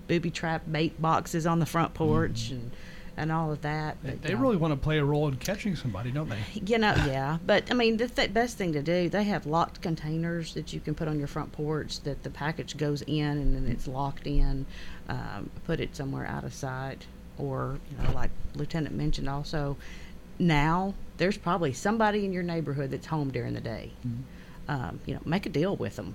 booby 0.08 0.32
trap 0.32 0.64
bait 0.72 1.00
boxes 1.02 1.46
on 1.46 1.60
the 1.60 1.66
front 1.66 1.94
porch 1.94 2.50
and 2.52 2.72
and 3.18 3.34
all 3.34 3.52
of 3.52 3.62
that 3.64 3.98
They, 4.02 4.12
but, 4.12 4.22
they 4.22 4.34
um, 4.34 4.42
really 4.42 4.56
want 4.56 4.72
to 4.72 4.78
play 4.80 4.98
a 4.98 5.04
role 5.04 5.28
in 5.28 5.36
catching 5.36 5.76
somebody, 5.76 6.10
don't 6.10 6.30
they? 6.30 6.38
you 6.66 6.78
know, 6.78 6.94
yeah, 7.06 7.38
but 7.46 7.70
I 7.70 7.74
mean, 7.74 7.98
the 7.98 8.08
th- 8.08 8.34
best 8.34 8.58
thing 8.58 8.72
to 8.72 8.82
do, 8.82 9.10
they 9.10 9.26
have 9.26 9.46
locked 9.46 9.82
containers 9.82 10.54
that 10.54 10.72
you 10.72 10.80
can 10.80 10.96
put 10.96 11.10
on 11.10 11.20
your 11.20 11.28
front 11.28 11.52
porch 11.52 12.00
that 12.04 12.24
the 12.24 12.30
package 12.30 12.78
goes 12.78 13.02
in 13.02 13.26
and 13.26 13.54
then 13.54 13.68
it's 13.70 13.88
locked 13.90 14.26
in. 14.26 14.66
Um, 15.10 15.50
put 15.66 15.82
it 15.82 15.98
somewhere 15.98 16.26
out 16.28 16.46
of 16.46 16.54
sight, 16.54 17.08
or 17.38 17.80
you 17.92 18.02
know, 18.08 18.14
like 18.14 18.30
Lieutenant 18.56 18.96
mentioned, 18.96 19.28
also 19.28 19.76
now 20.38 20.94
there's 21.18 21.38
probably 21.38 21.74
somebody 21.74 22.24
in 22.24 22.32
your 22.32 22.44
neighborhood 22.44 22.92
that's 22.92 23.08
home 23.08 23.32
during 23.32 23.54
the 23.54 23.60
day. 23.60 23.92
um, 24.70 25.00
you 25.06 25.14
know, 25.16 25.20
make 25.26 25.46
a 25.46 25.50
deal 25.50 25.76
with 25.76 25.98
them. 25.98 26.14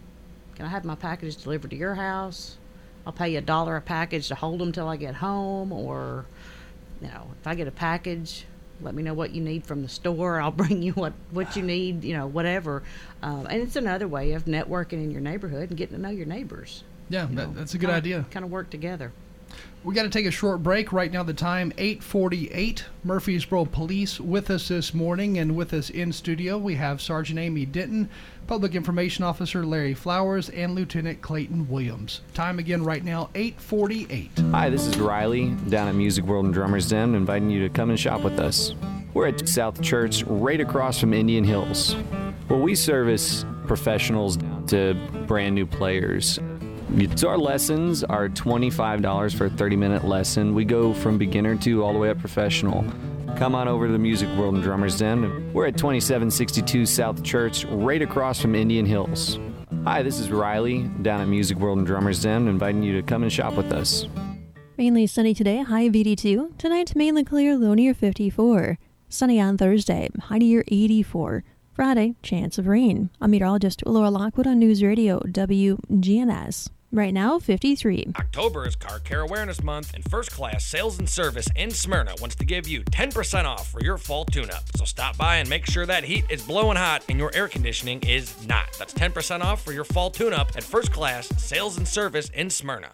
Can 0.56 0.66
I 0.66 0.68
have 0.68 0.84
my 0.84 0.94
package 0.94 1.36
delivered 1.42 1.70
to 1.70 1.76
your 1.76 1.94
house? 1.94 2.56
I'll 3.06 3.12
pay 3.12 3.30
you 3.30 3.38
a 3.38 3.42
dollar 3.42 3.76
a 3.76 3.80
package 3.80 4.28
to 4.28 4.34
hold 4.34 4.60
them 4.60 4.72
till 4.72 4.88
I 4.88 4.96
get 4.96 5.16
home, 5.16 5.72
or 5.72 6.24
you 7.02 7.08
know, 7.08 7.26
if 7.40 7.46
I 7.46 7.54
get 7.54 7.66
a 7.68 7.72
package, 7.72 8.46
let 8.80 8.94
me 8.94 9.02
know 9.02 9.14
what 9.14 9.32
you 9.32 9.42
need 9.42 9.64
from 9.66 9.82
the 9.82 9.88
store. 9.88 10.40
I'll 10.40 10.50
bring 10.62 10.82
you 10.82 10.92
what 10.92 11.12
what 11.30 11.56
you 11.56 11.62
need, 11.62 12.04
you 12.04 12.16
know, 12.16 12.26
whatever. 12.26 12.82
Um, 13.22 13.46
and 13.46 13.60
it's 13.62 13.76
another 13.76 14.08
way 14.08 14.32
of 14.32 14.44
networking 14.44 15.04
in 15.04 15.10
your 15.10 15.20
neighborhood 15.20 15.70
and 15.70 15.76
getting 15.76 15.96
to 15.96 16.02
know 16.02 16.10
your 16.10 16.26
neighbors. 16.26 16.84
Yeah, 17.10 17.28
you 17.28 17.36
that, 17.36 17.54
that's 17.54 17.74
a 17.74 17.78
good 17.78 17.86
kinda- 17.86 17.96
idea. 17.96 18.26
Kind 18.30 18.44
of 18.44 18.50
work 18.50 18.70
together. 18.70 19.12
We 19.84 19.94
got 19.94 20.04
to 20.04 20.08
take 20.08 20.24
a 20.24 20.30
short 20.30 20.62
break. 20.62 20.94
Right 20.94 21.12
now, 21.12 21.22
the 21.22 21.34
time 21.34 21.70
8:48. 21.76 22.84
Murfreesboro 23.04 23.66
Police 23.66 24.18
with 24.18 24.48
us 24.48 24.68
this 24.68 24.94
morning, 24.94 25.36
and 25.36 25.54
with 25.54 25.74
us 25.74 25.90
in 25.90 26.10
studio 26.10 26.56
we 26.56 26.74
have 26.76 27.02
Sergeant 27.02 27.38
Amy 27.38 27.66
Denton, 27.66 28.08
Public 28.46 28.74
Information 28.74 29.24
Officer 29.24 29.62
Larry 29.62 29.92
Flowers, 29.92 30.48
and 30.48 30.74
Lieutenant 30.74 31.20
Clayton 31.20 31.68
Williams. 31.68 32.22
Time 32.32 32.58
again 32.58 32.82
right 32.82 33.04
now 33.04 33.28
8:48. 33.34 34.30
Hi, 34.52 34.70
this 34.70 34.86
is 34.86 34.98
Riley 34.98 35.50
down 35.68 35.88
at 35.88 35.94
Music 35.94 36.24
World 36.24 36.46
and 36.46 36.54
Drummers 36.54 36.88
Den, 36.88 37.14
inviting 37.14 37.50
you 37.50 37.60
to 37.60 37.68
come 37.68 37.90
and 37.90 38.00
shop 38.00 38.22
with 38.22 38.40
us. 38.40 38.74
We're 39.12 39.28
at 39.28 39.46
South 39.46 39.82
Church, 39.82 40.24
right 40.24 40.62
across 40.62 40.98
from 40.98 41.12
Indian 41.12 41.44
Hills. 41.44 41.94
Well, 42.48 42.60
we 42.60 42.74
service 42.74 43.44
professionals 43.66 44.38
down 44.38 44.66
to 44.68 44.94
brand 45.26 45.54
new 45.54 45.66
players. 45.66 46.38
So 47.16 47.28
our 47.28 47.38
lessons 47.38 48.04
are 48.04 48.28
$25 48.28 49.34
for 49.34 49.46
a 49.46 49.50
30-minute 49.50 50.04
lesson. 50.04 50.54
We 50.54 50.64
go 50.64 50.94
from 50.94 51.18
beginner 51.18 51.56
to 51.56 51.82
all 51.82 51.92
the 51.92 51.98
way 51.98 52.10
up 52.10 52.18
professional. 52.18 52.84
Come 53.36 53.56
on 53.56 53.66
over 53.66 53.86
to 53.86 53.92
the 53.92 53.98
Music 53.98 54.28
World 54.36 54.54
and 54.54 54.62
Drummers 54.62 54.98
Den. 54.98 55.52
We're 55.52 55.66
at 55.66 55.76
2762 55.76 56.86
South 56.86 57.24
Church, 57.24 57.64
right 57.64 58.00
across 58.00 58.40
from 58.40 58.54
Indian 58.54 58.86
Hills. 58.86 59.40
Hi, 59.84 60.02
this 60.02 60.20
is 60.20 60.30
Riley 60.30 60.82
down 61.02 61.20
at 61.20 61.26
Music 61.26 61.58
World 61.58 61.78
and 61.78 61.86
Drummers 61.86 62.22
Den, 62.22 62.46
inviting 62.46 62.82
you 62.84 62.94
to 63.00 63.02
come 63.02 63.24
and 63.24 63.32
shop 63.32 63.54
with 63.54 63.72
us. 63.72 64.06
Mainly 64.76 65.08
sunny 65.08 65.34
today, 65.34 65.62
high 65.62 65.82
of 65.82 65.96
82. 65.96 66.54
Tonight, 66.58 66.94
mainly 66.94 67.24
clear, 67.24 67.56
low 67.56 67.74
near 67.74 67.94
54. 67.94 68.78
Sunny 69.08 69.40
on 69.40 69.56
Thursday, 69.56 70.10
high 70.20 70.38
near 70.38 70.62
84. 70.68 71.42
Friday, 71.72 72.14
chance 72.22 72.56
of 72.56 72.68
rain. 72.68 73.10
I'm 73.20 73.32
meteorologist 73.32 73.82
Laura 73.84 74.10
Lockwood 74.10 74.46
on 74.46 74.60
News 74.60 74.80
Radio 74.80 75.18
WGNS. 75.20 76.70
Right 76.94 77.12
now, 77.12 77.40
53. 77.40 78.12
October 78.16 78.68
is 78.68 78.76
Car 78.76 79.00
Care 79.00 79.22
Awareness 79.22 79.64
Month, 79.64 79.94
and 79.94 80.08
First 80.08 80.30
Class 80.30 80.64
Sales 80.64 81.00
and 81.00 81.08
Service 81.08 81.48
in 81.56 81.72
Smyrna 81.72 82.14
wants 82.20 82.36
to 82.36 82.44
give 82.44 82.68
you 82.68 82.84
10% 82.84 83.46
off 83.46 83.68
for 83.68 83.82
your 83.82 83.98
fall 83.98 84.24
tune 84.24 84.48
up. 84.48 84.62
So 84.76 84.84
stop 84.84 85.16
by 85.16 85.38
and 85.38 85.50
make 85.50 85.66
sure 85.66 85.86
that 85.86 86.04
heat 86.04 86.24
is 86.30 86.46
blowing 86.46 86.76
hot 86.76 87.02
and 87.08 87.18
your 87.18 87.32
air 87.34 87.48
conditioning 87.48 88.00
is 88.04 88.46
not. 88.46 88.72
That's 88.78 88.94
10% 88.94 89.40
off 89.40 89.64
for 89.64 89.72
your 89.72 89.82
fall 89.82 90.08
tune 90.08 90.32
up 90.32 90.52
at 90.54 90.62
First 90.62 90.92
Class 90.92 91.26
Sales 91.42 91.78
and 91.78 91.88
Service 91.88 92.28
in 92.28 92.48
Smyrna. 92.48 92.92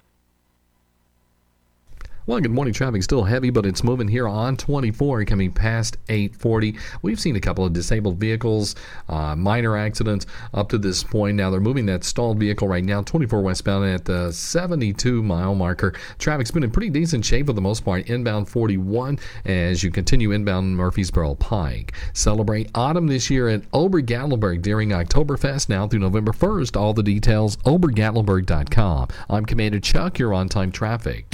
Well, 2.26 2.38
good 2.38 2.50
morning. 2.50 2.74
Traffic 2.74 3.02
still 3.02 3.24
heavy, 3.24 3.48
but 3.48 3.64
it's 3.64 3.83
moving 3.83 4.06
here 4.06 4.28
on 4.28 4.59
24 4.59 5.24
coming 5.24 5.50
past 5.52 5.96
840. 6.11 6.76
We've 7.00 7.18
seen 7.18 7.35
a 7.35 7.40
couple 7.40 7.64
of 7.64 7.72
disabled 7.72 8.18
vehicles, 8.18 8.76
uh, 9.09 9.35
minor 9.35 9.74
accidents 9.74 10.26
up 10.52 10.68
to 10.68 10.78
this 10.78 11.02
point. 11.02 11.38
Now 11.38 11.50
they're 11.50 11.61
moving 11.61 11.87
that 11.87 12.04
stalled 12.04 12.38
vehicle 12.38 12.68
right 12.68 12.85
now, 12.85 13.00
24 13.00 13.40
westbound 13.40 13.87
at 13.87 14.04
the 14.04 14.30
72 14.33 15.22
mile 15.22 15.54
marker. 15.54 15.94
Traffic's 16.18 16.50
been 16.50 16.62
in 16.62 16.70
pretty 16.70 16.90
decent 16.90 17.24
shape 17.24 17.46
for 17.46 17.54
the 17.54 17.61
most 17.62 17.87
part. 17.87 18.06
Inbound 18.11 18.50
41 18.50 19.18
as 19.46 19.83
you 19.83 19.90
continue 19.90 20.33
inbound 20.33 20.76
Murfreesboro 20.76 21.37
Pike. 21.37 21.94
Celebrate 22.12 22.70
autumn 22.74 23.06
this 23.06 23.30
year 23.30 23.48
at 23.48 23.62
Ober 23.72 24.02
Gatlinburg 24.02 24.61
during 24.61 24.90
Oktoberfest 24.90 25.70
now 25.70 25.88
through 25.88 26.00
November 26.00 26.33
1st. 26.33 26.78
All 26.78 26.92
the 26.92 27.02
details, 27.02 27.56
obergatlinburg.com. 27.59 29.09
I'm 29.30 29.46
Commander 29.46 29.80
Chuck. 29.80 30.18
You're 30.18 30.35
on 30.35 30.50
time 30.50 30.70
traffic. 30.70 31.26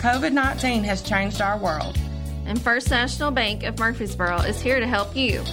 COVID 0.00 0.32
19 0.32 0.82
has 0.84 1.02
changed 1.02 1.42
our 1.42 1.58
world. 1.58 1.98
And 2.46 2.58
First 2.58 2.88
National 2.88 3.30
Bank 3.30 3.64
of 3.64 3.78
Murfreesboro 3.78 4.38
is 4.38 4.58
here 4.58 4.80
to 4.80 4.86
help 4.86 5.14
you. 5.14 5.44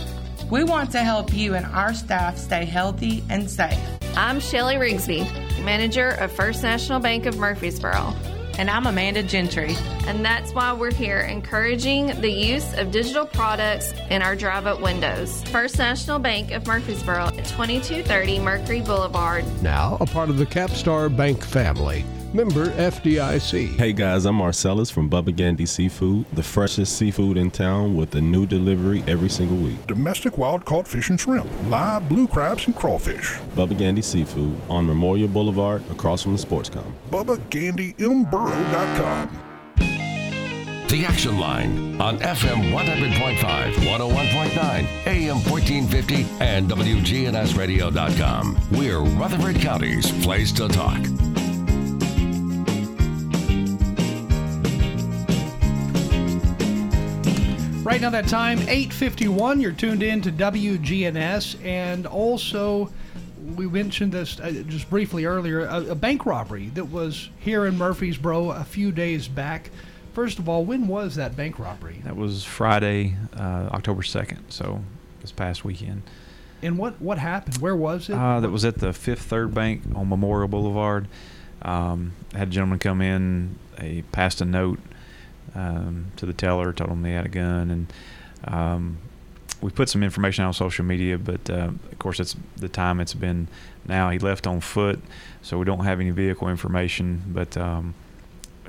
We 0.49 0.63
want 0.63 0.89
to 0.93 0.99
help 0.99 1.33
you 1.33 1.55
and 1.55 1.65
our 1.65 1.93
staff 1.93 2.37
stay 2.37 2.63
healthy 2.63 3.25
and 3.29 3.51
safe. 3.51 3.77
I'm 4.15 4.39
Shelly 4.39 4.75
Rigsby, 4.75 5.65
manager 5.65 6.11
of 6.11 6.31
First 6.31 6.63
National 6.63 7.01
Bank 7.01 7.25
of 7.25 7.37
Murfreesboro. 7.37 8.13
And 8.57 8.69
I'm 8.69 8.87
Amanda 8.87 9.21
Gentry. 9.21 9.75
And 10.05 10.23
that's 10.23 10.53
why 10.53 10.71
we're 10.71 10.93
here 10.93 11.19
encouraging 11.19 12.21
the 12.21 12.31
use 12.31 12.73
of 12.75 12.91
digital 12.91 13.25
products 13.25 13.91
in 14.09 14.21
our 14.21 14.37
drive 14.37 14.65
up 14.65 14.81
windows. 14.81 15.43
First 15.49 15.77
National 15.77 16.19
Bank 16.19 16.51
of 16.51 16.65
Murfreesboro 16.65 17.25
at 17.25 17.43
2230 17.43 18.39
Mercury 18.39 18.79
Boulevard. 18.79 19.43
Now 19.61 19.97
a 19.99 20.05
part 20.05 20.29
of 20.29 20.37
the 20.37 20.45
Capstar 20.45 21.13
Bank 21.13 21.43
family. 21.43 22.05
Member 22.37 22.67
FDIC. 22.67 23.75
Hey 23.77 23.91
guys, 23.91 24.25
I'm 24.25 24.35
Marcellus 24.35 24.89
from 24.91 25.09
Bubba 25.09 25.35
Gandy 25.35 25.65
Seafood, 25.65 26.23
the 26.33 26.43
freshest 26.43 26.95
seafood 26.95 27.35
in 27.35 27.49
town 27.49 27.95
with 27.95 28.13
a 28.13 28.21
new 28.21 28.45
delivery 28.45 29.03
every 29.07 29.27
single 29.27 29.57
week. 29.57 29.87
Domestic 29.87 30.37
wild 30.37 30.63
caught 30.63 30.87
fish 30.87 31.09
and 31.09 31.19
shrimp, 31.19 31.49
live 31.67 32.07
blue 32.07 32.27
crabs 32.27 32.67
and 32.67 32.75
crawfish. 32.75 33.33
Bubba 33.55 33.75
Gandy 33.75 34.03
Seafood 34.03 34.55
on 34.69 34.85
Memorial 34.85 35.27
Boulevard 35.27 35.81
across 35.89 36.21
from 36.21 36.37
the 36.37 36.45
Sportscom. 36.45 36.85
BubbaGandyMburo.com. 37.09 39.43
The 40.89 41.05
Action 41.05 41.39
Line 41.39 41.99
on 41.99 42.19
FM 42.19 42.71
100.5, 42.71 43.73
101.9, 43.73 45.07
AM 45.07 45.37
1450, 45.37 46.27
and 46.39 46.69
WGNSradio.com. 46.69 48.59
We're 48.73 48.99
Rutherford 48.99 49.55
County's 49.55 50.11
place 50.23 50.51
to 50.51 50.67
talk. 50.67 50.99
Right 57.87 58.01
now, 58.01 58.09
that 58.09 58.27
time 58.27 58.59
8:51. 58.67 59.61
You're 59.61 59.71
tuned 59.71 60.03
in 60.03 60.21
to 60.23 60.29
WGNS, 60.29 61.63
and 61.63 62.05
also 62.05 62.91
we 63.55 63.65
mentioned 63.65 64.11
this 64.11 64.41
uh, 64.41 64.51
just 64.67 64.89
briefly 64.89 65.23
earlier. 65.23 65.61
A, 65.61 65.91
a 65.91 65.95
bank 65.95 66.25
robbery 66.25 66.67
that 66.73 66.91
was 66.91 67.29
here 67.39 67.65
in 67.65 67.77
Murfreesboro 67.77 68.51
a 68.51 68.65
few 68.65 68.91
days 68.91 69.29
back. 69.29 69.69
First 70.11 70.37
of 70.37 70.49
all, 70.49 70.65
when 70.65 70.89
was 70.89 71.15
that 71.15 71.37
bank 71.37 71.59
robbery? 71.59 72.01
That 72.03 72.17
was 72.17 72.43
Friday, 72.43 73.15
uh, 73.33 73.69
October 73.71 74.01
2nd, 74.01 74.39
so 74.49 74.81
this 75.21 75.31
past 75.31 75.63
weekend. 75.63 76.01
And 76.61 76.77
what, 76.77 77.01
what 77.01 77.19
happened? 77.19 77.59
Where 77.59 77.75
was 77.75 78.09
it? 78.09 78.15
Uh, 78.15 78.41
that 78.41 78.49
was 78.49 78.65
at 78.65 78.79
the 78.79 78.91
Fifth 78.91 79.21
Third 79.21 79.53
Bank 79.53 79.83
on 79.95 80.09
Memorial 80.09 80.49
Boulevard. 80.49 81.07
Um, 81.61 82.11
had 82.33 82.49
a 82.49 82.51
gentleman 82.51 82.79
come 82.79 83.01
in, 83.01 83.57
he 83.79 84.01
passed 84.01 84.41
a 84.41 84.45
note 84.45 84.79
um, 85.55 86.11
to 86.17 86.25
the 86.25 86.33
teller, 86.33 86.73
told 86.73 86.91
him 86.91 87.01
they 87.01 87.13
had 87.13 87.25
a 87.25 87.29
gun, 87.29 87.71
and 87.71 87.93
um, 88.45 88.97
we 89.61 89.71
put 89.71 89.89
some 89.89 90.03
information 90.03 90.43
on 90.45 90.53
social 90.53 90.85
media. 90.85 91.17
But 91.17 91.49
uh, 91.49 91.71
of 91.91 91.99
course, 91.99 92.19
it's 92.19 92.35
the 92.57 92.69
time 92.69 92.99
it's 92.99 93.13
been 93.13 93.47
now. 93.87 94.09
He 94.09 94.19
left 94.19 94.47
on 94.47 94.61
foot, 94.61 94.99
so 95.41 95.57
we 95.57 95.65
don't 95.65 95.83
have 95.85 95.99
any 95.99 96.11
vehicle 96.11 96.49
information. 96.49 97.23
But 97.27 97.57
um, 97.57 97.95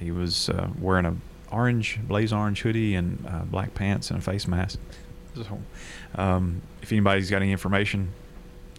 he 0.01 0.11
was 0.11 0.49
uh, 0.49 0.69
wearing 0.81 1.07
a 1.07 1.17
orange, 1.51 1.99
blaze 2.03 2.33
orange 2.33 2.63
hoodie 2.63 2.95
and 2.95 3.25
uh, 3.27 3.43
black 3.45 3.75
pants 3.75 4.11
and 4.11 4.19
a 4.19 4.23
face 4.23 4.47
mask. 4.47 4.79
So, 5.35 5.61
um, 6.15 6.63
if 6.83 6.91
anybody's 6.93 7.31
got 7.31 7.43
any 7.43 7.53
information 7.53 8.13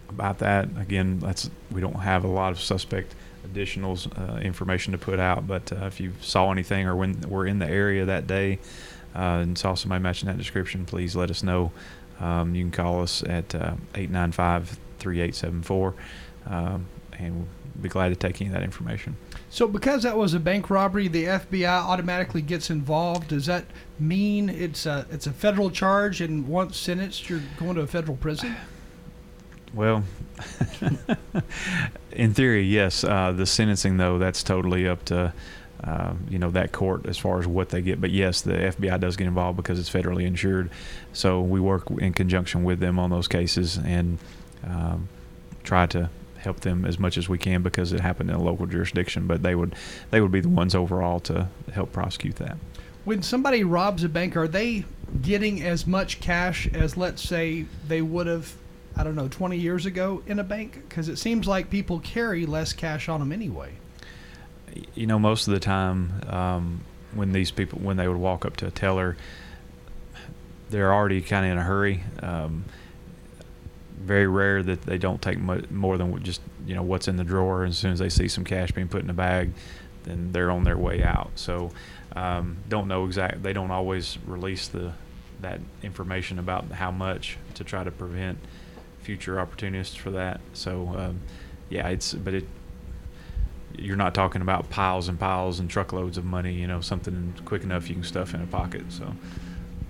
about 0.09 0.39
that, 0.39 0.65
again, 0.77 1.19
that's 1.19 1.49
we 1.71 1.81
don't 1.81 1.99
have 1.99 2.23
a 2.23 2.27
lot 2.27 2.51
of 2.51 2.59
suspect 2.59 3.15
additional 3.51 3.97
uh, 4.17 4.37
information 4.37 4.91
to 4.93 4.97
put 4.97 5.19
out. 5.19 5.47
But 5.47 5.71
uh, 5.71 5.85
if 5.85 5.99
you 5.99 6.13
saw 6.21 6.51
anything 6.51 6.87
or 6.87 6.95
when 6.95 7.21
we're 7.21 7.47
in 7.47 7.59
the 7.59 7.67
area 7.67 8.05
that 8.05 8.27
day 8.27 8.59
uh, 9.15 9.41
and 9.41 9.57
saw 9.57 9.73
somebody 9.73 10.01
matching 10.01 10.27
that 10.27 10.37
description, 10.37 10.85
please 10.85 11.15
let 11.15 11.29
us 11.29 11.43
know. 11.43 11.71
Um, 12.19 12.53
you 12.53 12.63
can 12.63 12.71
call 12.71 13.01
us 13.01 13.23
at 13.23 13.55
uh, 13.55 13.75
895 13.95 14.77
3874 14.99 15.95
um, 16.47 16.85
and 17.13 17.35
we'll 17.35 17.47
be 17.81 17.89
glad 17.89 18.09
to 18.09 18.15
take 18.15 18.41
any 18.41 18.49
of 18.49 18.53
that 18.53 18.63
information. 18.63 19.15
So, 19.49 19.67
because 19.67 20.03
that 20.03 20.17
was 20.17 20.33
a 20.33 20.39
bank 20.39 20.69
robbery, 20.69 21.07
the 21.07 21.25
FBI 21.25 21.67
automatically 21.67 22.41
gets 22.41 22.69
involved. 22.69 23.29
Does 23.29 23.45
that 23.45 23.65
mean 23.99 24.49
it's 24.49 24.85
a 24.85 25.07
it's 25.09 25.27
a 25.27 25.31
federal 25.31 25.71
charge, 25.71 26.21
and 26.21 26.47
once 26.47 26.77
sentenced, 26.77 27.29
you're 27.29 27.41
going 27.57 27.75
to 27.75 27.81
a 27.81 27.87
federal 27.87 28.17
prison? 28.17 28.55
Well, 29.73 30.03
in 32.11 32.33
theory, 32.33 32.63
yes. 32.63 33.03
Uh, 33.03 33.31
the 33.31 33.45
sentencing, 33.45 33.97
though, 33.97 34.17
that's 34.17 34.43
totally 34.43 34.87
up 34.87 35.05
to 35.05 35.33
uh, 35.83 36.13
you 36.29 36.37
know 36.37 36.51
that 36.51 36.71
court 36.71 37.05
as 37.05 37.17
far 37.17 37.39
as 37.39 37.47
what 37.47 37.69
they 37.69 37.81
get. 37.81 38.01
But 38.01 38.11
yes, 38.11 38.41
the 38.41 38.53
FBI 38.53 38.99
does 38.99 39.15
get 39.15 39.27
involved 39.27 39.57
because 39.57 39.79
it's 39.79 39.89
federally 39.89 40.25
insured. 40.25 40.69
So 41.13 41.41
we 41.41 41.59
work 41.59 41.89
in 41.91 42.13
conjunction 42.13 42.63
with 42.63 42.79
them 42.79 42.99
on 42.99 43.09
those 43.09 43.27
cases 43.27 43.77
and 43.77 44.17
um, 44.65 45.07
try 45.63 45.85
to 45.87 46.09
help 46.37 46.61
them 46.61 46.85
as 46.85 46.99
much 46.99 47.17
as 47.17 47.29
we 47.29 47.37
can 47.37 47.61
because 47.61 47.91
it 47.93 47.99
happened 47.99 48.29
in 48.29 48.35
a 48.35 48.41
local 48.41 48.65
jurisdiction. 48.65 49.27
But 49.27 49.43
they 49.43 49.55
would 49.55 49.75
they 50.11 50.19
would 50.19 50.31
be 50.31 50.41
the 50.41 50.49
ones 50.49 50.75
overall 50.75 51.19
to 51.21 51.47
help 51.73 51.93
prosecute 51.93 52.35
that. 52.37 52.57
When 53.05 53.23
somebody 53.23 53.63
robs 53.63 54.03
a 54.03 54.09
bank, 54.09 54.35
are 54.35 54.47
they 54.47 54.85
getting 55.21 55.63
as 55.63 55.87
much 55.87 56.19
cash 56.19 56.67
as, 56.73 56.97
let's 56.97 57.21
say, 57.21 57.65
they 57.87 58.01
would 58.01 58.27
have 58.27 58.53
I 58.99 59.03
don't 59.03 59.15
know, 59.15 59.29
20 59.29 59.55
years 59.55 59.85
ago 59.85 60.21
in 60.27 60.39
a 60.39 60.43
bank? 60.43 60.73
Because 60.89 61.07
it 61.07 61.15
seems 61.15 61.47
like 61.47 61.69
people 61.69 61.99
carry 62.01 62.45
less 62.45 62.73
cash 62.73 63.07
on 63.07 63.21
them 63.21 63.31
anyway. 63.31 63.71
you 64.93 65.07
know, 65.07 65.17
most 65.17 65.47
of 65.47 65.53
the 65.53 65.59
time, 65.61 66.21
um, 66.27 66.81
when 67.13 67.31
these 67.31 67.49
people, 67.49 67.79
when 67.79 67.95
they 67.95 68.09
would 68.09 68.17
walk 68.17 68.45
up 68.45 68.57
to 68.57 68.67
a 68.67 68.71
teller, 68.71 69.15
they're 70.69 70.93
already 70.93 71.21
kind 71.21 71.45
of 71.45 71.53
in 71.53 71.57
a 71.57 71.63
hurry. 71.63 72.03
Um, 72.21 72.65
very 73.97 74.27
rare 74.27 74.61
that 74.63 74.81
they 74.81 74.97
don't 74.97 75.21
take 75.21 75.39
mo- 75.39 75.63
more 75.71 75.97
than 75.97 76.21
just 76.21 76.41
you 76.67 76.75
know 76.75 76.83
what's 76.83 77.07
in 77.07 77.15
the 77.15 77.23
drawer. 77.23 77.63
And 77.63 77.71
As 77.71 77.77
soon 77.77 77.93
as 77.93 77.99
they 77.99 78.09
see 78.09 78.27
some 78.27 78.43
cash 78.43 78.71
being 78.71 78.89
put 78.89 79.01
in 79.01 79.09
a 79.09 79.13
bag, 79.13 79.53
then 80.03 80.33
they're 80.33 80.51
on 80.51 80.65
their 80.65 80.77
way 80.77 81.03
out. 81.03 81.31
So, 81.35 81.71
um, 82.15 82.57
don't 82.67 82.87
know 82.89 83.05
exact. 83.05 83.43
They 83.43 83.53
don't 83.53 83.71
always 83.71 84.17
release 84.25 84.67
the 84.67 84.91
that 85.39 85.61
information 85.83 86.37
about 86.37 86.69
how 86.73 86.91
much 86.91 87.37
to 87.55 87.63
try 87.63 87.83
to 87.83 87.91
prevent 87.91 88.37
future 89.09 89.39
opportunists 89.39 89.95
for 89.95 90.11
that. 90.11 90.39
So, 90.53 90.93
um, 90.95 91.19
yeah, 91.69 91.87
it's 91.87 92.13
but 92.13 92.35
it 92.35 92.45
you're 93.75 93.95
not 93.95 94.13
talking 94.13 94.43
about 94.43 94.69
piles 94.69 95.07
and 95.07 95.19
piles 95.19 95.59
and 95.59 95.67
truckloads 95.67 96.15
of 96.15 96.25
money. 96.25 96.53
You 96.53 96.67
know, 96.67 96.79
something 96.79 97.33
quick 97.43 97.63
enough 97.63 97.89
you 97.89 97.95
can 97.95 98.03
stuff 98.03 98.35
in 98.35 98.41
a 98.41 98.45
pocket. 98.45 98.83
So. 98.89 99.11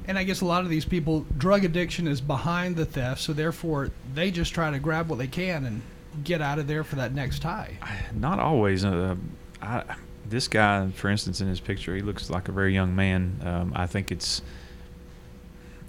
And 0.08 0.18
I 0.18 0.24
guess 0.24 0.40
a 0.40 0.46
lot 0.46 0.64
of 0.64 0.70
these 0.70 0.86
people, 0.86 1.26
drug 1.38 1.66
addiction 1.66 2.08
is 2.08 2.22
behind 2.22 2.78
the 2.78 2.86
theft, 2.86 3.20
so 3.22 3.34
therefore 3.34 3.92
they 4.16 4.32
just 4.32 4.54
try 4.54 4.72
to 4.72 4.80
grab 4.80 5.10
what 5.10 5.20
they 5.20 5.28
can 5.28 5.66
and 5.66 5.82
get 6.24 6.42
out 6.42 6.58
of 6.58 6.68
there 6.68 6.86
for 6.86 6.96
that 6.96 7.14
next 7.14 7.44
high. 7.44 7.78
Not 8.14 8.40
always. 8.40 8.86
Uh, 8.86 9.18
I, 9.62 9.84
this 10.26 10.48
guy, 10.48 10.90
for 10.92 11.10
instance, 11.10 11.42
in 11.42 11.50
his 11.50 11.60
picture, 11.60 11.94
he 11.94 12.02
looks 12.02 12.30
like 12.30 12.48
a 12.48 12.54
very 12.54 12.74
young 12.74 12.96
man. 12.96 13.42
Um, 13.44 13.74
I 13.76 13.86
think 13.86 14.14
it's. 14.14 14.42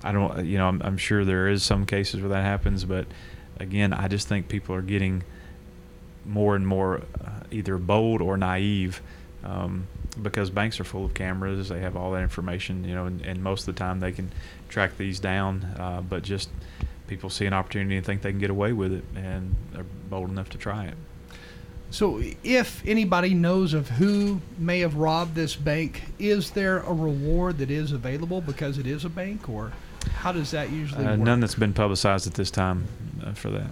I 0.03 0.13
don't. 0.13 0.45
You 0.47 0.59
know, 0.59 0.69
I'm, 0.69 0.81
I'm 0.83 0.97
sure 0.97 1.25
there 1.25 1.49
is 1.49 1.63
some 1.63 1.87
cases 1.87 2.21
where 2.21 2.31
that 2.31 2.45
happens, 2.45 2.85
but 2.85 3.07
again, 3.59 3.93
I 3.93 4.09
just 4.09 4.29
think 4.29 4.49
people 4.49 4.75
are 4.75 4.83
getting 4.83 5.23
more 6.25 6.57
and 6.57 6.67
more 6.67 7.03
uh, 7.25 7.31
either 7.51 7.79
bold 7.79 8.23
or 8.23 8.37
naive. 8.37 9.03
Um, 9.43 9.87
because 10.21 10.51
banks 10.51 10.81
are 10.81 10.85
full 10.85 11.05
of 11.05 11.15
cameras, 11.15 11.69
they 11.69 11.81
have 11.81 11.97
all 11.97 12.13
that 12.13 12.23
information, 12.23 12.85
you 12.85 12.95
know, 12.95 13.07
and, 13.07 13.23
and 13.23 13.43
most 13.43 13.67
of 13.67 13.75
the 13.75 13.79
time 13.79 14.01
they 14.01 14.13
can 14.13 14.31
track 14.69 14.97
these 14.99 15.21
down. 15.21 15.65
Uh, 15.79 16.03
but 16.07 16.23
just 16.23 16.51
people 17.07 17.31
see 17.31 17.47
an 17.47 17.53
opportunity 17.53 17.97
and 17.97 18.05
think 18.05 18.23
they 18.23 18.31
can 18.31 18.41
get 18.41 18.51
away 18.51 18.73
with 18.73 18.93
it, 18.93 19.05
and 19.15 19.55
are 19.77 19.87
bold 20.09 20.31
enough 20.31 20.49
to 20.51 20.59
try 20.59 20.87
it. 20.87 20.95
So, 21.93 22.23
if 22.45 22.87
anybody 22.87 23.35
knows 23.35 23.75
of 23.75 23.89
who 23.89 24.41
may 24.57 24.81
have 24.81 24.95
robbed 24.95 25.35
this 25.35 25.57
bank, 25.57 26.03
is 26.21 26.53
there 26.53 26.79
a 26.79 26.93
reward 26.93 27.59
that 27.59 27.71
is 27.71 27.91
available 27.91 28.41
because 28.41 28.79
it 28.79 28.87
is 28.87 29.05
a 29.05 29.09
bank, 29.09 29.49
or 29.49 29.73
how 30.09 30.33
does 30.33 30.51
that 30.53 30.71
usually 30.71 31.05
Uh, 31.05 31.11
work? 31.11 31.21
none 31.21 31.41
that's 31.41 31.55
been 31.55 31.73
publicized 31.73 32.27
at 32.27 32.35
this 32.35 32.51
time 32.51 32.87
uh, 33.25 33.33
for 33.33 33.51
that. 33.51 33.71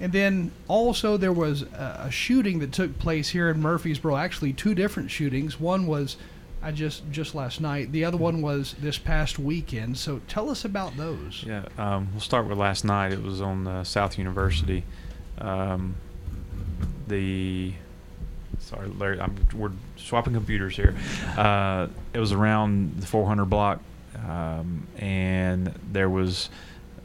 And 0.00 0.12
then 0.12 0.50
also 0.66 1.16
there 1.16 1.32
was 1.32 1.62
a, 1.62 2.04
a 2.06 2.10
shooting 2.10 2.58
that 2.60 2.72
took 2.72 2.98
place 2.98 3.28
here 3.30 3.50
in 3.50 3.60
Murfreesboro. 3.60 4.16
Actually, 4.16 4.52
two 4.54 4.74
different 4.74 5.10
shootings. 5.10 5.60
One 5.60 5.86
was 5.86 6.16
I 6.62 6.72
just 6.72 7.02
just 7.10 7.34
last 7.34 7.60
night. 7.60 7.92
The 7.92 8.04
other 8.04 8.16
one 8.16 8.40
was 8.42 8.74
this 8.80 8.98
past 8.98 9.38
weekend. 9.38 9.96
So 9.98 10.20
tell 10.28 10.48
us 10.50 10.64
about 10.64 10.96
those. 10.96 11.44
Yeah, 11.46 11.64
um, 11.78 12.08
we'll 12.12 12.20
start 12.20 12.46
with 12.46 12.58
last 12.58 12.84
night. 12.84 13.12
It 13.12 13.22
was 13.22 13.40
on 13.40 13.66
uh, 13.66 13.84
South 13.84 14.16
University. 14.18 14.84
Um, 15.38 15.96
the 17.08 17.72
sorry, 18.58 18.88
Larry, 18.88 19.20
I'm, 19.20 19.34
we're 19.54 19.72
swapping 19.96 20.34
computers 20.34 20.76
here. 20.76 20.94
Uh, 21.36 21.88
it 22.12 22.18
was 22.20 22.32
around 22.32 23.00
the 23.00 23.06
400 23.06 23.46
block, 23.46 23.80
um, 24.28 24.86
and 24.98 25.74
there 25.90 26.08
was 26.08 26.50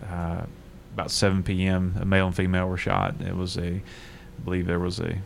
uh, 0.10 0.42
about 0.94 1.12
7 1.12 1.44
p.m. 1.44 1.96
A 2.00 2.06
male 2.06 2.28
and 2.28 2.36
female 2.36 2.68
were 2.68 2.78
shot. 2.78 3.16
It 3.22 3.36
was 3.36 3.58
a, 3.58 3.68
I 3.68 3.82
believe 4.44 4.66
there 4.66 4.80
was 4.80 5.00
a, 5.00 5.18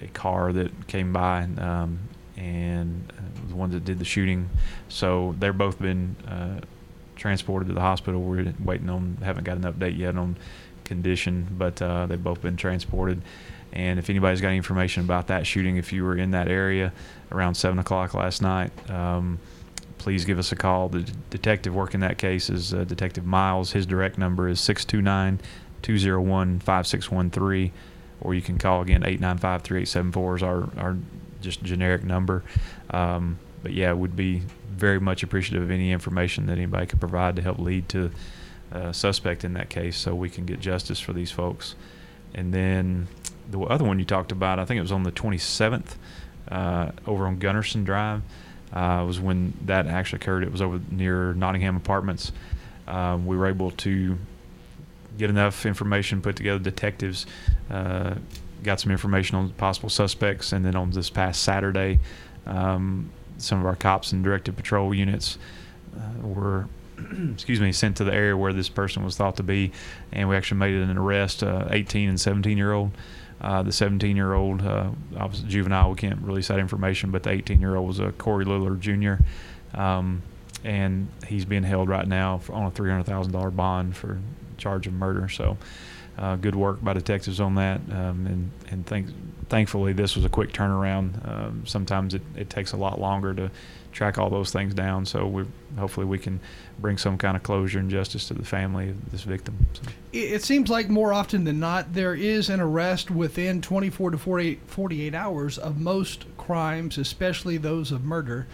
a 0.00 0.06
car 0.12 0.52
that 0.52 0.86
came 0.86 1.12
by, 1.12 1.48
um, 1.58 1.98
and 2.36 3.12
uh, 3.16 3.48
the 3.48 3.56
one 3.56 3.70
that 3.70 3.84
did 3.84 3.98
the 3.98 4.04
shooting. 4.04 4.48
So 4.88 5.34
they're 5.38 5.52
both 5.52 5.78
been 5.80 6.16
uh, 6.28 6.60
transported 7.16 7.68
to 7.68 7.74
the 7.74 7.80
hospital. 7.80 8.22
We're 8.22 8.52
waiting 8.62 8.90
on, 8.90 9.18
haven't 9.22 9.44
got 9.44 9.56
an 9.56 9.64
update 9.64 9.98
yet 9.98 10.16
on 10.16 10.36
condition, 10.84 11.48
but 11.58 11.80
uh, 11.82 12.06
they've 12.06 12.22
both 12.22 12.40
been 12.40 12.56
transported. 12.56 13.20
And 13.72 13.98
if 13.98 14.08
anybody's 14.08 14.40
got 14.40 14.48
any 14.48 14.56
information 14.56 15.02
about 15.02 15.26
that 15.26 15.46
shooting, 15.46 15.76
if 15.76 15.92
you 15.92 16.04
were 16.04 16.16
in 16.16 16.30
that 16.30 16.48
area 16.48 16.92
around 17.32 17.56
7 17.56 17.78
o'clock 17.78 18.14
last 18.14 18.40
night, 18.40 18.70
um, 18.90 19.38
please 19.98 20.24
give 20.24 20.38
us 20.38 20.52
a 20.52 20.56
call. 20.56 20.88
The 20.88 21.02
d- 21.02 21.12
detective 21.30 21.74
working 21.74 22.00
that 22.00 22.18
case 22.18 22.50
is 22.50 22.72
uh, 22.72 22.84
Detective 22.84 23.26
Miles. 23.26 23.72
His 23.72 23.86
direct 23.86 24.18
number 24.18 24.48
is 24.48 24.60
629 24.60 25.40
201 25.82 26.60
5613, 26.60 27.72
or 28.20 28.34
you 28.34 28.42
can 28.42 28.58
call 28.58 28.82
again 28.82 29.02
895 29.02 29.62
3874 29.62 30.36
is 30.36 30.42
our, 30.42 30.68
our 30.76 30.96
just 31.40 31.62
generic 31.62 32.04
number. 32.04 32.42
Um, 32.90 33.38
but 33.62 33.72
yeah, 33.72 33.92
we'd 33.92 34.16
be 34.16 34.42
very 34.70 35.00
much 35.00 35.22
appreciative 35.22 35.62
of 35.62 35.70
any 35.70 35.90
information 35.90 36.46
that 36.46 36.52
anybody 36.52 36.86
could 36.86 37.00
provide 37.00 37.36
to 37.36 37.42
help 37.42 37.58
lead 37.58 37.88
to 37.90 38.10
a 38.70 38.92
suspect 38.92 39.44
in 39.44 39.54
that 39.54 39.70
case 39.70 39.96
so 39.96 40.14
we 40.14 40.28
can 40.28 40.44
get 40.44 40.60
justice 40.60 41.00
for 41.00 41.12
these 41.12 41.30
folks. 41.30 41.74
And 42.34 42.52
then 42.52 43.08
the 43.50 43.60
other 43.60 43.84
one 43.84 43.98
you 43.98 44.04
talked 44.04 44.32
about, 44.32 44.58
I 44.58 44.64
think 44.64 44.78
it 44.78 44.82
was 44.82 44.92
on 44.92 45.04
the 45.04 45.12
27th 45.12 45.94
uh, 46.48 46.90
over 47.06 47.26
on 47.26 47.38
Gunnerson 47.38 47.84
Drive, 47.84 48.22
uh, 48.72 49.04
was 49.06 49.20
when 49.20 49.54
that 49.64 49.86
actually 49.86 50.16
occurred. 50.16 50.42
It 50.42 50.52
was 50.52 50.62
over 50.62 50.80
near 50.90 51.34
Nottingham 51.34 51.76
Apartments. 51.76 52.32
Um, 52.86 53.26
we 53.26 53.36
were 53.36 53.46
able 53.46 53.70
to 53.72 54.18
get 55.18 55.30
enough 55.30 55.66
information 55.66 56.20
put 56.20 56.36
together. 56.36 56.58
Detectives 56.58 57.26
uh, 57.70 58.14
got 58.62 58.80
some 58.80 58.92
information 58.92 59.36
on 59.36 59.50
possible 59.50 59.88
suspects, 59.88 60.52
and 60.52 60.64
then 60.64 60.76
on 60.76 60.90
this 60.90 61.10
past 61.10 61.42
Saturday, 61.42 62.00
um, 62.46 63.10
some 63.38 63.60
of 63.60 63.66
our 63.66 63.76
cops 63.76 64.12
and 64.12 64.22
directed 64.22 64.56
patrol 64.56 64.94
units 64.94 65.38
uh, 65.96 66.26
were 66.26 66.68
excuse 67.32 67.60
me, 67.60 67.72
sent 67.72 67.96
to 67.98 68.04
the 68.04 68.12
area 68.12 68.36
where 68.36 68.52
this 68.52 68.68
person 68.68 69.04
was 69.04 69.16
thought 69.16 69.36
to 69.36 69.42
be, 69.42 69.72
and 70.12 70.28
we 70.28 70.36
actually 70.36 70.58
made 70.58 70.74
an 70.74 70.96
arrest. 70.96 71.42
Uh, 71.42 71.66
18 71.70 72.08
and 72.08 72.20
17 72.20 72.56
year 72.56 72.72
old. 72.72 72.92
Uh, 73.40 73.62
the 73.62 73.72
17 73.72 74.16
year 74.16 74.32
old, 74.32 74.62
uh, 74.62 74.90
obviously 75.18 75.48
juvenile, 75.48 75.90
we 75.90 75.96
can't 75.96 76.20
release 76.22 76.48
that 76.48 76.58
information, 76.58 77.10
but 77.10 77.22
the 77.22 77.30
18 77.30 77.60
year 77.60 77.76
old 77.76 77.86
was 77.86 78.00
a 78.00 78.12
Corey 78.12 78.46
Lillard 78.46 78.80
Jr. 78.80 79.22
Um, 79.78 80.22
and 80.64 81.08
he's 81.26 81.44
being 81.44 81.62
held 81.62 81.88
right 81.88 82.08
now 82.08 82.40
on 82.50 82.66
a 82.66 82.70
$300,000 82.70 83.54
bond 83.54 83.94
for 83.94 84.18
charge 84.56 84.86
of 84.86 84.94
murder. 84.94 85.28
So, 85.28 85.58
uh, 86.18 86.36
good 86.36 86.54
work 86.54 86.82
by 86.82 86.94
detectives 86.94 87.40
on 87.40 87.56
that, 87.56 87.80
um, 87.90 88.26
and 88.26 88.50
and 88.70 88.86
thank, 88.86 89.08
thankfully 89.50 89.92
this 89.92 90.16
was 90.16 90.24
a 90.24 90.30
quick 90.30 90.52
turnaround. 90.52 91.28
Um, 91.28 91.62
sometimes 91.66 92.14
it, 92.14 92.22
it 92.34 92.48
takes 92.48 92.72
a 92.72 92.76
lot 92.76 92.98
longer 92.98 93.34
to 93.34 93.50
track 93.96 94.18
all 94.18 94.28
those 94.28 94.52
things 94.52 94.74
down. 94.74 95.06
So 95.06 95.26
we 95.26 95.44
hopefully 95.78 96.06
we 96.06 96.18
can 96.18 96.38
bring 96.78 96.98
some 96.98 97.16
kind 97.16 97.36
of 97.36 97.42
closure 97.42 97.78
and 97.78 97.90
justice 97.90 98.28
to 98.28 98.34
the 98.34 98.44
family 98.44 98.90
of 98.90 99.10
this 99.10 99.22
victim. 99.22 99.66
So. 99.72 99.82
It, 100.12 100.44
seems 100.44 100.68
like 100.68 100.88
more 100.88 101.12
often 101.12 101.44
than 101.44 101.58
not 101.58 101.94
there 101.94 102.14
is 102.14 102.50
an 102.50 102.60
arrest 102.60 103.10
within 103.10 103.62
24 103.62 104.10
to 104.12 104.18
48, 104.18 104.60
48 104.66 105.14
hours 105.14 105.58
of 105.58 105.80
most 105.80 106.26
crimes, 106.36 106.98
especially 106.98 107.56
those 107.56 107.90
of 107.90 108.04
murder. 108.04 108.46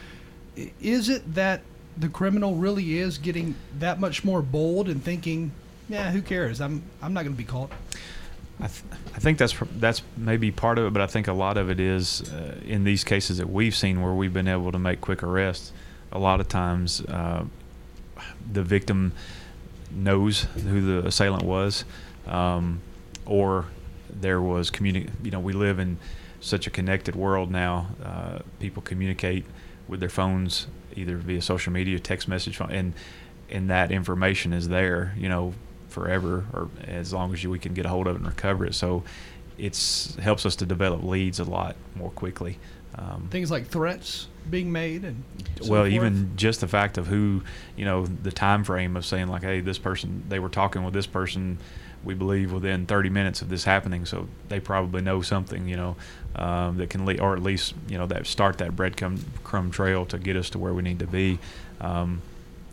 Is 0.81 1.09
it 1.09 1.35
that 1.35 1.63
the 1.97 2.09
criminal 2.09 2.55
really 2.55 2.99
is 2.99 3.19
getting 3.19 3.57
that 3.81 3.99
much 3.99 4.25
more 4.25 4.43
bold 4.43 4.89
and 4.89 5.03
thinking, 5.03 5.51
yeah, 5.89 6.13
who 6.13 6.23
cares? 6.23 6.61
I'm 6.61 6.83
I'm 7.03 7.13
not 7.13 7.25
going 7.25 7.35
to 7.35 7.39
be 7.39 7.45
caught. 7.45 7.73
I, 8.63 8.69
th- 8.69 8.85
I 9.17 9.19
think 9.19 9.39
that's 9.39 9.55
that's 9.79 10.03
maybe 10.17 10.53
part 10.53 10.79
of 10.79 10.87
it, 10.87 10.93
but 10.93 11.03
I 11.03 11.07
think 11.09 11.27
a 11.27 11.33
lot 11.33 11.57
of 11.57 11.69
it 11.69 11.81
is 11.81 12.23
uh, 12.33 12.61
in 12.65 12.85
these 12.85 13.03
cases 13.03 13.39
that 13.39 13.51
we've 13.51 13.75
seen 13.75 14.01
where 14.01 14.13
we've 14.13 14.33
been 14.33 14.47
able 14.47 14.71
to 14.71 14.79
make 14.79 15.01
quick 15.01 15.23
arrests. 15.25 15.73
A 16.13 16.19
lot 16.19 16.41
of 16.41 16.49
times, 16.49 17.01
uh, 17.03 17.45
the 18.53 18.63
victim 18.63 19.13
knows 19.91 20.43
who 20.43 20.81
the 20.81 21.09
assailant 21.09 21.43
was, 21.43 21.85
um, 22.27 22.81
or 23.27 23.67
there 24.09 24.41
was 24.41 24.71
communi- 24.71 25.11
You 25.25 25.33
know, 25.33 25.41
we 25.41 25.53
live 25.53 25.79
in 25.81 25.99
such 26.41 26.67
a 26.67 26.71
connected 26.71 27.17
world 27.17 27.51
now. 27.51 27.89
Uh, 28.05 28.39
people 28.61 28.83
communicate 28.83 29.45
with 29.89 29.99
their 30.01 30.09
phones 30.09 30.69
either 30.95 31.17
via 31.17 31.43
social 31.43 31.73
media, 31.73 31.99
text 31.99 32.29
message, 32.29 32.61
and 32.61 32.93
and 33.51 33.69
that 33.71 33.91
information 33.91 34.53
is 34.53 34.69
there. 34.69 35.15
You 35.19 35.29
know, 35.29 35.55
forever 35.93 36.45
or 36.53 36.69
as 36.87 37.13
long 37.13 37.33
as 37.33 37.45
you, 37.45 37.51
we 37.51 37.59
can 37.59 37.75
get 37.75 37.87
a 37.87 37.89
hold 37.89 38.07
of 38.07 38.17
it 38.17 38.19
and 38.19 38.27
recover 38.27 38.67
it. 38.67 38.75
So 38.75 39.05
it 39.59 39.77
helps 40.21 40.45
us 40.47 40.57
to 40.57 40.67
develop 40.67 41.03
leads 41.03 41.39
a 41.39 41.45
lot 41.45 41.77
more 41.95 42.11
quickly. 42.11 42.59
Um, 42.95 43.29
Things 43.31 43.51
like 43.51 43.69
threats 43.69 44.27
being 44.51 44.71
made 44.71 45.05
and 45.05 45.23
so 45.61 45.71
well, 45.71 45.83
forth. 45.83 45.93
even 45.93 46.33
just 46.37 46.61
the 46.61 46.69
fact 46.69 46.99
of 46.99 47.07
who, 47.07 47.43
you 47.77 47.85
know, 47.85 48.05
the 48.07 48.33
time 48.33 48.65
frame 48.65 48.97
of 48.97 49.07
saying 49.07 49.29
like, 49.29 49.43
hey, 49.43 49.61
this 49.61 49.79
person, 49.79 50.25
they 50.29 50.39
were 50.39 50.49
talking 50.49 50.85
with 50.85 50.93
this 50.93 51.07
person, 51.07 51.59
we 52.05 52.15
believe 52.15 52.53
within 52.53 52.85
30 52.87 53.09
minutes 53.09 53.41
of 53.41 53.49
this 53.49 53.65
happening, 53.65 54.05
so 54.05 54.29
they 54.49 54.61
probably 54.61 55.01
know 55.01 55.23
something, 55.23 55.69
you 55.69 55.77
know, 55.77 55.97
um, 56.37 56.77
that 56.79 56.91
can 56.91 57.07
lead, 57.07 57.21
or 57.21 57.35
at 57.35 57.43
least, 57.43 57.75
you 57.89 57.97
know, 57.97 58.07
that 58.07 58.27
start 58.27 58.59
that 58.59 58.73
breadcrumb 58.73 59.21
crumb 59.45 59.71
trail 59.71 60.05
to 60.07 60.19
get 60.19 60.37
us 60.37 60.51
to 60.51 60.59
where 60.59 60.75
we 60.75 60.83
need 60.83 60.99
to 60.99 61.07
be. 61.07 61.39
Um, 61.81 62.21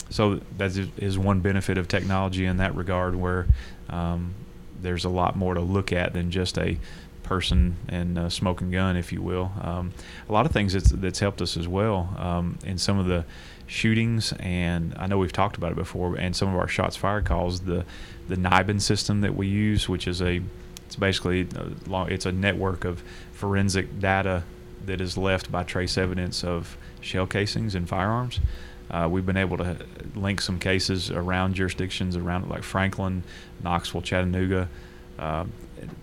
so 0.10 0.40
that 0.58 0.76
is- 0.98 1.18
one 1.18 1.40
benefit 1.40 1.78
of 1.78 1.88
technology 1.88 2.46
in 2.46 2.58
that 2.58 2.76
regard, 2.76 3.16
where 3.16 3.48
um, 3.90 4.34
there's 4.82 5.06
a 5.06 5.10
lot 5.10 5.36
more 5.36 5.54
to 5.54 5.62
look 5.62 5.92
at 5.92 6.14
than 6.14 6.32
just 6.32 6.58
a 6.58 6.78
person 7.24 7.76
and 7.88 8.18
a 8.18 8.30
smoking 8.30 8.72
gun, 8.72 8.96
if 8.96 9.12
you 9.12 9.22
will. 9.22 9.52
Um, 9.62 9.92
a 10.28 10.34
lot 10.34 10.46
of 10.46 10.52
things 10.52 10.74
that's, 10.74 10.90
that's 10.90 11.20
helped 11.20 11.42
us 11.42 11.58
as 11.58 11.68
well 11.68 12.16
um, 12.18 12.58
in 12.66 12.78
some 12.78 12.98
of 12.98 13.06
the 13.06 13.24
shootings, 13.68 14.34
and 14.40 14.96
I 14.98 15.06
know 15.06 15.20
we've 15.20 15.32
talked 15.32 15.56
about 15.58 15.72
it 15.72 15.76
before, 15.76 16.16
and 16.16 16.36
some 16.36 16.50
of 16.50 16.56
our 16.56 16.68
shots 16.68 16.96
fired 16.96 17.26
calls, 17.26 17.62
the 17.62 17.86
the 18.28 18.36
NIBIN 18.36 18.80
system 18.80 19.22
that 19.22 19.36
we 19.36 19.48
use, 19.48 19.90
which 19.90 20.08
is 20.08 20.22
a 20.22 20.42
it's 20.86 20.96
basically 20.96 21.48
a 21.56 21.90
long, 21.90 22.10
it's 22.10 22.26
a 22.26 22.32
network 22.32 22.84
of 22.84 23.04
forensic 23.32 24.00
data 24.00 24.44
that 24.86 25.00
is 25.00 25.18
left 25.18 25.52
by 25.52 25.64
trace 25.64 25.98
evidence 26.00 26.44
of 26.44 26.78
shell 27.00 27.28
casings 27.28 27.76
and 27.76 27.88
firearms. 27.88 28.40
Uh, 28.90 29.08
we've 29.10 29.26
been 29.26 29.38
able 29.38 29.58
to 29.58 29.78
link 30.16 30.42
some 30.42 30.60
cases 30.60 31.12
around 31.12 31.54
jurisdictions 31.54 32.16
around 32.16 32.50
like 32.50 32.64
Franklin, 32.64 33.24
Knoxville, 33.64 34.02
Chattanooga, 34.02 34.68
uh, 35.20 35.46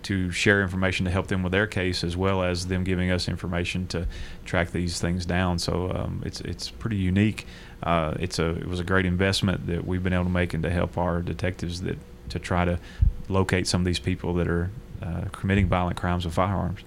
to 0.03 0.31
share 0.31 0.61
information 0.61 1.05
to 1.05 1.11
help 1.11 1.27
them 1.27 1.43
with 1.43 1.51
their 1.51 1.67
case, 1.67 2.03
as 2.03 2.15
well 2.15 2.43
as 2.43 2.67
them 2.67 2.83
giving 2.83 3.11
us 3.11 3.27
information 3.27 3.87
to 3.87 4.07
track 4.45 4.71
these 4.71 4.99
things 4.99 5.25
down. 5.25 5.59
So 5.59 5.91
um, 5.91 6.23
it's 6.25 6.41
it's 6.41 6.69
pretty 6.69 6.97
unique. 6.97 7.45
Uh, 7.83 8.15
it's 8.19 8.39
a 8.39 8.49
it 8.51 8.67
was 8.67 8.79
a 8.79 8.83
great 8.83 9.05
investment 9.05 9.67
that 9.67 9.85
we've 9.85 10.03
been 10.03 10.13
able 10.13 10.25
to 10.25 10.29
make 10.29 10.53
and 10.53 10.63
to 10.63 10.69
help 10.69 10.97
our 10.97 11.21
detectives 11.21 11.81
that 11.81 11.97
to 12.29 12.39
try 12.39 12.65
to 12.65 12.79
locate 13.29 13.67
some 13.67 13.81
of 13.81 13.85
these 13.85 13.99
people 13.99 14.33
that 14.35 14.47
are 14.47 14.69
uh, 15.01 15.25
committing 15.31 15.67
violent 15.67 15.97
crimes 15.97 16.25
with 16.25 16.33
firearms. 16.33 16.79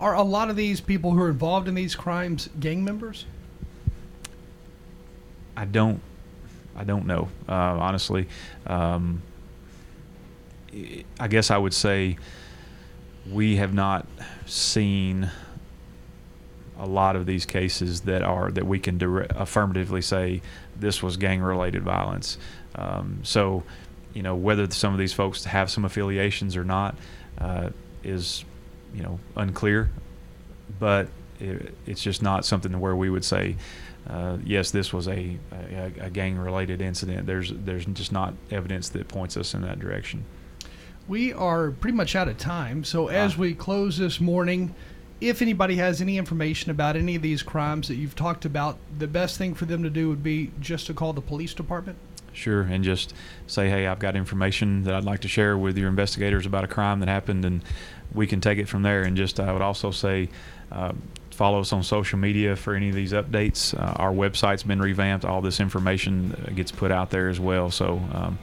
Are 0.00 0.14
a 0.14 0.22
lot 0.22 0.50
of 0.50 0.56
these 0.56 0.80
people 0.80 1.12
who 1.12 1.22
are 1.22 1.30
involved 1.30 1.68
in 1.68 1.74
these 1.74 1.94
crimes 1.94 2.48
gang 2.58 2.84
members? 2.84 3.26
I 5.56 5.64
don't, 5.64 6.00
I 6.76 6.84
don't 6.84 7.06
know. 7.06 7.28
Uh, 7.48 7.52
honestly, 7.52 8.28
um, 8.66 9.22
I 11.20 11.28
guess 11.28 11.50
I 11.50 11.58
would 11.58 11.74
say 11.74 12.16
we 13.30 13.56
have 13.56 13.72
not 13.72 14.06
seen 14.46 15.30
a 16.78 16.86
lot 16.86 17.14
of 17.14 17.26
these 17.26 17.46
cases 17.46 18.00
that 18.02 18.22
are 18.22 18.50
that 18.50 18.66
we 18.66 18.80
can 18.80 18.98
dire- 18.98 19.26
affirmatively 19.30 20.02
say 20.02 20.42
this 20.76 21.02
was 21.02 21.16
gang-related 21.16 21.82
violence. 21.82 22.36
Um, 22.74 23.20
so, 23.22 23.62
you 24.12 24.22
know, 24.22 24.34
whether 24.34 24.68
some 24.70 24.92
of 24.92 24.98
these 24.98 25.12
folks 25.12 25.44
have 25.44 25.70
some 25.70 25.84
affiliations 25.84 26.56
or 26.56 26.64
not 26.64 26.96
uh, 27.38 27.70
is, 28.02 28.44
you 28.92 29.02
know, 29.02 29.20
unclear. 29.36 29.90
But 30.80 31.08
it, 31.38 31.74
it's 31.86 32.02
just 32.02 32.22
not 32.22 32.44
something 32.44 32.80
where 32.80 32.96
we 32.96 33.08
would 33.08 33.24
say, 33.24 33.56
uh, 34.08 34.38
yes, 34.44 34.70
this 34.70 34.92
was 34.92 35.08
a, 35.08 35.38
a, 35.52 35.92
a 36.00 36.10
gang-related 36.10 36.80
incident. 36.82 37.26
There's 37.26 37.52
there's 37.52 37.86
just 37.86 38.12
not 38.12 38.34
evidence 38.50 38.88
that 38.90 39.08
points 39.08 39.36
us 39.36 39.54
in 39.54 39.62
that 39.62 39.78
direction. 39.78 40.24
We 41.08 41.32
are 41.32 41.70
pretty 41.70 41.96
much 41.96 42.16
out 42.16 42.28
of 42.28 42.38
time. 42.38 42.84
So 42.84 43.08
as 43.08 43.36
we 43.36 43.54
close 43.54 43.98
this 43.98 44.20
morning, 44.20 44.74
if 45.20 45.42
anybody 45.42 45.76
has 45.76 46.00
any 46.00 46.18
information 46.18 46.70
about 46.70 46.96
any 46.96 47.16
of 47.16 47.22
these 47.22 47.42
crimes 47.42 47.88
that 47.88 47.96
you've 47.96 48.16
talked 48.16 48.44
about, 48.44 48.78
the 48.98 49.06
best 49.06 49.38
thing 49.38 49.54
for 49.54 49.64
them 49.64 49.82
to 49.82 49.90
do 49.90 50.08
would 50.08 50.22
be 50.22 50.50
just 50.60 50.86
to 50.86 50.94
call 50.94 51.12
the 51.12 51.20
police 51.20 51.54
department. 51.54 51.98
Sure, 52.32 52.62
and 52.62 52.82
just 52.82 53.14
say, 53.46 53.68
hey, 53.68 53.86
I've 53.86 54.00
got 54.00 54.16
information 54.16 54.82
that 54.84 54.94
I'd 54.94 55.04
like 55.04 55.20
to 55.20 55.28
share 55.28 55.56
with 55.56 55.78
your 55.78 55.88
investigators 55.88 56.46
about 56.46 56.64
a 56.64 56.66
crime 56.66 57.00
that 57.00 57.08
happened, 57.08 57.44
and 57.44 57.62
we 58.12 58.26
can 58.26 58.40
take 58.40 58.58
it 58.58 58.68
from 58.68 58.82
there. 58.82 59.02
And 59.02 59.16
just, 59.16 59.38
I 59.38 59.52
would 59.52 59.62
also 59.62 59.90
say, 59.92 60.28
uh, 60.72 60.92
follow 61.34 61.60
us 61.60 61.72
on 61.72 61.82
social 61.82 62.18
media 62.18 62.56
for 62.56 62.74
any 62.74 62.88
of 62.88 62.94
these 62.94 63.12
updates. 63.12 63.78
Uh, 63.78 63.94
our 63.96 64.12
website's 64.12 64.62
been 64.62 64.80
revamped. 64.80 65.24
All 65.24 65.40
this 65.40 65.60
information 65.60 66.34
uh, 66.46 66.50
gets 66.52 66.72
put 66.72 66.90
out 66.90 67.10
there 67.10 67.28
as 67.28 67.40
well. 67.40 67.70
So 67.70 68.00
um, 68.12 68.38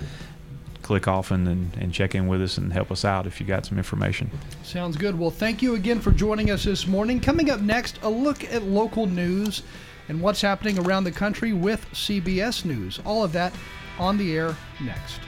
click 0.82 1.08
often 1.08 1.48
and, 1.48 1.76
and 1.78 1.94
check 1.94 2.16
in 2.16 2.28
with 2.28 2.42
us 2.42 2.58
and 2.58 2.72
help 2.74 2.92
us 2.92 3.06
out 3.06 3.26
if 3.26 3.40
you 3.40 3.48
got 3.48 3.66
some 3.66 3.78
information. 3.78 4.30
Sounds 4.64 4.98
good. 4.98 5.18
Well, 5.18 5.32
thank 5.32 5.62
you 5.62 5.76
again 5.76 6.00
for 6.00 6.12
joining 6.12 6.52
us 6.52 6.66
this 6.66 6.86
morning. 6.86 7.20
Coming 7.20 7.50
up 7.50 7.62
next, 7.62 8.00
a 8.04 8.10
look 8.10 8.44
at 8.52 8.64
local 8.64 9.06
news 9.06 9.64
and 10.10 10.22
what's 10.22 10.42
happening 10.42 10.78
around 10.80 11.06
the 11.06 11.12
country 11.12 11.54
with 11.54 11.86
CBS 11.94 12.66
News. 12.66 13.00
All 13.06 13.24
of 13.24 13.32
that 13.34 13.54
on 13.98 14.18
the 14.18 14.36
air 14.36 14.56
next. 14.82 15.20